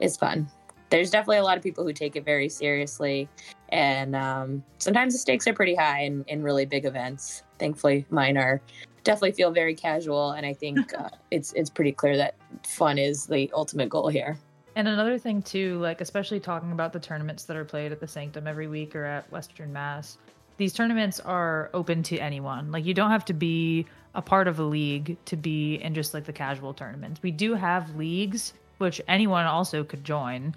it's 0.00 0.16
fun. 0.16 0.48
There's 0.90 1.10
definitely 1.10 1.38
a 1.38 1.44
lot 1.44 1.56
of 1.56 1.62
people 1.62 1.84
who 1.84 1.92
take 1.92 2.16
it 2.16 2.24
very 2.24 2.48
seriously 2.48 3.28
and 3.70 4.14
um, 4.14 4.62
sometimes 4.78 5.14
the 5.14 5.18
stakes 5.18 5.46
are 5.46 5.54
pretty 5.54 5.74
high 5.74 6.02
in, 6.02 6.24
in 6.28 6.42
really 6.42 6.66
big 6.66 6.84
events. 6.84 7.42
Thankfully 7.58 8.04
mine 8.10 8.36
are 8.36 8.60
definitely 9.04 9.32
feel 9.32 9.50
very 9.50 9.74
casual 9.74 10.32
and 10.32 10.46
i 10.46 10.52
think 10.52 10.78
uh, 10.98 11.08
it's 11.30 11.52
it's 11.54 11.70
pretty 11.70 11.92
clear 11.92 12.16
that 12.16 12.36
fun 12.64 12.98
is 12.98 13.26
the 13.26 13.50
ultimate 13.54 13.88
goal 13.88 14.08
here 14.08 14.38
And 14.74 14.88
another 14.88 15.18
thing 15.18 15.42
too, 15.42 15.78
like 15.80 16.00
especially 16.00 16.40
talking 16.40 16.72
about 16.72 16.92
the 16.92 17.00
tournaments 17.00 17.44
that 17.44 17.56
are 17.56 17.64
played 17.64 17.92
at 17.92 18.00
the 18.00 18.08
Sanctum 18.08 18.46
every 18.46 18.68
week 18.68 18.96
or 18.96 19.04
at 19.04 19.30
Western 19.30 19.72
Mass, 19.72 20.18
these 20.56 20.72
tournaments 20.72 21.20
are 21.20 21.70
open 21.74 22.02
to 22.04 22.18
anyone. 22.18 22.72
Like 22.72 22.84
you 22.84 22.94
don't 22.94 23.10
have 23.10 23.24
to 23.26 23.34
be 23.34 23.86
a 24.14 24.22
part 24.22 24.48
of 24.48 24.58
a 24.58 24.62
league 24.62 25.16
to 25.26 25.36
be 25.36 25.76
in 25.76 25.94
just 25.94 26.14
like 26.14 26.24
the 26.24 26.32
casual 26.32 26.74
tournaments. 26.74 27.22
We 27.22 27.30
do 27.30 27.54
have 27.54 27.96
leagues 27.96 28.54
which 28.82 29.00
anyone 29.06 29.46
also 29.46 29.84
could 29.84 30.04
join 30.04 30.54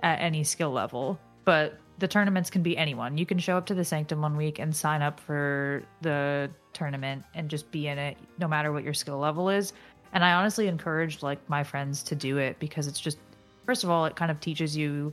at 0.00 0.20
any 0.20 0.42
skill 0.42 0.70
level, 0.70 1.18
but 1.44 1.78
the 1.98 2.08
tournaments 2.08 2.50
can 2.50 2.62
be 2.62 2.76
anyone. 2.76 3.16
You 3.16 3.24
can 3.24 3.38
show 3.38 3.56
up 3.56 3.66
to 3.66 3.74
the 3.74 3.84
Sanctum 3.84 4.20
one 4.20 4.36
week 4.36 4.58
and 4.58 4.74
sign 4.74 5.00
up 5.00 5.18
for 5.20 5.82
the 6.00 6.50
tournament 6.72 7.24
and 7.34 7.48
just 7.48 7.70
be 7.70 7.86
in 7.88 7.98
it 7.98 8.16
no 8.38 8.48
matter 8.48 8.72
what 8.72 8.84
your 8.84 8.94
skill 8.94 9.18
level 9.18 9.48
is. 9.48 9.72
And 10.12 10.24
I 10.24 10.32
honestly 10.32 10.68
encouraged 10.68 11.22
like 11.22 11.38
my 11.48 11.62
friends 11.62 12.02
to 12.04 12.14
do 12.14 12.38
it 12.38 12.58
because 12.58 12.86
it's 12.86 13.00
just 13.00 13.18
first 13.68 13.84
of 13.84 13.90
all, 13.90 14.06
it 14.06 14.16
kind 14.16 14.30
of 14.30 14.40
teaches 14.40 14.74
you 14.74 15.12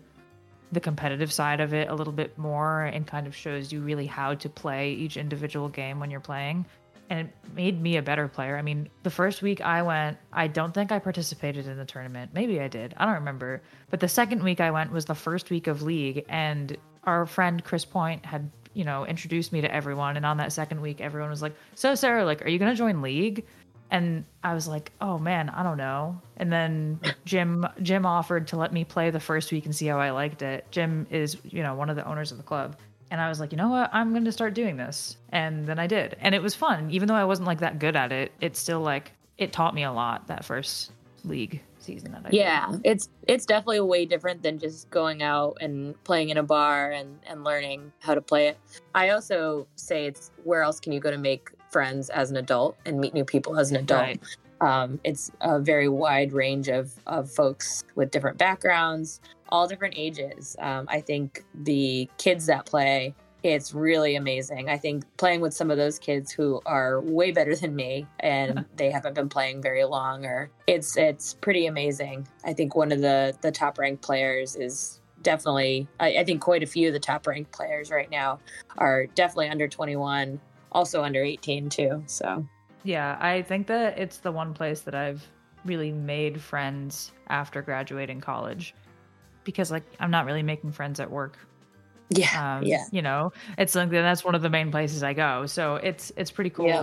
the 0.71 0.79
competitive 0.79 1.29
side 1.29 1.59
of 1.59 1.73
it 1.73 1.89
a 1.89 1.93
little 1.93 2.13
bit 2.13 2.37
more 2.37 2.83
and 2.83 3.05
kind 3.05 3.27
of 3.27 3.35
shows 3.35 3.69
you 3.69 3.81
really 3.81 4.05
how 4.05 4.33
to 4.33 4.47
play 4.47 4.93
each 4.93 5.17
individual 5.17 5.67
game 5.67 5.99
when 5.99 6.09
you're 6.09 6.21
playing. 6.21 6.65
And 7.09 7.27
it 7.27 7.33
made 7.53 7.81
me 7.81 7.97
a 7.97 8.01
better 8.01 8.29
player. 8.29 8.55
I 8.55 8.61
mean, 8.61 8.87
the 9.03 9.09
first 9.09 9.41
week 9.41 9.59
I 9.59 9.81
went, 9.81 10.17
I 10.31 10.47
don't 10.47 10.73
think 10.73 10.93
I 10.93 10.99
participated 10.99 11.67
in 11.67 11.75
the 11.75 11.83
tournament. 11.83 12.31
Maybe 12.33 12.61
I 12.61 12.69
did. 12.69 12.93
I 12.95 13.03
don't 13.03 13.15
remember. 13.15 13.61
But 13.89 13.99
the 13.99 14.07
second 14.07 14.41
week 14.41 14.61
I 14.61 14.71
went 14.71 14.89
was 14.89 15.03
the 15.03 15.15
first 15.15 15.49
week 15.49 15.67
of 15.67 15.81
league, 15.81 16.23
and 16.29 16.77
our 17.03 17.25
friend 17.25 17.61
Chris 17.61 17.83
Point 17.83 18.25
had, 18.25 18.49
you 18.73 18.85
know, 18.85 19.05
introduced 19.05 19.51
me 19.51 19.59
to 19.59 19.75
everyone. 19.75 20.15
And 20.15 20.25
on 20.25 20.37
that 20.37 20.53
second 20.53 20.79
week, 20.79 21.01
everyone 21.01 21.29
was 21.29 21.41
like, 21.41 21.55
So, 21.75 21.93
Sarah, 21.93 22.23
like, 22.23 22.41
are 22.45 22.49
you 22.49 22.57
going 22.57 22.71
to 22.71 22.77
join 22.77 23.01
league? 23.01 23.45
And 23.91 24.25
I 24.43 24.53
was 24.53 24.67
like, 24.67 24.91
"Oh 25.01 25.17
man, 25.17 25.49
I 25.49 25.63
don't 25.63 25.77
know." 25.77 26.19
And 26.37 26.51
then 26.51 26.99
Jim 27.25 27.65
Jim 27.81 28.05
offered 28.05 28.47
to 28.47 28.57
let 28.57 28.73
me 28.73 28.83
play 28.83 29.09
the 29.09 29.19
first 29.19 29.51
week 29.51 29.65
and 29.65 29.75
see 29.75 29.85
how 29.87 29.99
I 29.99 30.11
liked 30.11 30.41
it. 30.41 30.65
Jim 30.71 31.07
is, 31.09 31.37
you 31.43 31.63
know, 31.63 31.75
one 31.75 31.89
of 31.89 31.95
the 31.95 32.05
owners 32.07 32.31
of 32.31 32.37
the 32.37 32.43
club. 32.43 32.77
And 33.11 33.21
I 33.21 33.29
was 33.29 33.39
like, 33.39 33.51
"You 33.51 33.57
know 33.57 33.69
what? 33.69 33.89
I'm 33.93 34.11
going 34.11 34.25
to 34.25 34.31
start 34.31 34.53
doing 34.53 34.77
this." 34.77 35.17
And 35.29 35.65
then 35.65 35.79
I 35.79 35.87
did. 35.87 36.17
And 36.19 36.33
it 36.33 36.41
was 36.41 36.55
fun. 36.55 36.89
Even 36.91 37.07
though 37.07 37.15
I 37.15 37.25
wasn't 37.25 37.47
like 37.47 37.59
that 37.59 37.79
good 37.79 37.95
at 37.95 38.11
it, 38.11 38.31
it 38.41 38.57
still 38.57 38.81
like 38.81 39.11
it 39.37 39.53
taught 39.53 39.75
me 39.75 39.83
a 39.83 39.91
lot 39.91 40.27
that 40.27 40.43
first 40.43 40.91
league 41.23 41.61
season 41.79 42.11
that 42.11 42.21
I 42.25 42.29
did. 42.29 42.37
yeah 42.37 42.77
it's 42.83 43.09
it's 43.27 43.45
definitely 43.45 43.79
way 43.81 44.05
different 44.05 44.41
than 44.41 44.57
just 44.57 44.89
going 44.89 45.21
out 45.21 45.57
and 45.61 46.01
playing 46.03 46.29
in 46.29 46.37
a 46.37 46.43
bar 46.43 46.91
and 46.91 47.19
and 47.27 47.43
learning 47.43 47.91
how 47.99 48.15
to 48.15 48.21
play 48.21 48.47
it 48.47 48.57
i 48.95 49.09
also 49.09 49.67
say 49.75 50.05
it's 50.07 50.31
where 50.43 50.63
else 50.63 50.79
can 50.79 50.93
you 50.93 50.99
go 50.99 51.11
to 51.11 51.17
make 51.17 51.49
friends 51.75 52.09
as 52.09 52.31
an 52.31 52.37
adult 52.37 52.77
and 52.85 52.99
meet 52.99 53.13
new 53.13 53.25
people 53.25 53.59
as 53.59 53.69
an 53.71 53.77
adult. 53.77 54.01
Right. 54.01 54.21
um, 54.61 54.99
it's 55.03 55.29
a 55.41 55.59
very 55.59 55.89
wide 55.89 56.31
range 56.31 56.69
of, 56.69 56.93
of 57.05 57.29
folks 57.29 57.83
with 57.95 58.11
different 58.11 58.37
backgrounds 58.37 59.19
all 59.49 59.67
different 59.67 59.93
ages. 59.95 60.55
Um, 60.59 60.85
i 60.89 60.99
think 61.01 61.43
the 61.53 62.09
kids 62.17 62.45
that 62.47 62.65
play 62.65 63.13
it's 63.45 63.75
really 63.75 64.15
amazing. 64.15 64.69
I 64.69 64.77
think 64.77 65.03
playing 65.17 65.39
with 65.39 65.53
some 65.53 65.69
of 65.69 65.77
those 65.77 65.99
kids 65.99 66.31
who 66.31 66.61
are 66.65 66.99
way 67.01 67.29
better 67.31 67.55
than 67.55 67.75
me 67.75 68.07
and 68.19 68.65
they 68.75 68.89
haven't 68.89 69.13
been 69.13 69.29
playing 69.29 69.61
very 69.61 69.83
long 69.83 70.25
or 70.25 70.49
it's 70.65 70.97
it's 70.97 71.35
pretty 71.35 71.67
amazing. 71.67 72.27
I 72.43 72.53
think 72.53 72.75
one 72.75 72.91
of 72.91 73.01
the 73.01 73.37
the 73.41 73.51
top 73.51 73.77
ranked 73.77 74.01
players 74.01 74.55
is 74.55 74.99
definitely 75.21 75.87
I, 75.99 76.17
I 76.17 76.23
think 76.23 76.41
quite 76.41 76.63
a 76.63 76.65
few 76.65 76.87
of 76.87 76.93
the 76.93 76.99
top 76.99 77.27
ranked 77.27 77.51
players 77.51 77.91
right 77.91 78.09
now 78.09 78.39
are 78.79 79.05
definitely 79.13 79.49
under 79.49 79.67
21 79.67 80.39
also 80.75 81.03
under 81.03 81.23
18 81.23 81.69
too 81.69 82.03
so 82.05 82.45
Yeah, 82.83 83.17
I 83.19 83.41
think 83.41 83.65
that 83.67 83.97
it's 83.97 84.17
the 84.17 84.31
one 84.31 84.53
place 84.53 84.81
that 84.81 84.93
I've 84.93 85.25
really 85.65 85.91
made 85.91 86.39
friends 86.39 87.11
after 87.29 87.63
graduating 87.63 88.21
college 88.21 88.75
because 89.43 89.71
like 89.71 89.83
I'm 89.99 90.11
not 90.11 90.25
really 90.27 90.43
making 90.43 90.71
friends 90.73 90.99
at 90.99 91.09
work 91.09 91.39
yeah 92.09 92.57
um, 92.57 92.63
yeah 92.63 92.85
you 92.91 93.01
know 93.01 93.33
it's 93.57 93.73
like 93.73 93.89
that's 93.89 94.23
one 94.23 94.35
of 94.35 94.43
the 94.43 94.49
main 94.49 94.69
places 94.69 95.01
i 95.01 95.11
go 95.11 95.47
so 95.47 95.77
it's 95.77 96.11
it's 96.15 96.29
pretty 96.29 96.51
cool 96.51 96.67
Yeah. 96.67 96.81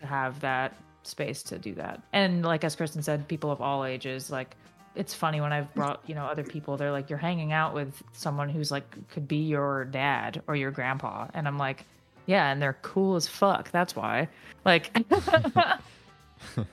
to 0.00 0.06
have 0.06 0.40
that 0.40 0.74
space 1.04 1.44
to 1.44 1.58
do 1.60 1.74
that 1.74 2.02
and 2.12 2.44
like 2.44 2.64
as 2.64 2.74
kristen 2.74 3.00
said 3.00 3.28
people 3.28 3.52
of 3.52 3.60
all 3.60 3.84
ages 3.84 4.30
like 4.32 4.56
it's 4.96 5.12
funny 5.14 5.40
when 5.40 5.52
I've 5.52 5.74
brought, 5.74 6.02
you 6.06 6.14
know, 6.14 6.24
other 6.24 6.44
people, 6.44 6.76
they're 6.76 6.92
like, 6.92 7.10
you're 7.10 7.18
hanging 7.18 7.52
out 7.52 7.74
with 7.74 8.00
someone 8.12 8.48
who's 8.48 8.70
like, 8.70 8.84
could 9.08 9.26
be 9.26 9.38
your 9.38 9.86
dad 9.86 10.42
or 10.46 10.54
your 10.54 10.70
grandpa. 10.70 11.26
And 11.34 11.48
I'm 11.48 11.58
like, 11.58 11.84
yeah, 12.26 12.50
and 12.52 12.60
they're 12.62 12.76
cool 12.82 13.16
as 13.16 13.26
fuck. 13.28 13.70
That's 13.70 13.94
why. 13.96 14.28
Like, 14.64 14.96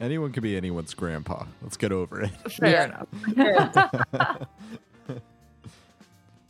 Anyone 0.00 0.32
could 0.32 0.42
be 0.42 0.56
anyone's 0.56 0.94
grandpa. 0.94 1.44
Let's 1.60 1.76
get 1.76 1.92
over 1.92 2.22
it. 2.22 2.30
fair 2.52 2.70
Yeah. 2.70 3.02
enough. 4.16 4.48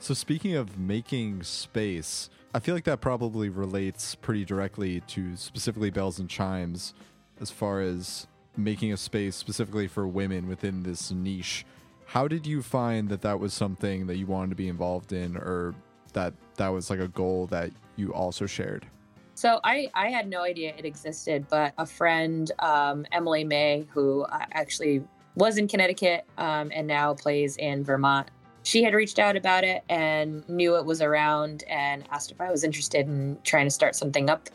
So 0.02 0.14
speaking 0.14 0.54
of 0.56 0.78
making 0.78 1.42
space, 1.42 2.30
I 2.54 2.58
feel 2.58 2.74
like 2.74 2.84
that 2.84 3.02
probably 3.02 3.50
relates 3.50 4.14
pretty 4.14 4.46
directly 4.46 5.00
to 5.08 5.36
specifically 5.36 5.90
belles 5.90 6.18
and 6.18 6.26
chimes 6.26 6.94
as 7.38 7.50
far 7.50 7.82
as 7.82 8.26
making 8.56 8.94
a 8.94 8.96
space 8.96 9.36
specifically 9.36 9.86
for 9.88 10.08
women 10.08 10.48
within 10.48 10.84
this 10.84 11.10
niche. 11.10 11.66
How 12.06 12.28
did 12.28 12.46
you 12.46 12.62
find 12.62 13.10
that 13.10 13.20
that 13.20 13.40
was 13.40 13.52
something 13.52 14.06
that 14.06 14.16
you 14.16 14.24
wanted 14.26 14.48
to 14.50 14.56
be 14.56 14.68
involved 14.68 15.12
in 15.12 15.36
or 15.36 15.74
that 16.10 16.34
that 16.56 16.68
was 16.68 16.90
like 16.90 17.00
a 17.00 17.08
goal 17.08 17.46
that 17.46 17.70
you 17.96 18.12
also 18.12 18.46
shared? 18.46 18.86
So 19.34 19.58
I, 19.64 19.90
I 19.94 20.10
had 20.10 20.28
no 20.28 20.42
idea 20.42 20.74
it 20.76 20.84
existed, 20.84 21.46
but 21.48 21.72
a 21.78 21.86
friend, 21.86 22.52
um, 22.58 23.06
Emily 23.10 23.42
May, 23.42 23.86
who 23.90 24.26
actually 24.30 25.02
was 25.34 25.56
in 25.56 25.66
Connecticut 25.66 26.26
um, 26.36 26.70
and 26.74 26.86
now 26.86 27.14
plays 27.14 27.56
in 27.56 27.82
Vermont, 27.82 28.28
she 28.62 28.82
had 28.82 28.92
reached 28.92 29.18
out 29.18 29.36
about 29.36 29.64
it 29.64 29.82
and 29.88 30.46
knew 30.48 30.76
it 30.76 30.84
was 30.84 31.00
around 31.00 31.64
and 31.68 32.04
asked 32.10 32.30
if 32.30 32.40
I 32.40 32.50
was 32.50 32.64
interested 32.64 33.06
in 33.06 33.38
trying 33.42 33.64
to 33.66 33.70
start 33.70 33.96
something 33.96 34.28
up, 34.28 34.50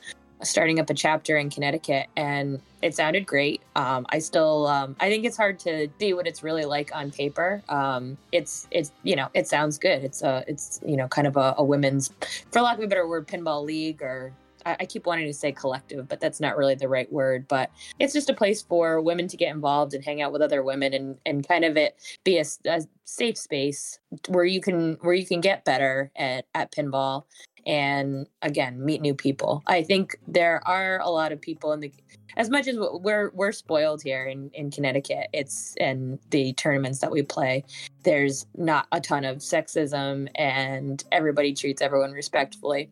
starting 0.50 0.80
up 0.80 0.90
a 0.90 0.94
chapter 0.94 1.38
in 1.38 1.50
Connecticut. 1.50 2.08
And 2.16 2.62
it 2.82 2.96
sounded 2.96 3.26
great. 3.26 3.62
Um, 3.76 4.06
I 4.10 4.20
still, 4.20 4.68
um, 4.68 4.96
I 5.00 5.10
think 5.10 5.26
it's 5.26 5.38
hard 5.38 5.60
to 5.60 5.88
see 6.00 6.14
what 6.14 6.28
it's 6.28 6.44
really 6.44 6.66
like 6.66 6.96
on 6.96 7.12
paper. 7.12 7.64
Um, 7.70 8.18
it's, 8.32 8.68
it's, 8.72 8.92
you 9.04 9.16
know, 9.16 9.30
it 9.34 9.48
sounds 9.48 9.78
good. 9.78 10.04
It's 10.04 10.22
a, 10.22 10.44
it's, 10.48 10.80
you 10.86 10.98
know, 10.98 11.08
kind 11.08 11.28
of 11.28 11.38
a, 11.38 11.56
a 11.58 11.64
women's, 11.64 12.12
for 12.52 12.62
lack 12.62 12.78
of 12.78 12.84
a 12.84 12.88
better 12.88 13.08
word, 13.08 13.28
pinball 13.28 13.66
league 13.66 14.02
or 14.02 14.34
I, 14.66 14.86
keep 14.86 15.06
wanting 15.06 15.28
to 15.28 15.34
say 15.34 15.52
collective, 15.52 16.08
but 16.08 16.20
that's 16.20 16.40
not 16.40 16.58
really 16.58 16.76
the 16.76 16.88
right 16.88 17.12
word. 17.12 17.48
But 17.48 17.70
it's 18.00 18.14
just 18.14 18.30
a 18.30 18.34
place 18.34 18.62
for 18.64 19.00
women 19.00 19.28
to 19.28 19.38
get 19.38 19.54
involved 19.54 19.94
and 19.94 20.04
hang 20.04 20.22
out 20.22 20.32
with 20.34 20.42
other 20.42 20.64
women 20.64 20.94
and, 20.94 21.18
and 21.26 21.48
kind 21.48 21.64
of 21.64 21.78
it 21.78 21.96
be 22.24 22.40
a 22.40 22.46
safe 23.04 23.38
space 23.38 24.00
where 24.30 24.46
you 24.46 24.62
can 24.62 24.98
where 25.02 25.14
you 25.14 25.26
can 25.26 25.42
get 25.42 25.66
better 25.66 26.12
at, 26.16 26.46
at 26.56 26.72
pinball 26.72 27.26
and 27.66 28.28
again 28.42 28.84
meet 28.84 29.02
new 29.02 29.14
people. 29.14 29.64
I 29.68 29.84
think 29.84 30.18
there 30.28 30.66
are 30.68 31.00
a 31.00 31.10
lot 31.10 31.32
of 31.32 31.42
people 31.42 31.74
in 31.74 31.80
the 31.80 31.92
as 32.38 32.50
much 32.50 32.68
as 32.68 32.76
we're 32.78 33.32
we're 33.34 33.54
spoiled 33.54 34.02
here 34.02 34.26
in, 34.26 34.50
in 34.54 34.70
Connecticut, 34.70 35.28
it's 35.34 35.74
and 35.80 36.20
the 36.32 36.54
tournaments 36.54 37.00
that 37.00 37.12
we 37.12 37.22
play, 37.24 37.64
there's 38.04 38.46
not 38.56 38.88
a 38.92 39.00
ton 39.00 39.24
of 39.24 39.38
sexism 39.38 40.28
and 40.36 41.04
everybody 41.12 41.54
treats 41.54 41.82
everyone 41.82 42.12
respectfully 42.12 42.90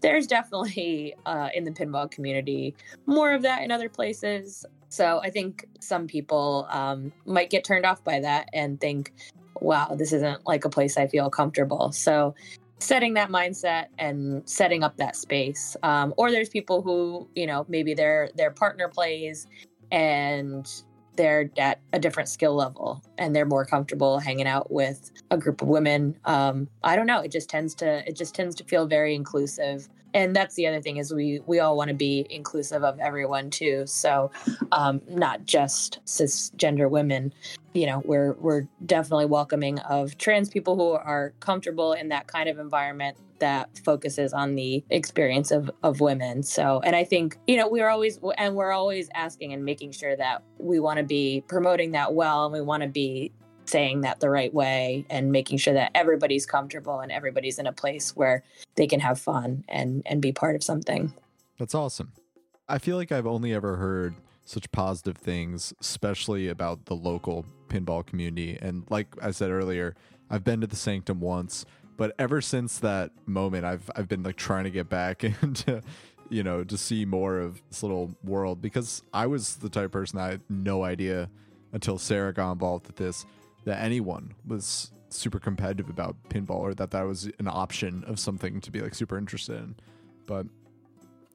there's 0.00 0.26
definitely 0.26 1.14
uh, 1.26 1.50
in 1.54 1.64
the 1.64 1.70
pinball 1.70 2.10
community 2.10 2.74
more 3.06 3.32
of 3.32 3.42
that 3.42 3.62
in 3.62 3.70
other 3.70 3.88
places. 3.88 4.64
So 4.88 5.20
I 5.22 5.30
think 5.30 5.66
some 5.80 6.06
people 6.06 6.66
um, 6.70 7.12
might 7.24 7.50
get 7.50 7.64
turned 7.64 7.86
off 7.86 8.02
by 8.02 8.20
that 8.20 8.48
and 8.52 8.80
think, 8.80 9.12
wow, 9.60 9.94
this 9.96 10.12
isn't 10.12 10.46
like 10.46 10.64
a 10.64 10.70
place 10.70 10.96
I 10.96 11.06
feel 11.06 11.30
comfortable. 11.30 11.92
So 11.92 12.34
setting 12.80 13.14
that 13.14 13.28
mindset 13.28 13.86
and 13.98 14.48
setting 14.48 14.82
up 14.82 14.96
that 14.96 15.14
space. 15.14 15.76
Um, 15.82 16.12
or 16.16 16.30
there's 16.30 16.48
people 16.48 16.82
who, 16.82 17.28
you 17.34 17.46
know, 17.46 17.64
maybe 17.68 17.94
their 17.94 18.30
their 18.34 18.50
partner 18.50 18.88
plays 18.88 19.46
and 19.92 20.68
they're 21.16 21.50
at 21.58 21.80
a 21.92 21.98
different 21.98 22.28
skill 22.28 22.54
level 22.54 23.02
and 23.18 23.36
they're 23.36 23.44
more 23.44 23.64
comfortable 23.66 24.18
hanging 24.18 24.46
out 24.46 24.72
with 24.72 25.10
a 25.30 25.36
group 25.36 25.60
of 25.60 25.68
women. 25.68 26.16
Um, 26.24 26.68
i 26.82 26.96
don't 26.96 27.06
know. 27.06 27.20
It 27.20 27.30
just 27.30 27.50
tends 27.50 27.74
to 27.76 28.08
it 28.08 28.16
just 28.16 28.34
tends 28.34 28.54
to 28.56 28.64
feel 28.64 28.86
very 28.86 29.14
inclusive 29.14 29.88
and 30.14 30.34
that's 30.34 30.54
the 30.54 30.66
other 30.66 30.80
thing 30.80 30.96
is 30.96 31.12
we 31.12 31.40
we 31.46 31.60
all 31.60 31.76
want 31.76 31.88
to 31.88 31.94
be 31.94 32.26
inclusive 32.30 32.84
of 32.84 32.98
everyone 32.98 33.50
too. 33.50 33.86
So 33.86 34.30
um, 34.72 35.00
not 35.08 35.44
just 35.46 36.00
cisgender 36.04 36.90
women 36.90 37.32
you 37.72 37.86
know 37.86 38.02
we're 38.04 38.32
we're 38.34 38.62
definitely 38.86 39.26
welcoming 39.26 39.78
of 39.80 40.16
trans 40.18 40.48
people 40.48 40.76
who 40.76 40.90
are 40.90 41.32
comfortable 41.40 41.92
in 41.92 42.08
that 42.08 42.26
kind 42.26 42.48
of 42.48 42.58
environment 42.58 43.16
that 43.38 43.70
focuses 43.84 44.32
on 44.32 44.54
the 44.54 44.84
experience 44.90 45.50
of 45.50 45.70
of 45.82 46.00
women. 46.00 46.42
So 46.42 46.80
and 46.84 46.94
i 46.94 47.04
think 47.04 47.38
you 47.46 47.56
know 47.56 47.68
we're 47.68 47.88
always 47.88 48.18
and 48.36 48.54
we're 48.54 48.72
always 48.72 49.08
asking 49.14 49.52
and 49.52 49.64
making 49.64 49.92
sure 49.92 50.16
that 50.16 50.42
we 50.58 50.80
want 50.80 50.98
to 50.98 51.04
be 51.04 51.44
promoting 51.48 51.92
that 51.92 52.14
well 52.14 52.44
and 52.44 52.52
we 52.52 52.60
want 52.60 52.82
to 52.82 52.88
be 52.88 53.32
saying 53.70 54.02
that 54.02 54.20
the 54.20 54.30
right 54.30 54.52
way 54.52 55.04
and 55.08 55.32
making 55.32 55.58
sure 55.58 55.74
that 55.74 55.90
everybody's 55.94 56.46
comfortable 56.46 57.00
and 57.00 57.12
everybody's 57.12 57.58
in 57.58 57.66
a 57.66 57.72
place 57.72 58.16
where 58.16 58.42
they 58.76 58.86
can 58.86 59.00
have 59.00 59.18
fun 59.18 59.64
and 59.68 60.02
and 60.06 60.20
be 60.20 60.32
part 60.32 60.56
of 60.56 60.62
something 60.62 61.12
That's 61.58 61.74
awesome. 61.74 62.12
I 62.68 62.78
feel 62.78 62.96
like 62.96 63.10
I've 63.10 63.26
only 63.26 63.52
ever 63.52 63.76
heard 63.76 64.14
such 64.44 64.70
positive 64.72 65.16
things, 65.16 65.72
especially 65.80 66.48
about 66.48 66.86
the 66.86 66.94
local 66.94 67.44
pinball 67.68 68.04
community. 68.04 68.58
And 68.60 68.84
like 68.90 69.08
I 69.22 69.30
said 69.30 69.50
earlier, 69.50 69.94
I've 70.28 70.44
been 70.44 70.60
to 70.60 70.66
the 70.66 70.76
Sanctum 70.76 71.20
once, 71.20 71.64
but 71.96 72.14
ever 72.18 72.40
since 72.40 72.78
that 72.78 73.10
moment, 73.26 73.64
I've 73.64 73.90
I've 73.94 74.08
been 74.08 74.22
like 74.22 74.36
trying 74.36 74.64
to 74.64 74.70
get 74.70 74.88
back 74.88 75.24
into, 75.42 75.82
you 76.28 76.42
know, 76.42 76.64
to 76.64 76.78
see 76.78 77.04
more 77.04 77.38
of 77.38 77.60
this 77.68 77.82
little 77.82 78.14
world 78.24 78.60
because 78.60 79.02
I 79.12 79.26
was 79.26 79.56
the 79.56 79.68
type 79.68 79.86
of 79.86 79.92
person 79.92 80.18
I 80.18 80.30
had 80.30 80.40
no 80.48 80.84
idea 80.84 81.28
until 81.72 81.98
Sarah 81.98 82.32
got 82.32 82.52
involved 82.52 82.86
with 82.86 82.96
this 82.96 83.26
that 83.64 83.82
anyone 83.82 84.34
was 84.46 84.92
super 85.08 85.38
competitive 85.38 85.88
about 85.88 86.16
pinball 86.28 86.60
or 86.60 86.74
that 86.74 86.90
that 86.92 87.02
was 87.02 87.28
an 87.38 87.48
option 87.48 88.04
of 88.06 88.18
something 88.18 88.60
to 88.60 88.70
be 88.70 88.80
like 88.80 88.94
super 88.94 89.18
interested 89.18 89.56
in. 89.56 89.74
But 90.26 90.46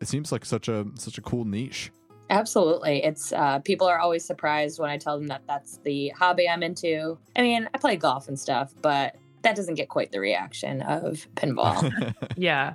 it 0.02 0.08
seems 0.08 0.32
like 0.32 0.46
such 0.46 0.68
a 0.68 0.86
such 0.96 1.18
a 1.18 1.22
cool 1.22 1.46
niche. 1.46 1.92
Absolutely. 2.30 3.04
It's 3.04 3.32
uh, 3.34 3.60
people 3.60 3.88
are 3.88 4.00
always 4.00 4.26
surprised 4.26 4.80
when 4.80 4.90
I 4.90 4.98
tell 4.98 5.18
them 5.18 5.28
that 5.28 5.44
that's 5.48 5.78
the 5.84 6.10
hobby 6.10 6.50
I'm 6.50 6.64
into. 6.64 7.18
I 7.36 7.42
mean, 7.42 7.70
I 7.74 7.78
play 7.78 7.98
golf 7.98 8.28
and 8.28 8.40
stuff, 8.40 8.74
but 8.82 9.16
that 9.44 9.56
doesn't 9.56 9.76
get 9.76 9.90
quite 9.90 10.12
the 10.12 10.20
reaction 10.20 10.82
of 10.82 11.28
pinball. 11.36 12.14
yeah. 12.36 12.74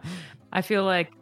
I 0.52 0.62
feel 0.62 0.84
like 0.84 1.12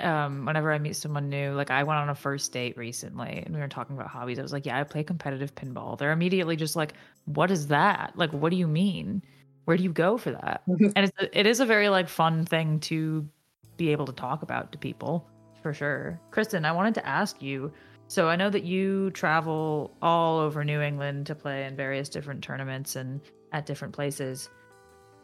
um, 0.00 0.46
whenever 0.46 0.72
I 0.72 0.78
meet 0.78 0.96
someone 0.96 1.28
new, 1.28 1.52
like 1.52 1.70
I 1.70 1.82
went 1.82 1.98
on 1.98 2.08
a 2.08 2.14
first 2.14 2.52
date 2.52 2.76
recently 2.76 3.42
and 3.44 3.54
we 3.54 3.60
were 3.60 3.68
talking 3.68 3.96
about 3.96 4.08
hobbies. 4.08 4.38
I 4.38 4.42
was 4.42 4.52
like, 4.52 4.66
yeah, 4.66 4.78
I 4.78 4.84
play 4.84 5.02
competitive 5.02 5.54
pinball. 5.54 5.98
They're 5.98 6.12
immediately 6.12 6.56
just 6.56 6.76
like, 6.76 6.94
what 7.26 7.50
is 7.50 7.68
that? 7.68 8.12
Like, 8.16 8.32
what 8.32 8.50
do 8.50 8.56
you 8.56 8.66
mean? 8.66 9.22
Where 9.64 9.76
do 9.76 9.82
you 9.82 9.92
go 9.92 10.18
for 10.18 10.32
that? 10.32 10.62
and 10.66 10.96
it's, 10.96 11.12
it 11.32 11.46
is 11.46 11.60
a 11.60 11.66
very 11.66 11.88
like 11.88 12.08
fun 12.08 12.44
thing 12.44 12.80
to 12.80 13.28
be 13.76 13.90
able 13.90 14.06
to 14.06 14.12
talk 14.12 14.42
about 14.42 14.72
to 14.72 14.78
people 14.78 15.28
for 15.62 15.72
sure. 15.72 16.20
Kristen, 16.30 16.64
I 16.64 16.72
wanted 16.72 16.94
to 16.94 17.06
ask 17.06 17.40
you. 17.40 17.72
So 18.08 18.28
I 18.28 18.36
know 18.36 18.50
that 18.50 18.64
you 18.64 19.10
travel 19.12 19.96
all 20.02 20.38
over 20.38 20.64
New 20.64 20.80
England 20.80 21.26
to 21.26 21.34
play 21.34 21.64
in 21.64 21.76
various 21.76 22.08
different 22.08 22.42
tournaments 22.42 22.96
and 22.96 23.20
at 23.52 23.64
different 23.64 23.94
places. 23.94 24.50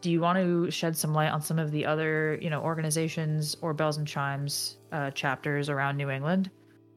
Do 0.01 0.11
you 0.11 0.20
want 0.20 0.38
to 0.38 0.70
shed 0.70 0.96
some 0.96 1.12
light 1.12 1.30
on 1.30 1.42
some 1.42 1.59
of 1.59 1.72
the 1.72 1.84
other, 1.84 2.38
you 2.40 2.51
know, 2.51 2.62
organizations 2.62 3.57
or 3.61 3.74
belles 3.74 3.96
and 3.96 4.07
chimes 4.07 4.78
uh, 4.92 5.11
chapters 5.11 5.68
around 5.68 5.96
New 5.96 6.11
England? 6.11 6.51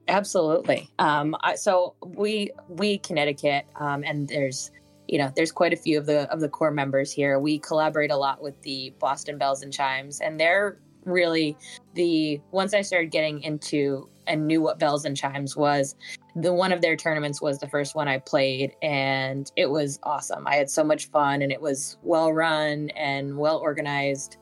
Absolutely. 0.07 0.89
Um, 0.99 1.35
I, 1.41 1.55
so 1.55 1.95
we 2.03 2.51
we 2.67 2.97
Connecticut, 2.99 3.65
um, 3.75 4.03
and 4.03 4.27
there's 4.27 4.71
you 5.07 5.17
know 5.17 5.31
there's 5.35 5.51
quite 5.51 5.73
a 5.73 5.77
few 5.77 5.97
of 5.97 6.05
the 6.05 6.31
of 6.31 6.41
the 6.41 6.49
core 6.49 6.71
members 6.71 7.11
here. 7.11 7.39
We 7.39 7.59
collaborate 7.59 8.11
a 8.11 8.17
lot 8.17 8.41
with 8.41 8.61
the 8.61 8.93
Boston 8.99 9.37
Belles 9.37 9.61
and 9.61 9.71
Chimes, 9.71 10.19
and 10.19 10.39
they're 10.39 10.77
really 11.05 11.57
the 11.95 12.41
once 12.51 12.73
I 12.73 12.81
started 12.81 13.11
getting 13.11 13.41
into 13.41 14.09
and 14.27 14.47
knew 14.47 14.61
what 14.61 14.79
belles 14.79 15.05
and 15.05 15.17
chimes 15.17 15.55
was, 15.55 15.95
the 16.35 16.53
one 16.53 16.71
of 16.71 16.81
their 16.81 16.95
tournaments 16.95 17.41
was 17.41 17.59
the 17.59 17.67
first 17.67 17.95
one 17.95 18.07
I 18.07 18.19
played, 18.19 18.75
and 18.81 19.51
it 19.55 19.69
was 19.69 19.99
awesome. 20.03 20.47
I 20.47 20.55
had 20.55 20.69
so 20.69 20.83
much 20.83 21.09
fun, 21.09 21.41
and 21.41 21.51
it 21.51 21.61
was 21.61 21.97
well 22.03 22.31
run 22.31 22.89
and 22.91 23.37
well 23.37 23.57
organized 23.57 24.37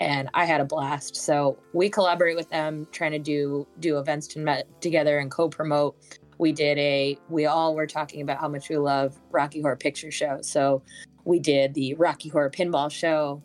and 0.00 0.28
I 0.34 0.44
had 0.44 0.60
a 0.60 0.64
blast. 0.64 1.16
So 1.16 1.58
we 1.72 1.88
collaborate 1.88 2.36
with 2.36 2.50
them, 2.50 2.86
trying 2.92 3.12
to 3.12 3.18
do 3.18 3.66
do 3.80 3.98
events 3.98 4.26
to 4.28 4.38
met 4.38 4.68
together 4.80 5.18
and 5.18 5.30
co-promote. 5.30 5.96
We 6.38 6.52
did 6.52 6.78
a. 6.78 7.18
We 7.28 7.46
all 7.46 7.74
were 7.74 7.86
talking 7.86 8.20
about 8.20 8.38
how 8.38 8.48
much 8.48 8.68
we 8.68 8.76
love 8.76 9.18
Rocky 9.30 9.62
Horror 9.62 9.76
Picture 9.76 10.10
Show. 10.10 10.38
So 10.42 10.82
we 11.24 11.38
did 11.38 11.74
the 11.74 11.94
Rocky 11.94 12.28
Horror 12.28 12.50
Pinball 12.50 12.90
Show. 12.90 13.42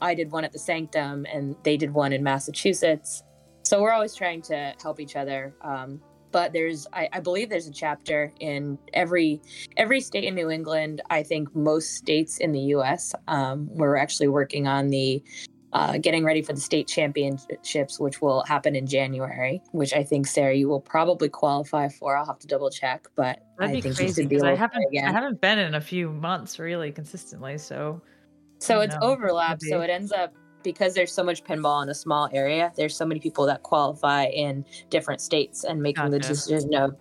I 0.00 0.14
did 0.14 0.32
one 0.32 0.44
at 0.44 0.52
the 0.52 0.58
Sanctum, 0.58 1.24
and 1.32 1.54
they 1.62 1.76
did 1.76 1.92
one 1.92 2.12
in 2.12 2.22
Massachusetts. 2.22 3.22
So 3.62 3.80
we're 3.80 3.92
always 3.92 4.14
trying 4.14 4.42
to 4.42 4.74
help 4.82 4.98
each 4.98 5.14
other. 5.14 5.54
Um, 5.62 6.00
but 6.32 6.52
there's, 6.52 6.86
I, 6.92 7.08
I 7.12 7.20
believe, 7.20 7.50
there's 7.50 7.68
a 7.68 7.72
chapter 7.72 8.32
in 8.40 8.78
every 8.94 9.40
every 9.76 10.00
state 10.00 10.24
in 10.24 10.34
New 10.34 10.50
England. 10.50 11.02
I 11.10 11.22
think 11.22 11.54
most 11.54 11.94
states 11.94 12.38
in 12.38 12.52
the 12.52 12.60
U.S. 12.76 13.14
Um, 13.28 13.68
we're 13.74 13.96
actually 13.96 14.28
working 14.28 14.66
on 14.66 14.88
the 14.88 15.22
uh, 15.72 15.96
getting 15.98 16.24
ready 16.24 16.42
for 16.42 16.52
the 16.52 16.60
state 16.60 16.86
championships, 16.86 17.98
which 17.98 18.20
will 18.20 18.42
happen 18.44 18.76
in 18.76 18.86
January, 18.86 19.62
which 19.72 19.94
I 19.94 20.02
think 20.02 20.26
Sarah 20.26 20.54
you 20.54 20.68
will 20.68 20.80
probably 20.80 21.28
qualify 21.28 21.88
for. 21.88 22.16
I'll 22.16 22.26
have 22.26 22.38
to 22.40 22.46
double 22.46 22.70
check, 22.70 23.06
but 23.16 23.40
That'd 23.58 23.70
I 23.70 23.74
be 23.74 23.80
think 23.80 23.98
you 23.98 24.04
crazy 24.04 24.22
should 24.22 24.28
be 24.28 24.40
I 24.40 24.54
haven't 24.54 24.84
I 24.96 25.10
haven't 25.10 25.40
been 25.40 25.58
in 25.58 25.74
a 25.74 25.80
few 25.80 26.10
months 26.10 26.58
really 26.58 26.92
consistently. 26.92 27.56
So 27.58 28.02
So 28.58 28.80
it's 28.80 28.94
know. 28.96 29.00
overlap. 29.02 29.60
Could 29.60 29.68
So 29.68 29.80
it 29.80 29.88
ends 29.88 30.12
up 30.12 30.34
because 30.62 30.94
there's 30.94 31.12
so 31.12 31.22
much 31.22 31.44
pinball 31.44 31.82
in 31.82 31.88
a 31.88 31.94
small 31.94 32.28
area. 32.32 32.72
There's 32.76 32.96
so 32.96 33.04
many 33.04 33.20
people 33.20 33.46
that 33.46 33.62
qualify 33.62 34.26
in 34.26 34.64
different 34.90 35.20
states 35.20 35.64
and 35.64 35.82
making 35.82 36.10
the 36.10 36.18
decision 36.18 36.74
of 36.74 36.96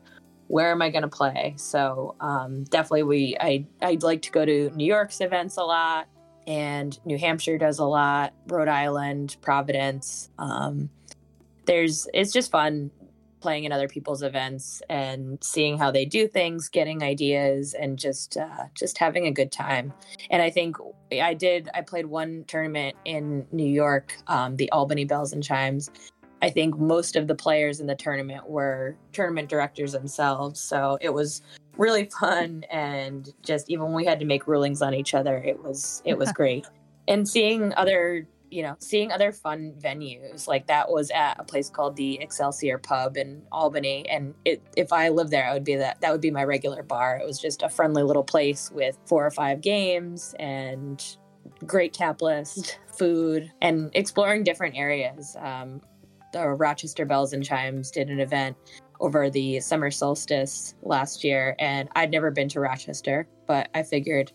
where 0.47 0.71
am 0.71 0.81
I 0.81 0.89
going 0.89 1.03
to 1.03 1.07
play. 1.07 1.53
So 1.57 2.15
um, 2.19 2.65
definitely, 2.65 3.03
we 3.03 3.37
I 3.39 3.65
I'd 3.81 4.03
like 4.03 4.21
to 4.23 4.31
go 4.31 4.45
to 4.45 4.69
New 4.75 4.85
York's 4.85 5.21
events 5.21 5.57
a 5.57 5.63
lot, 5.63 6.07
and 6.45 6.97
New 7.05 7.17
Hampshire 7.17 7.57
does 7.57 7.79
a 7.79 7.85
lot. 7.85 8.33
Rhode 8.47 8.67
Island, 8.67 9.37
Providence. 9.41 10.29
Um, 10.37 10.89
there's 11.65 12.07
it's 12.13 12.33
just 12.33 12.51
fun 12.51 12.91
playing 13.41 13.65
in 13.65 13.71
other 13.71 13.87
people's 13.87 14.23
events 14.23 14.81
and 14.89 15.37
seeing 15.43 15.77
how 15.77 15.91
they 15.91 16.05
do 16.05 16.27
things, 16.27 16.69
getting 16.69 17.03
ideas, 17.03 17.73
and 17.73 17.97
just 17.97 18.37
uh, 18.37 18.65
just 18.75 18.97
having 18.97 19.27
a 19.27 19.31
good 19.31 19.51
time. 19.51 19.93
And 20.29 20.41
I 20.41 20.49
think 20.49 20.77
I 21.11 21.33
did. 21.33 21.69
I 21.73 21.81
played 21.81 22.05
one 22.05 22.45
tournament 22.47 22.95
in 23.05 23.45
New 23.51 23.69
York, 23.69 24.15
um, 24.27 24.55
the 24.55 24.71
Albany 24.71 25.05
Belles 25.05 25.33
and 25.33 25.43
Chimes. 25.43 25.89
I 26.41 26.49
think 26.49 26.77
most 26.77 27.15
of 27.15 27.27
the 27.27 27.35
players 27.35 27.79
in 27.79 27.87
the 27.87 27.95
tournament 27.95 28.49
were 28.49 28.95
tournament 29.11 29.49
directors 29.49 29.91
themselves, 29.91 30.59
so 30.59 30.97
it 31.01 31.13
was 31.13 31.41
really 31.77 32.05
fun. 32.05 32.63
And 32.71 33.31
just 33.43 33.69
even 33.69 33.85
when 33.85 33.93
we 33.93 34.05
had 34.05 34.19
to 34.19 34.25
make 34.25 34.47
rulings 34.47 34.81
on 34.81 34.93
each 34.93 35.13
other, 35.13 35.37
it 35.37 35.61
was 35.61 36.01
it 36.05 36.17
was 36.17 36.31
great. 36.33 36.65
And 37.07 37.27
seeing 37.27 37.73
other, 37.75 38.27
you 38.51 38.61
know, 38.61 38.75
seeing 38.79 39.11
other 39.11 39.31
fun 39.31 39.73
venues 39.79 40.45
like 40.45 40.67
that 40.67 40.91
was 40.91 41.09
at 41.11 41.39
a 41.39 41.43
place 41.43 41.69
called 41.69 41.95
the 41.95 42.19
Excelsior 42.21 42.77
Pub 42.77 43.15
in 43.15 43.41
Albany. 43.51 44.07
And 44.09 44.35
it, 44.43 44.61
if 44.75 44.91
I 44.91 45.09
lived 45.09 45.31
there, 45.31 45.47
I 45.47 45.53
would 45.53 45.63
be 45.63 45.75
that 45.75 46.01
that 46.01 46.11
would 46.11 46.21
be 46.21 46.31
my 46.31 46.43
regular 46.43 46.83
bar. 46.83 47.17
It 47.17 47.25
was 47.25 47.39
just 47.39 47.63
a 47.63 47.69
friendly 47.69 48.03
little 48.03 48.23
place 48.23 48.69
with 48.71 48.97
four 49.07 49.25
or 49.25 49.31
five 49.31 49.61
games 49.61 50.35
and 50.37 51.03
great 51.65 51.93
tap 51.93 52.21
list, 52.21 52.77
food, 52.97 53.49
and 53.61 53.89
exploring 53.93 54.43
different 54.43 54.75
areas. 54.75 55.35
Um, 55.39 55.81
the 56.33 56.47
Rochester 56.49 57.05
Belles 57.05 57.33
and 57.33 57.43
Chimes 57.43 57.89
did 57.89 58.09
an 58.09 58.19
event 58.19 58.57
over 58.99 59.29
the 59.29 59.59
summer 59.59 59.91
solstice 59.91 60.75
last 60.83 61.23
year, 61.23 61.55
and 61.57 61.89
I'd 61.95 62.11
never 62.11 62.31
been 62.31 62.49
to 62.49 62.59
Rochester, 62.59 63.27
but 63.47 63.69
I 63.73 63.83
figured 63.83 64.31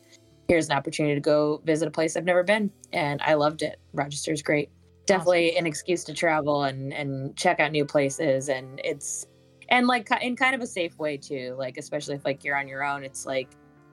here's 0.48 0.68
an 0.68 0.76
opportunity 0.76 1.14
to 1.14 1.20
go 1.20 1.60
visit 1.64 1.88
a 1.88 1.90
place 1.90 2.16
I've 2.16 2.24
never 2.24 2.42
been, 2.42 2.70
and 2.92 3.20
I 3.22 3.34
loved 3.34 3.62
it. 3.62 3.80
Rochester's 3.92 4.42
great. 4.42 4.70
Definitely 5.06 5.56
an 5.56 5.66
excuse 5.66 6.04
to 6.04 6.14
travel 6.14 6.64
and 6.64 6.92
and 6.92 7.36
check 7.36 7.60
out 7.60 7.72
new 7.72 7.84
places, 7.84 8.48
and 8.48 8.80
it's 8.84 9.26
and 9.68 9.86
like 9.86 10.08
in 10.22 10.36
kind 10.36 10.54
of 10.54 10.60
a 10.60 10.66
safe 10.66 10.98
way 10.98 11.16
too. 11.16 11.54
Like 11.58 11.76
especially 11.76 12.14
if 12.16 12.24
like 12.24 12.44
you're 12.44 12.56
on 12.56 12.68
your 12.68 12.84
own, 12.84 13.04
it's 13.04 13.26
like 13.26 13.48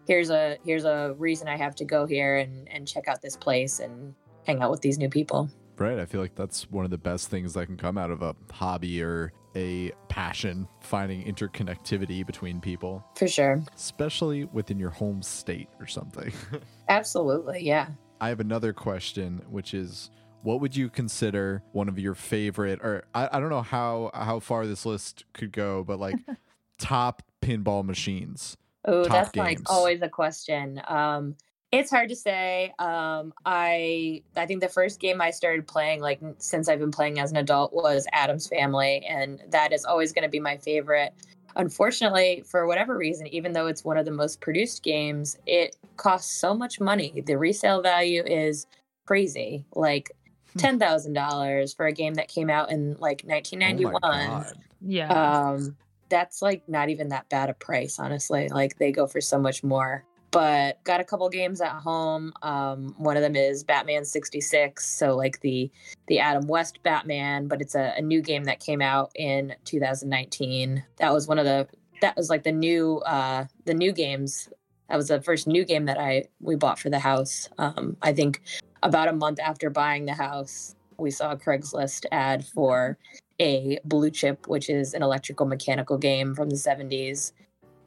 here's 0.08 0.30
a 0.30 0.58
here's 0.66 0.86
a 0.86 1.16
reason 1.18 1.48
I 1.48 1.58
have 1.58 1.76
to 1.76 1.86
go 1.86 2.06
here 2.06 2.38
and 2.38 2.68
and 2.70 2.88
check 2.88 3.08
out 3.08 3.22
this 3.22 3.36
place 3.36 3.80
and 3.80 4.14
hang 4.46 4.62
out 4.62 4.72
with 4.72 4.82
these 4.82 4.98
new 4.98 5.10
people. 5.10 5.50
Right. 5.78 6.00
I 6.00 6.06
feel 6.06 6.22
like 6.22 6.36
that's 6.36 6.70
one 6.70 6.86
of 6.86 6.92
the 6.92 6.98
best 6.98 7.30
things 7.30 7.54
that 7.54 7.66
can 7.66 7.78
come 7.78 7.98
out 7.98 8.12
of 8.12 8.22
a 8.22 8.36
hobby 8.52 9.02
or 9.02 9.34
a 9.56 9.92
passion, 10.10 10.68
finding 10.80 11.24
interconnectivity 11.24 12.26
between 12.26 12.60
people, 12.60 13.04
For 13.16 13.28
sure. 13.28 13.62
especially 13.76 14.46
within 14.46 14.80
your 14.80 14.90
home 14.90 15.22
state 15.22 15.70
or 15.80 15.88
something. 15.88 16.32
Absolutely. 16.90 17.64
Yeah. 17.64 17.88
I 18.20 18.30
have 18.30 18.40
another 18.40 18.74
question, 18.74 19.42
which 19.50 19.74
is 19.74 20.10
what 20.44 20.62
would 20.62 20.76
you 20.76 20.90
consider 20.90 21.64
one 21.72 21.88
of 21.88 21.98
your 21.98 22.16
favorite 22.16 22.80
or 22.82 23.06
I, 23.14 23.30
I 23.32 23.40
don't 23.40 23.50
know 23.50 23.62
how 23.62 24.12
how 24.14 24.40
far 24.40 24.68
this 24.68 24.86
list 24.86 25.26
could 25.34 25.52
go, 25.52 25.84
but 25.84 26.00
like 26.00 26.16
top 26.78 27.24
pinball 27.42 27.84
machines. 27.84 28.58
Oh, 28.86 29.06
that's 29.06 29.36
like 29.36 29.60
always 29.68 30.02
a 30.02 30.10
question. 30.10 30.82
Um, 30.88 31.36
it's 31.74 31.90
hard 31.90 32.10
to 32.10 32.16
say. 32.16 32.72
Um, 32.78 33.34
I 33.46 34.22
I 34.38 34.46
think 34.46 34.62
the 34.62 34.70
first 34.70 35.00
game 35.00 35.20
I 35.22 35.32
started 35.32 35.68
playing, 35.68 36.02
like 36.02 36.22
since 36.38 36.70
I've 36.70 36.80
been 36.80 36.92
playing 36.92 37.20
as 37.20 37.32
an 37.32 37.38
adult, 37.38 37.74
was 37.74 38.06
Addams 38.14 38.48
Family, 38.48 39.04
and 39.10 39.42
that 39.50 39.74
is 39.74 39.84
always 39.84 40.14
going 40.14 40.24
to 40.24 40.30
be 40.30 40.40
my 40.40 40.58
favorite. 40.58 41.14
Unfortunately, 41.56 42.44
for 42.46 42.68
whatever 42.68 42.96
reason, 42.96 43.26
even 43.28 43.54
though 43.54 43.66
it's 43.66 43.84
one 43.84 43.98
of 43.98 44.06
the 44.06 44.12
most 44.12 44.40
produced 44.40 44.84
games, 44.84 45.38
it 45.48 45.76
costs 45.98 46.32
so 46.32 46.54
much 46.54 46.80
money. 46.80 47.24
The 47.26 47.38
resale 47.40 47.82
value 47.82 48.24
is 48.24 48.68
crazy, 49.08 49.66
like 49.74 50.12
Hmm. 50.54 50.60
ten 50.60 50.80
thousand 50.80 51.14
dollars 51.14 51.74
for 51.74 51.88
a 51.88 51.92
game 51.92 52.14
that 52.16 52.28
came 52.28 52.52
out 52.52 52.70
in 52.72 52.96
like 53.00 53.26
nineteen 53.26 53.58
ninety 53.58 53.86
Oh 53.86 53.90
one 53.90 54.02
my 54.04 54.44
yeah, 54.80 55.44
um 55.54 55.76
that's 56.10 56.44
like 56.44 56.70
not 56.70 56.90
even 56.90 57.10
that 57.10 57.28
bad 57.30 57.50
a 57.50 57.56
price 57.56 57.98
honestly 57.98 58.48
like 58.50 58.78
they 58.78 58.92
go 58.92 59.08
for 59.08 59.20
so 59.20 59.40
much 59.40 59.64
more 59.64 60.06
but 60.34 60.84
got 60.84 61.00
a 61.00 61.04
couple 61.04 61.30
games 61.30 61.62
at 61.62 61.72
home. 61.72 62.34
Um 62.42 62.96
one 62.98 63.16
of 63.16 63.24
them 63.24 63.36
is 63.36 63.64
batman 63.64 64.04
66 64.04 64.86
so 64.86 65.16
like 65.16 65.40
the 65.40 65.72
the 66.08 66.20
adam 66.20 66.48
west 66.48 66.82
batman 66.84 67.48
but 67.48 67.62
it's 67.62 67.76
a, 67.76 67.94
a 67.96 68.02
new 68.02 68.22
game 68.22 68.44
that 68.46 68.60
came 68.60 68.82
out 68.82 69.12
in 69.16 69.56
2019 69.64 70.84
that 70.98 71.14
was 71.14 71.28
one 71.28 71.40
of 71.40 71.46
the 71.46 71.68
that 72.02 72.18
was 72.18 72.30
like 72.30 72.44
the 72.44 72.52
new 72.52 72.98
uh 73.00 73.46
the 73.66 73.74
new 73.74 73.94
games. 73.94 74.50
That 74.90 74.98
was 74.98 75.08
the 75.08 75.22
first 75.22 75.48
new 75.48 75.64
game 75.64 75.86
that 75.86 75.98
i 75.98 76.26
we 76.42 76.56
bought 76.56 76.78
for 76.78 76.90
the 76.90 77.00
house. 77.00 77.48
Um 77.58 77.96
i 78.02 78.12
think 78.12 78.42
about 78.84 79.08
a 79.08 79.14
month 79.14 79.40
after 79.40 79.70
buying 79.70 80.06
the 80.06 80.14
house 80.14 80.76
we 80.98 81.10
saw 81.10 81.32
a 81.32 81.38
craigslist 81.38 82.06
ad 82.12 82.46
for 82.46 82.98
a 83.40 83.80
blue 83.86 84.12
chip 84.12 84.48
which 84.48 84.70
is 84.70 84.94
an 84.94 85.02
electrical 85.02 85.46
mechanical 85.46 85.98
game 85.98 86.36
from 86.36 86.50
the 86.50 86.56
70s 86.56 87.32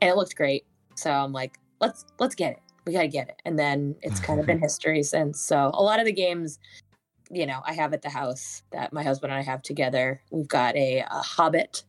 and 0.01 0.11
it 0.11 0.17
looked 0.17 0.35
great. 0.35 0.65
So 0.95 1.11
i'm 1.11 1.33
like 1.33 1.59
let's 1.81 2.05
let's 2.19 2.35
get 2.35 2.53
it. 2.53 2.61
We 2.87 2.93
gotta 2.93 3.09
get 3.09 3.29
it. 3.29 3.41
And 3.45 3.59
then 3.59 3.97
it's 4.03 4.21
kind 4.21 4.41
of 4.41 4.47
been 4.47 4.59
history 4.63 5.03
since. 5.03 5.41
So 5.41 5.71
a 5.75 5.83
lot 5.83 6.01
of 6.01 6.07
the 6.07 6.13
games 6.13 6.59
you 7.29 7.45
know 7.45 7.61
i 7.67 7.73
have 7.73 7.93
at 7.93 8.03
the 8.03 8.09
house 8.09 8.63
that 8.71 8.93
my 8.93 9.03
husband 9.03 9.33
and 9.33 9.41
i 9.41 9.43
have 9.43 9.63
together. 9.63 10.21
We've 10.31 10.49
got 10.49 10.77
a, 10.77 11.01
a 11.01 11.23
hobbit 11.23 11.85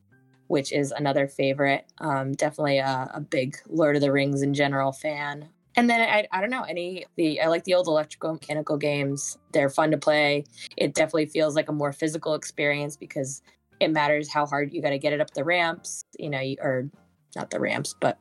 which 0.47 0.71
is 0.71 0.91
another 0.91 1.27
favorite. 1.27 1.85
Um, 1.99 2.31
definitely 2.33 2.77
a, 2.77 3.11
a 3.13 3.19
big 3.19 3.57
lord 3.67 3.95
of 3.95 4.01
the 4.01 4.11
rings 4.11 4.41
in 4.41 4.53
general 4.53 4.91
fan. 4.91 5.49
And 5.75 5.89
then 5.89 6.01
I, 6.01 6.27
I 6.31 6.41
don't 6.41 6.49
know 6.49 6.63
any 6.63 7.05
the 7.17 7.39
i 7.41 7.47
like 7.47 7.65
the 7.65 7.75
old 7.75 7.87
electrical 7.87 8.33
mechanical 8.33 8.77
games. 8.77 9.37
They're 9.53 9.69
fun 9.69 9.91
to 9.91 9.97
play. 9.97 10.45
It 10.75 10.95
definitely 10.95 11.27
feels 11.27 11.55
like 11.55 11.69
a 11.69 11.73
more 11.73 11.93
physical 11.93 12.33
experience 12.33 12.97
because 12.97 13.41
it 13.79 13.89
matters 13.89 14.31
how 14.31 14.45
hard 14.45 14.73
you 14.73 14.81
got 14.81 14.89
to 14.89 14.97
get 14.97 15.13
it 15.13 15.21
up 15.21 15.31
the 15.31 15.43
ramps 15.43 16.03
you 16.17 16.29
know 16.29 16.41
or 16.61 16.89
not 17.35 17.51
the 17.51 17.59
ramps 17.59 17.93
but 17.99 18.17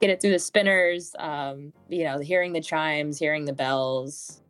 get 0.00 0.10
it 0.10 0.20
through 0.20 0.30
the 0.30 0.38
spinners 0.38 1.14
um 1.18 1.72
you 1.88 2.04
know 2.04 2.18
hearing 2.18 2.52
the 2.52 2.60
chimes 2.60 3.18
hearing 3.18 3.44
the 3.44 3.52
bells 3.52 4.42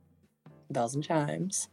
bells 0.70 0.94
and 0.94 1.04
chimes 1.04 1.68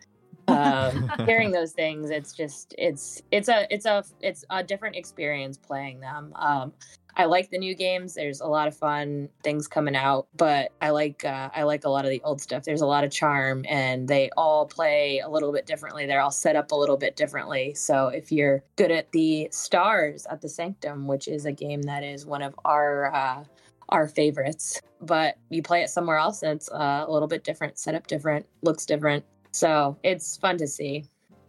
um 0.48 1.12
hearing 1.26 1.52
those 1.52 1.72
things 1.72 2.10
it's 2.10 2.34
just 2.34 2.74
it's 2.78 3.22
it's 3.32 3.50
a 3.50 3.68
it's 3.74 3.86
a 3.86 4.04
it's 4.22 4.46
a 4.50 4.64
different 4.64 4.96
experience 4.96 5.58
playing 5.58 6.00
them 6.00 6.32
um 6.36 6.74
I 7.16 7.26
like 7.26 7.50
the 7.50 7.58
new 7.58 7.76
games. 7.76 8.14
There's 8.14 8.42
a 8.42 8.48
lot 8.48 8.68
of 8.68 8.76
fun 8.76 9.30
things 9.44 9.68
coming 9.68 9.96
out, 9.96 10.28
but 10.36 10.72
I 10.82 10.92
like 10.92 11.26
uh, 11.26 11.50
I 11.56 11.64
like 11.64 11.84
a 11.86 11.90
lot 11.90 12.06
of 12.06 12.12
the 12.12 12.22
old 12.24 12.42
stuff. 12.42 12.64
There's 12.64 12.82
a 12.82 12.86
lot 12.86 13.04
of 13.04 13.12
charm, 13.12 13.66
and 13.68 14.08
they 14.08 14.30
all 14.38 14.66
play 14.66 15.20
a 15.20 15.30
little 15.30 15.52
bit 15.52 15.66
differently. 15.66 16.06
They're 16.06 16.22
all 16.22 16.32
set 16.32 16.56
up 16.56 16.72
a 16.72 16.76
little 16.76 16.98
bit 16.98 17.16
differently. 17.16 17.74
So 17.74 18.08
if 18.08 18.32
you're 18.32 18.64
good 18.76 18.92
at 18.92 19.12
the 19.12 19.50
stars 19.52 20.26
at 20.30 20.42
the 20.42 20.50
Sanctum, 20.50 21.08
which 21.08 21.28
is 21.28 21.46
a 21.46 21.52
game 21.52 21.82
that 21.84 22.04
is 22.04 22.26
one 22.26 22.42
of 22.42 22.56
our 22.66 23.14
uh, 23.14 23.44
our 23.90 24.08
favorites, 24.08 24.82
but 25.02 25.36
you 25.50 25.62
play 25.62 25.84
it 25.84 25.90
somewhere 25.90 26.18
else, 26.18 26.44
and 26.44 26.54
it's 26.54 26.72
uh, 26.72 27.06
a 27.08 27.12
little 27.12 27.28
bit 27.28 27.44
different, 27.44 27.78
set 27.78 27.96
up 27.96 28.08
different, 28.08 28.46
looks 28.62 28.86
different. 28.86 29.26
So 29.52 29.98
it's 30.04 30.38
fun 30.38 30.58
to 30.58 30.68
see. 30.68 31.06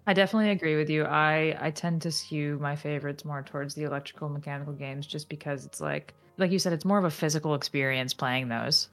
I 0.07 0.15
definitely 0.15 0.51
agree 0.51 0.77
with 0.77 0.91
you. 0.91 1.05
I 1.05 1.57
I 1.61 1.71
tend 1.71 2.03
to 2.03 2.11
skew 2.11 2.59
my 2.61 2.75
favorites 2.75 3.25
more 3.25 3.43
towards 3.43 3.75
the 3.75 3.85
electrical 3.85 4.29
mechanical 4.29 4.73
games 4.73 5.07
just 5.07 5.29
because 5.29 5.65
it's 5.65 5.81
like 5.81 6.15
like 6.39 6.51
you 6.51 6.59
said 6.59 6.73
it's 6.73 6.85
more 6.85 6.99
of 6.99 7.05
a 7.05 7.11
physical 7.11 7.55
experience 7.55 8.13
playing 8.13 8.49
those. 8.49 8.89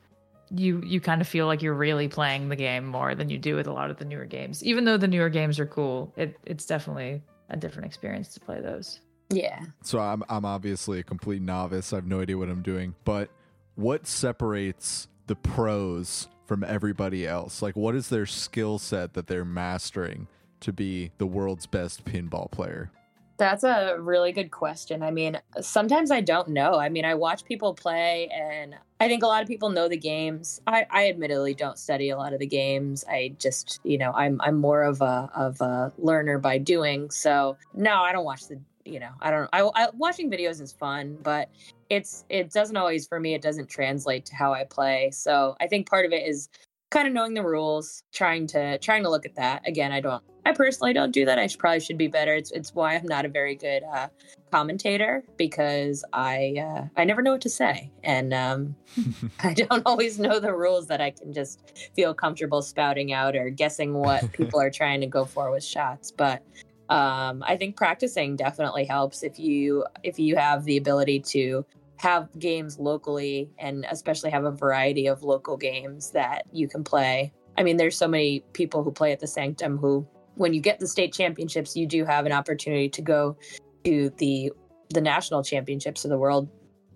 You 0.52 0.82
you 0.86 1.02
kind 1.02 1.22
of 1.22 1.28
feel 1.28 1.48
like 1.48 1.62
you're 1.62 1.74
really 1.74 2.08
playing 2.08 2.50
the 2.50 2.56
game 2.56 2.86
more 2.86 3.16
than 3.16 3.30
you 3.30 3.38
do 3.38 3.56
with 3.56 3.68
a 3.68 3.74
lot 3.74 3.90
of 3.90 3.98
the 3.98 4.06
newer 4.06 4.26
games. 4.26 4.64
Even 4.64 4.86
though 4.86 4.98
the 4.98 5.08
newer 5.08 5.30
games 5.30 5.60
are 5.60 5.66
cool, 5.66 6.14
it 6.16 6.38
it's 6.46 6.66
definitely 6.66 7.22
a 7.50 7.58
different 7.58 7.88
experience 7.88 8.30
to 8.36 8.40
play 8.40 8.62
those. 8.62 9.00
Yeah. 9.30 9.62
So 9.84 10.00
I'm 10.00 10.24
I'm 10.30 10.46
obviously 10.46 11.00
a 11.00 11.04
complete 11.04 11.42
novice. 11.42 11.92
I 11.92 11.98
have 11.98 12.08
no 12.08 12.22
idea 12.22 12.38
what 12.38 12.50
I'm 12.50 12.62
doing. 12.62 12.94
But 13.04 13.30
what 13.76 14.06
separates 14.06 15.08
the 15.26 15.36
pros 15.36 16.28
from 16.46 16.64
everybody 16.64 17.28
else? 17.28 17.64
Like 17.64 17.76
what 17.76 17.96
is 17.96 18.10
their 18.10 18.28
skill 18.28 18.78
set 18.78 19.14
that 19.14 19.28
they're 19.28 19.46
mastering 19.46 20.28
to 20.62 20.74
be 20.74 21.12
the 21.18 21.26
world's 21.26 21.66
best 21.66 22.06
pinball 22.06 22.50
player? 22.52 22.92
That's 23.40 23.64
a 23.64 23.96
really 23.98 24.34
good 24.34 24.52
question. 24.52 25.02
I 25.02 25.12
mean, 25.12 25.40
sometimes 25.62 26.12
I 26.12 26.20
don't 26.20 26.50
know. 26.50 26.78
I 26.78 26.90
mean, 26.90 27.06
I 27.06 27.16
watch 27.16 27.46
people 27.46 27.74
play, 27.74 28.28
and 28.34 28.76
I 29.00 29.08
think 29.08 29.24
a 29.24 29.28
lot 29.28 29.42
of 29.42 29.48
people 29.48 29.70
know 29.70 29.88
the 29.88 29.98
games. 29.98 30.60
I, 30.68 30.86
I 30.90 31.08
admittedly 31.08 31.54
don't 31.54 31.80
study 31.80 32.10
a 32.10 32.18
lot 32.18 32.34
of 32.34 32.40
the 32.40 32.46
games. 32.46 33.06
I 33.10 33.34
just, 33.40 33.80
you 33.84 33.98
know, 33.98 34.12
I'm 34.12 34.42
I'm 34.42 34.58
more 34.58 34.84
of 34.84 35.02
a 35.02 35.32
of 35.34 35.62
a 35.62 35.94
learner 35.98 36.38
by 36.38 36.58
doing. 36.58 37.10
So 37.12 37.56
no, 37.74 38.02
I 38.02 38.12
don't 38.12 38.26
watch 38.26 38.48
the. 38.48 38.60
You 38.84 39.00
know, 39.00 39.12
I 39.22 39.32
don't. 39.32 39.50
I, 39.54 39.62
I 39.62 39.88
watching 39.94 40.30
videos 40.30 40.60
is 40.60 40.74
fun, 40.74 41.18
but 41.24 41.50
it's 41.90 42.26
it 42.30 42.52
doesn't 42.52 42.76
always 42.76 43.08
for 43.08 43.22
me. 43.22 43.36
It 43.36 43.42
doesn't 43.42 43.70
translate 43.70 44.26
to 44.26 44.36
how 44.36 44.54
I 44.54 44.66
play. 44.66 45.12
So 45.12 45.56
I 45.62 45.68
think 45.68 45.90
part 45.90 46.06
of 46.06 46.12
it 46.12 46.28
is 46.28 46.50
kind 46.90 47.08
of 47.08 47.14
knowing 47.14 47.34
the 47.34 47.44
rules, 47.44 48.04
trying 48.12 48.48
to 48.48 48.78
trying 48.80 49.04
to 49.04 49.10
look 49.10 49.26
at 49.26 49.36
that. 49.36 49.68
Again, 49.68 49.92
I 49.92 50.02
don't 50.02 50.24
I 50.46 50.54
personally 50.54 50.94
don't 50.94 51.12
do 51.12 51.26
that. 51.26 51.38
I 51.38 51.48
should, 51.48 51.60
probably 51.60 51.80
should 51.80 51.98
be 51.98 52.08
better. 52.08 52.34
It's 52.34 52.52
it's 52.52 52.74
why 52.74 52.96
I'm 52.96 53.06
not 53.06 53.26
a 53.26 53.30
very 53.30 53.56
good 53.56 53.84
uh, 53.84 54.08
commentator 54.52 55.24
because 55.38 56.04
I 56.14 56.56
uh, 56.58 56.88
I 56.98 57.04
never 57.04 57.22
know 57.22 57.34
what 57.34 57.42
to 57.42 57.50
say, 57.50 57.92
and 58.04 58.34
um, 58.34 58.76
I 59.44 59.54
don't 59.54 59.84
always 59.86 60.20
know 60.20 60.40
the 60.40 60.54
rules 60.54 60.88
that 60.88 61.02
I 61.02 61.12
can 61.12 61.34
just 61.34 61.92
feel 61.96 62.14
comfortable 62.14 62.62
spouting 62.62 63.12
out 63.14 63.36
or 63.36 63.50
guessing 63.50 63.94
what 63.94 64.32
people 64.34 64.60
are 64.60 64.72
trying 64.72 65.02
to 65.02 65.08
go 65.08 65.26
for 65.26 65.52
with 65.52 65.64
shots. 65.64 66.12
But 66.12 66.42
um, 66.90 67.44
I 67.46 67.56
think 67.56 67.76
practicing 67.76 68.36
definitely 68.36 68.86
helps 68.86 69.22
if 69.22 69.38
you 69.40 69.86
if 70.04 70.18
you 70.18 70.36
have 70.36 70.64
the 70.64 70.78
ability 70.78 71.20
to 71.20 71.66
have 72.00 72.30
games 72.40 72.80
locally 72.80 73.50
and 73.60 73.86
especially 73.90 74.30
have 74.30 74.46
a 74.46 74.52
variety 74.52 75.08
of 75.08 75.22
local 75.22 75.58
games 75.58 76.12
that 76.12 76.44
you 76.54 76.68
can 76.68 76.84
play. 76.84 77.34
I 77.58 77.64
mean, 77.64 77.76
there's 77.76 77.98
so 77.98 78.08
many 78.08 78.40
people 78.54 78.84
who 78.84 78.92
play 78.92 79.12
at 79.12 79.20
the 79.20 79.28
Sanctum 79.28 79.78
who, 79.78 80.08
when 80.36 80.54
you 80.54 80.62
get 80.62 80.80
the 80.80 80.88
state 80.88 81.14
championships, 81.14 81.76
you 81.76 81.86
do 81.86 82.06
have 82.06 82.26
an 82.26 82.32
opportunity 82.32 82.88
to 82.88 83.02
go 83.02 83.38
to 83.84 84.10
the 84.18 84.52
the 84.92 85.02
national 85.02 85.44
championships 85.44 86.04
of 86.04 86.10
the 86.10 86.18
world 86.18 86.50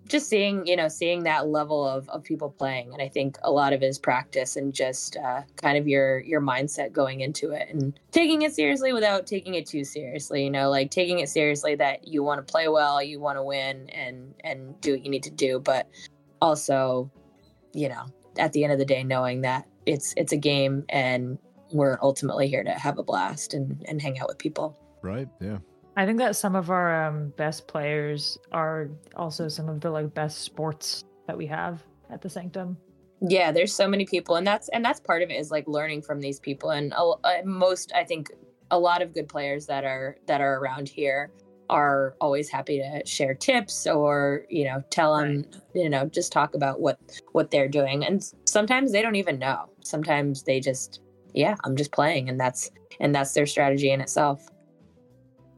just 0.06 0.28
seeing 0.28 0.66
you 0.66 0.76
know 0.76 0.88
seeing 0.88 1.22
that 1.22 1.48
level 1.48 1.86
of, 1.86 2.08
of 2.10 2.22
people 2.22 2.50
playing 2.50 2.92
and 2.92 3.00
i 3.00 3.08
think 3.08 3.36
a 3.42 3.50
lot 3.50 3.72
of 3.72 3.82
it 3.82 3.86
is 3.86 3.98
practice 3.98 4.56
and 4.56 4.74
just 4.74 5.16
uh, 5.16 5.42
kind 5.56 5.78
of 5.78 5.88
your 5.88 6.20
your 6.20 6.40
mindset 6.40 6.92
going 6.92 7.20
into 7.20 7.50
it 7.50 7.68
and 7.70 7.98
taking 8.12 8.42
it 8.42 8.54
seriously 8.54 8.92
without 8.92 9.26
taking 9.26 9.54
it 9.54 9.66
too 9.66 9.84
seriously 9.84 10.44
you 10.44 10.50
know 10.50 10.70
like 10.70 10.90
taking 10.90 11.20
it 11.20 11.28
seriously 11.28 11.74
that 11.74 12.06
you 12.06 12.22
want 12.22 12.44
to 12.44 12.50
play 12.50 12.68
well 12.68 13.02
you 13.02 13.18
want 13.18 13.36
to 13.36 13.42
win 13.42 13.88
and 13.90 14.34
and 14.44 14.80
do 14.80 14.92
what 14.92 15.04
you 15.04 15.10
need 15.10 15.22
to 15.22 15.30
do 15.30 15.58
but 15.58 15.88
also 16.42 17.10
you 17.72 17.88
know 17.88 18.04
at 18.38 18.52
the 18.52 18.64
end 18.64 18.72
of 18.72 18.78
the 18.78 18.84
day 18.84 19.02
knowing 19.02 19.40
that 19.42 19.66
it's 19.86 20.12
it's 20.16 20.32
a 20.32 20.36
game 20.36 20.84
and 20.88 21.38
we're 21.72 21.98
ultimately 22.02 22.46
here 22.46 22.62
to 22.62 22.72
have 22.72 22.98
a 22.98 23.02
blast 23.02 23.54
and 23.54 23.82
and 23.88 24.02
hang 24.02 24.18
out 24.18 24.28
with 24.28 24.38
people 24.38 24.76
Right. 25.04 25.28
Yeah. 25.38 25.58
I 25.96 26.06
think 26.06 26.18
that 26.18 26.36
some 26.36 26.56
of 26.56 26.70
our 26.70 27.06
um, 27.06 27.32
best 27.36 27.68
players 27.68 28.38
are 28.52 28.90
also 29.16 29.48
some 29.48 29.68
of 29.68 29.80
the 29.80 29.90
like 29.90 30.12
best 30.12 30.40
sports 30.40 31.04
that 31.26 31.36
we 31.38 31.46
have 31.46 31.82
at 32.10 32.20
the 32.20 32.28
Sanctum. 32.28 32.76
yeah 33.22 33.50
there's 33.50 33.74
so 33.74 33.88
many 33.88 34.04
people 34.04 34.36
and 34.36 34.46
that's 34.46 34.68
and 34.70 34.84
that's 34.84 35.00
part 35.00 35.22
of 35.22 35.30
it 35.30 35.34
is 35.34 35.50
like 35.50 35.66
learning 35.66 36.02
from 36.02 36.20
these 36.20 36.38
people 36.38 36.70
and 36.70 36.92
uh, 36.92 37.14
most 37.44 37.92
i 37.94 38.04
think 38.04 38.30
a 38.70 38.78
lot 38.78 39.00
of 39.00 39.14
good 39.14 39.28
players 39.28 39.66
that 39.66 39.84
are 39.84 40.16
that 40.26 40.40
are 40.40 40.58
around 40.58 40.88
here 40.88 41.30
are 41.70 42.14
always 42.20 42.50
happy 42.50 42.78
to 42.78 43.06
share 43.06 43.34
tips 43.34 43.86
or 43.86 44.44
you 44.50 44.64
know 44.64 44.82
tell 44.90 45.16
them 45.16 45.44
you 45.74 45.88
know 45.88 46.04
just 46.06 46.32
talk 46.32 46.54
about 46.54 46.80
what 46.80 46.98
what 47.32 47.50
they're 47.50 47.68
doing 47.68 48.04
and 48.04 48.32
sometimes 48.44 48.92
they 48.92 49.00
don't 49.00 49.16
even 49.16 49.38
know. 49.38 49.66
Sometimes 49.82 50.42
they 50.42 50.60
just 50.60 51.00
yeah 51.34 51.56
i'm 51.64 51.76
just 51.76 51.92
playing 51.92 52.28
and 52.28 52.38
that's 52.38 52.70
and 53.00 53.14
that's 53.14 53.32
their 53.32 53.46
strategy 53.46 53.90
in 53.90 54.00
itself 54.00 54.46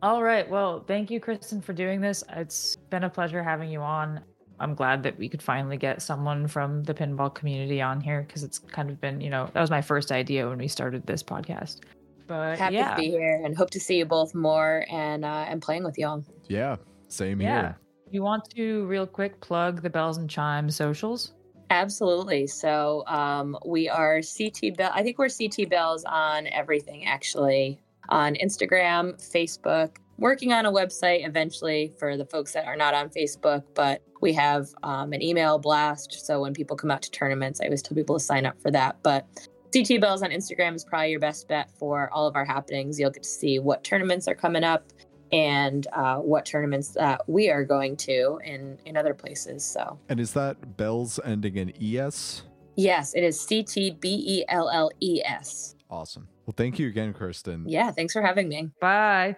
All 0.03 0.23
right. 0.23 0.49
Well, 0.49 0.85
thank 0.87 1.11
you, 1.11 1.21
Kristen, 1.21 1.61
for 1.61 1.73
doing 1.73 2.01
this. 2.01 2.23
It's 2.31 2.77
been 2.91 3.05
a 3.05 3.11
pleasure 3.11 3.43
having 3.43 3.71
you 3.71 3.81
on. 3.81 4.21
I'm 4.59 4.75
glad 4.75 5.03
that 5.03 5.19
we 5.19 5.29
could 5.29 5.43
finally 5.43 5.77
get 5.77 6.01
someone 6.01 6.49
from 6.49 6.83
the 6.85 6.95
pinball 6.95 7.35
community 7.35 7.83
on 7.83 8.01
here 8.01 8.25
because 8.27 8.43
it's 8.43 8.59
kind 8.59 8.91
of 8.91 9.01
been, 9.01 9.21
you 9.21 9.31
know, 9.31 9.49
that 9.53 9.61
was 9.61 9.71
my 9.71 9.83
first 9.83 10.13
idea 10.13 10.49
when 10.49 10.59
we 10.59 10.69
started 10.69 11.07
this 11.07 11.23
podcast. 11.23 11.81
But 12.27 12.59
happy 12.59 12.77
yeah, 12.77 12.95
to 12.95 13.01
be 13.01 13.11
here 13.11 13.41
and 13.45 13.57
hope 13.57 13.71
to 13.71 13.81
see 13.81 13.99
you 13.99 14.05
both 14.05 14.35
more 14.35 14.85
and 14.91 15.25
uh 15.25 15.45
and 15.49 15.63
playing 15.63 15.85
with 15.85 15.97
y'all 15.97 16.25
Yeah. 16.49 16.77
Same 17.09 17.41
yeah. 17.41 17.61
here. 17.61 17.79
You 18.11 18.23
want 18.23 18.49
to 18.57 18.87
real 18.87 19.07
quick 19.07 19.41
plug 19.41 19.83
the 19.83 19.91
Belles 19.91 20.17
and 20.17 20.29
Chimes 20.29 20.77
socials? 20.77 21.33
Absolutely. 21.71 22.47
So 22.47 23.05
um, 23.07 23.59
we 23.67 23.89
are 23.89 24.21
CT 24.21 24.77
Bell. 24.77 24.91
I 24.95 25.03
think 25.03 25.19
we're 25.19 25.29
CT 25.29 25.69
Belles 25.69 26.05
on 26.05 26.47
everything, 26.49 27.07
actually, 27.07 27.81
on 28.09 28.35
Instagram, 28.35 29.15
Facebook. 29.15 29.97
Working 30.19 30.53
on 30.53 30.65
a 30.65 30.73
website 30.73 31.27
eventually 31.27 31.93
for 31.99 32.17
the 32.17 32.25
folks 32.25 32.53
that 32.53 32.67
are 32.67 32.77
not 32.77 32.95
on 32.95 33.11
Facebook, 33.11 33.65
but 33.75 34.03
we 34.23 34.33
have 34.33 34.69
um, 34.83 35.13
an 35.13 35.23
email 35.23 35.59
blast. 35.59 36.25
So 36.27 36.41
when 36.41 36.55
people 36.55 36.77
come 36.77 36.91
out 36.91 37.03
to 37.03 37.11
tournaments, 37.11 37.61
I 37.61 37.65
always 37.67 37.83
tell 37.83 37.95
people 37.95 38.17
to 38.19 38.25
sign 38.25 38.47
up 38.47 38.61
for 38.63 38.71
that. 38.71 38.97
But 39.03 39.27
CT 39.75 40.01
Belles 40.01 40.23
on 40.23 40.31
Instagram 40.31 40.75
is 40.75 40.85
probably 40.85 41.11
your 41.11 41.21
best 41.21 41.49
bet 41.49 41.71
for 41.79 42.09
all 42.13 42.27
of 42.27 42.35
our 42.35 42.45
happenings. 42.45 42.99
You'll 42.99 43.11
get 43.11 43.25
to 43.25 43.29
see 43.29 43.59
what 43.59 43.85
tournaments 43.85 44.27
are 44.27 44.35
coming 44.35 44.65
up 44.65 44.91
and 45.33 45.87
uh, 45.93 46.17
what 46.17 46.47
tournaments 46.47 46.91
that 46.91 47.29
we 47.29 47.51
are 47.51 47.65
going 47.65 47.97
to 47.97 48.39
in 48.45 48.79
in 48.85 48.97
other 48.97 49.15
places. 49.15 49.65
So 49.65 49.99
And 50.09 50.21
is 50.21 50.33
that 50.33 50.77
bells 50.77 51.21
ending 51.25 51.57
in 51.57 51.73
es? 51.81 52.43
Yes, 52.77 53.15
it 53.15 53.23
is 53.23 53.41
C 53.41 53.63
T 53.63 53.91
B 53.91 54.23
E 54.27 54.45
L 54.49 54.71
L 54.71 54.91
E 55.01 55.23
S. 55.25 55.76
Awesome. 55.91 56.29
Well, 56.47 56.55
thank 56.57 56.79
you 56.79 56.89
again, 56.89 57.15
Kirsten. 57.15 57.65
Yeah, 57.69 57.91
thanks 57.91 58.13
for 58.13 58.23
having 58.23 58.49
me. 58.49 58.71
Bye. 58.81 59.37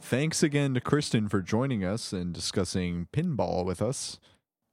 Thanks 0.00 0.42
again 0.42 0.72
to 0.74 0.80
Kristen 0.80 1.28
for 1.28 1.42
joining 1.42 1.84
us 1.84 2.12
and 2.12 2.32
discussing 2.32 3.08
pinball 3.12 3.64
with 3.64 3.82
us. 3.82 4.20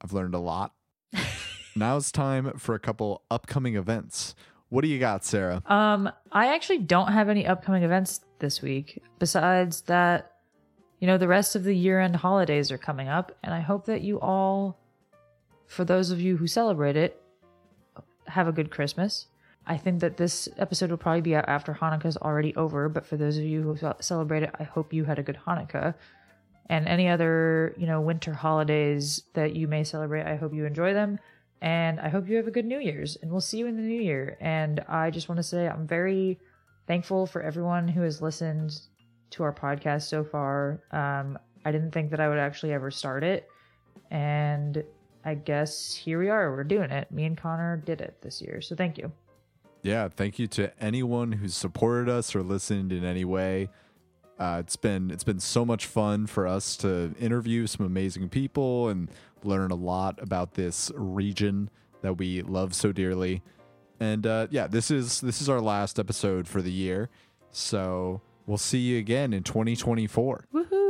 I've 0.00 0.12
learned 0.12 0.34
a 0.34 0.38
lot. 0.38 0.74
now 1.76 1.96
it's 1.96 2.12
time 2.12 2.52
for 2.58 2.76
a 2.76 2.78
couple 2.78 3.22
upcoming 3.30 3.74
events. 3.74 4.36
What 4.68 4.82
do 4.82 4.88
you 4.88 4.98
got, 4.98 5.24
Sarah? 5.24 5.62
Um, 5.66 6.10
I 6.30 6.54
actually 6.54 6.78
don't 6.78 7.12
have 7.12 7.28
any 7.28 7.46
upcoming 7.46 7.82
events 7.82 8.20
this 8.38 8.62
week. 8.62 9.02
Besides 9.18 9.80
that, 9.82 10.32
you 11.00 11.06
know, 11.06 11.18
the 11.18 11.28
rest 11.28 11.56
of 11.56 11.64
the 11.64 11.74
year-end 11.74 12.16
holidays 12.16 12.70
are 12.70 12.78
coming 12.78 13.08
up, 13.08 13.36
and 13.42 13.52
I 13.52 13.60
hope 13.60 13.86
that 13.86 14.02
you 14.02 14.20
all, 14.20 14.78
for 15.74 15.84
those 15.84 16.10
of 16.10 16.20
you 16.20 16.36
who 16.36 16.46
celebrate 16.46 16.96
it, 16.96 17.20
have 18.26 18.48
a 18.48 18.52
good 18.52 18.70
Christmas. 18.70 19.26
I 19.66 19.76
think 19.76 20.00
that 20.00 20.16
this 20.16 20.48
episode 20.56 20.90
will 20.90 20.98
probably 20.98 21.20
be 21.20 21.34
out 21.34 21.48
after 21.48 21.74
Hanukkah's 21.74 22.16
already 22.16 22.54
over, 22.54 22.88
but 22.88 23.04
for 23.04 23.16
those 23.16 23.36
of 23.36 23.44
you 23.44 23.62
who 23.62 23.92
celebrate 24.00 24.44
it, 24.44 24.50
I 24.58 24.62
hope 24.62 24.92
you 24.92 25.04
had 25.04 25.18
a 25.18 25.22
good 25.22 25.38
Hanukkah. 25.46 25.94
And 26.70 26.86
any 26.86 27.08
other, 27.08 27.74
you 27.76 27.86
know, 27.86 28.00
winter 28.00 28.32
holidays 28.32 29.22
that 29.34 29.54
you 29.56 29.66
may 29.66 29.84
celebrate, 29.84 30.24
I 30.24 30.36
hope 30.36 30.54
you 30.54 30.64
enjoy 30.64 30.94
them. 30.94 31.18
And 31.60 31.98
I 31.98 32.08
hope 32.08 32.28
you 32.28 32.36
have 32.36 32.46
a 32.46 32.50
good 32.50 32.66
New 32.66 32.78
Year's, 32.78 33.16
and 33.20 33.30
we'll 33.30 33.40
see 33.40 33.58
you 33.58 33.66
in 33.66 33.76
the 33.76 33.82
new 33.82 34.00
year. 34.00 34.36
And 34.40 34.80
I 34.88 35.10
just 35.10 35.28
want 35.28 35.38
to 35.38 35.42
say 35.42 35.66
I'm 35.66 35.86
very 35.86 36.38
thankful 36.86 37.26
for 37.26 37.42
everyone 37.42 37.88
who 37.88 38.02
has 38.02 38.22
listened 38.22 38.78
to 39.30 39.42
our 39.42 39.52
podcast 39.52 40.02
so 40.02 40.24
far. 40.24 40.82
Um, 40.92 41.38
I 41.64 41.72
didn't 41.72 41.92
think 41.92 42.10
that 42.10 42.20
I 42.20 42.28
would 42.28 42.38
actually 42.38 42.72
ever 42.72 42.90
start 42.90 43.24
it. 43.24 43.48
And 44.10 44.84
I 45.24 45.34
guess 45.34 45.94
here 45.94 46.18
we 46.18 46.28
are. 46.28 46.50
We're 46.52 46.64
doing 46.64 46.90
it. 46.90 47.10
Me 47.10 47.24
and 47.24 47.36
Conner 47.36 47.76
did 47.76 48.00
it 48.00 48.20
this 48.20 48.42
year. 48.42 48.60
So 48.60 48.76
thank 48.76 48.98
you. 48.98 49.12
Yeah, 49.82 50.08
thank 50.08 50.38
you 50.38 50.46
to 50.48 50.72
anyone 50.82 51.32
who's 51.32 51.54
supported 51.54 52.08
us 52.08 52.34
or 52.34 52.42
listened 52.42 52.92
in 52.92 53.04
any 53.04 53.24
way. 53.24 53.68
Uh, 54.38 54.58
it's 54.60 54.76
been 54.76 55.10
it's 55.10 55.24
been 55.24 55.38
so 55.38 55.64
much 55.64 55.86
fun 55.86 56.26
for 56.26 56.46
us 56.46 56.76
to 56.78 57.14
interview 57.20 57.66
some 57.66 57.86
amazing 57.86 58.28
people 58.28 58.88
and 58.88 59.10
learn 59.44 59.70
a 59.70 59.76
lot 59.76 60.20
about 60.20 60.54
this 60.54 60.90
region 60.94 61.70
that 62.02 62.14
we 62.14 62.42
love 62.42 62.74
so 62.74 62.92
dearly. 62.92 63.42
And 64.00 64.26
uh, 64.26 64.48
yeah, 64.50 64.66
this 64.66 64.90
is 64.90 65.20
this 65.20 65.40
is 65.40 65.48
our 65.48 65.60
last 65.60 65.98
episode 65.98 66.48
for 66.48 66.62
the 66.62 66.72
year, 66.72 67.10
so 67.52 68.22
we'll 68.46 68.58
see 68.58 68.78
you 68.78 68.98
again 68.98 69.32
in 69.32 69.44
2024. 69.44 70.46
Woohoo! 70.52 70.84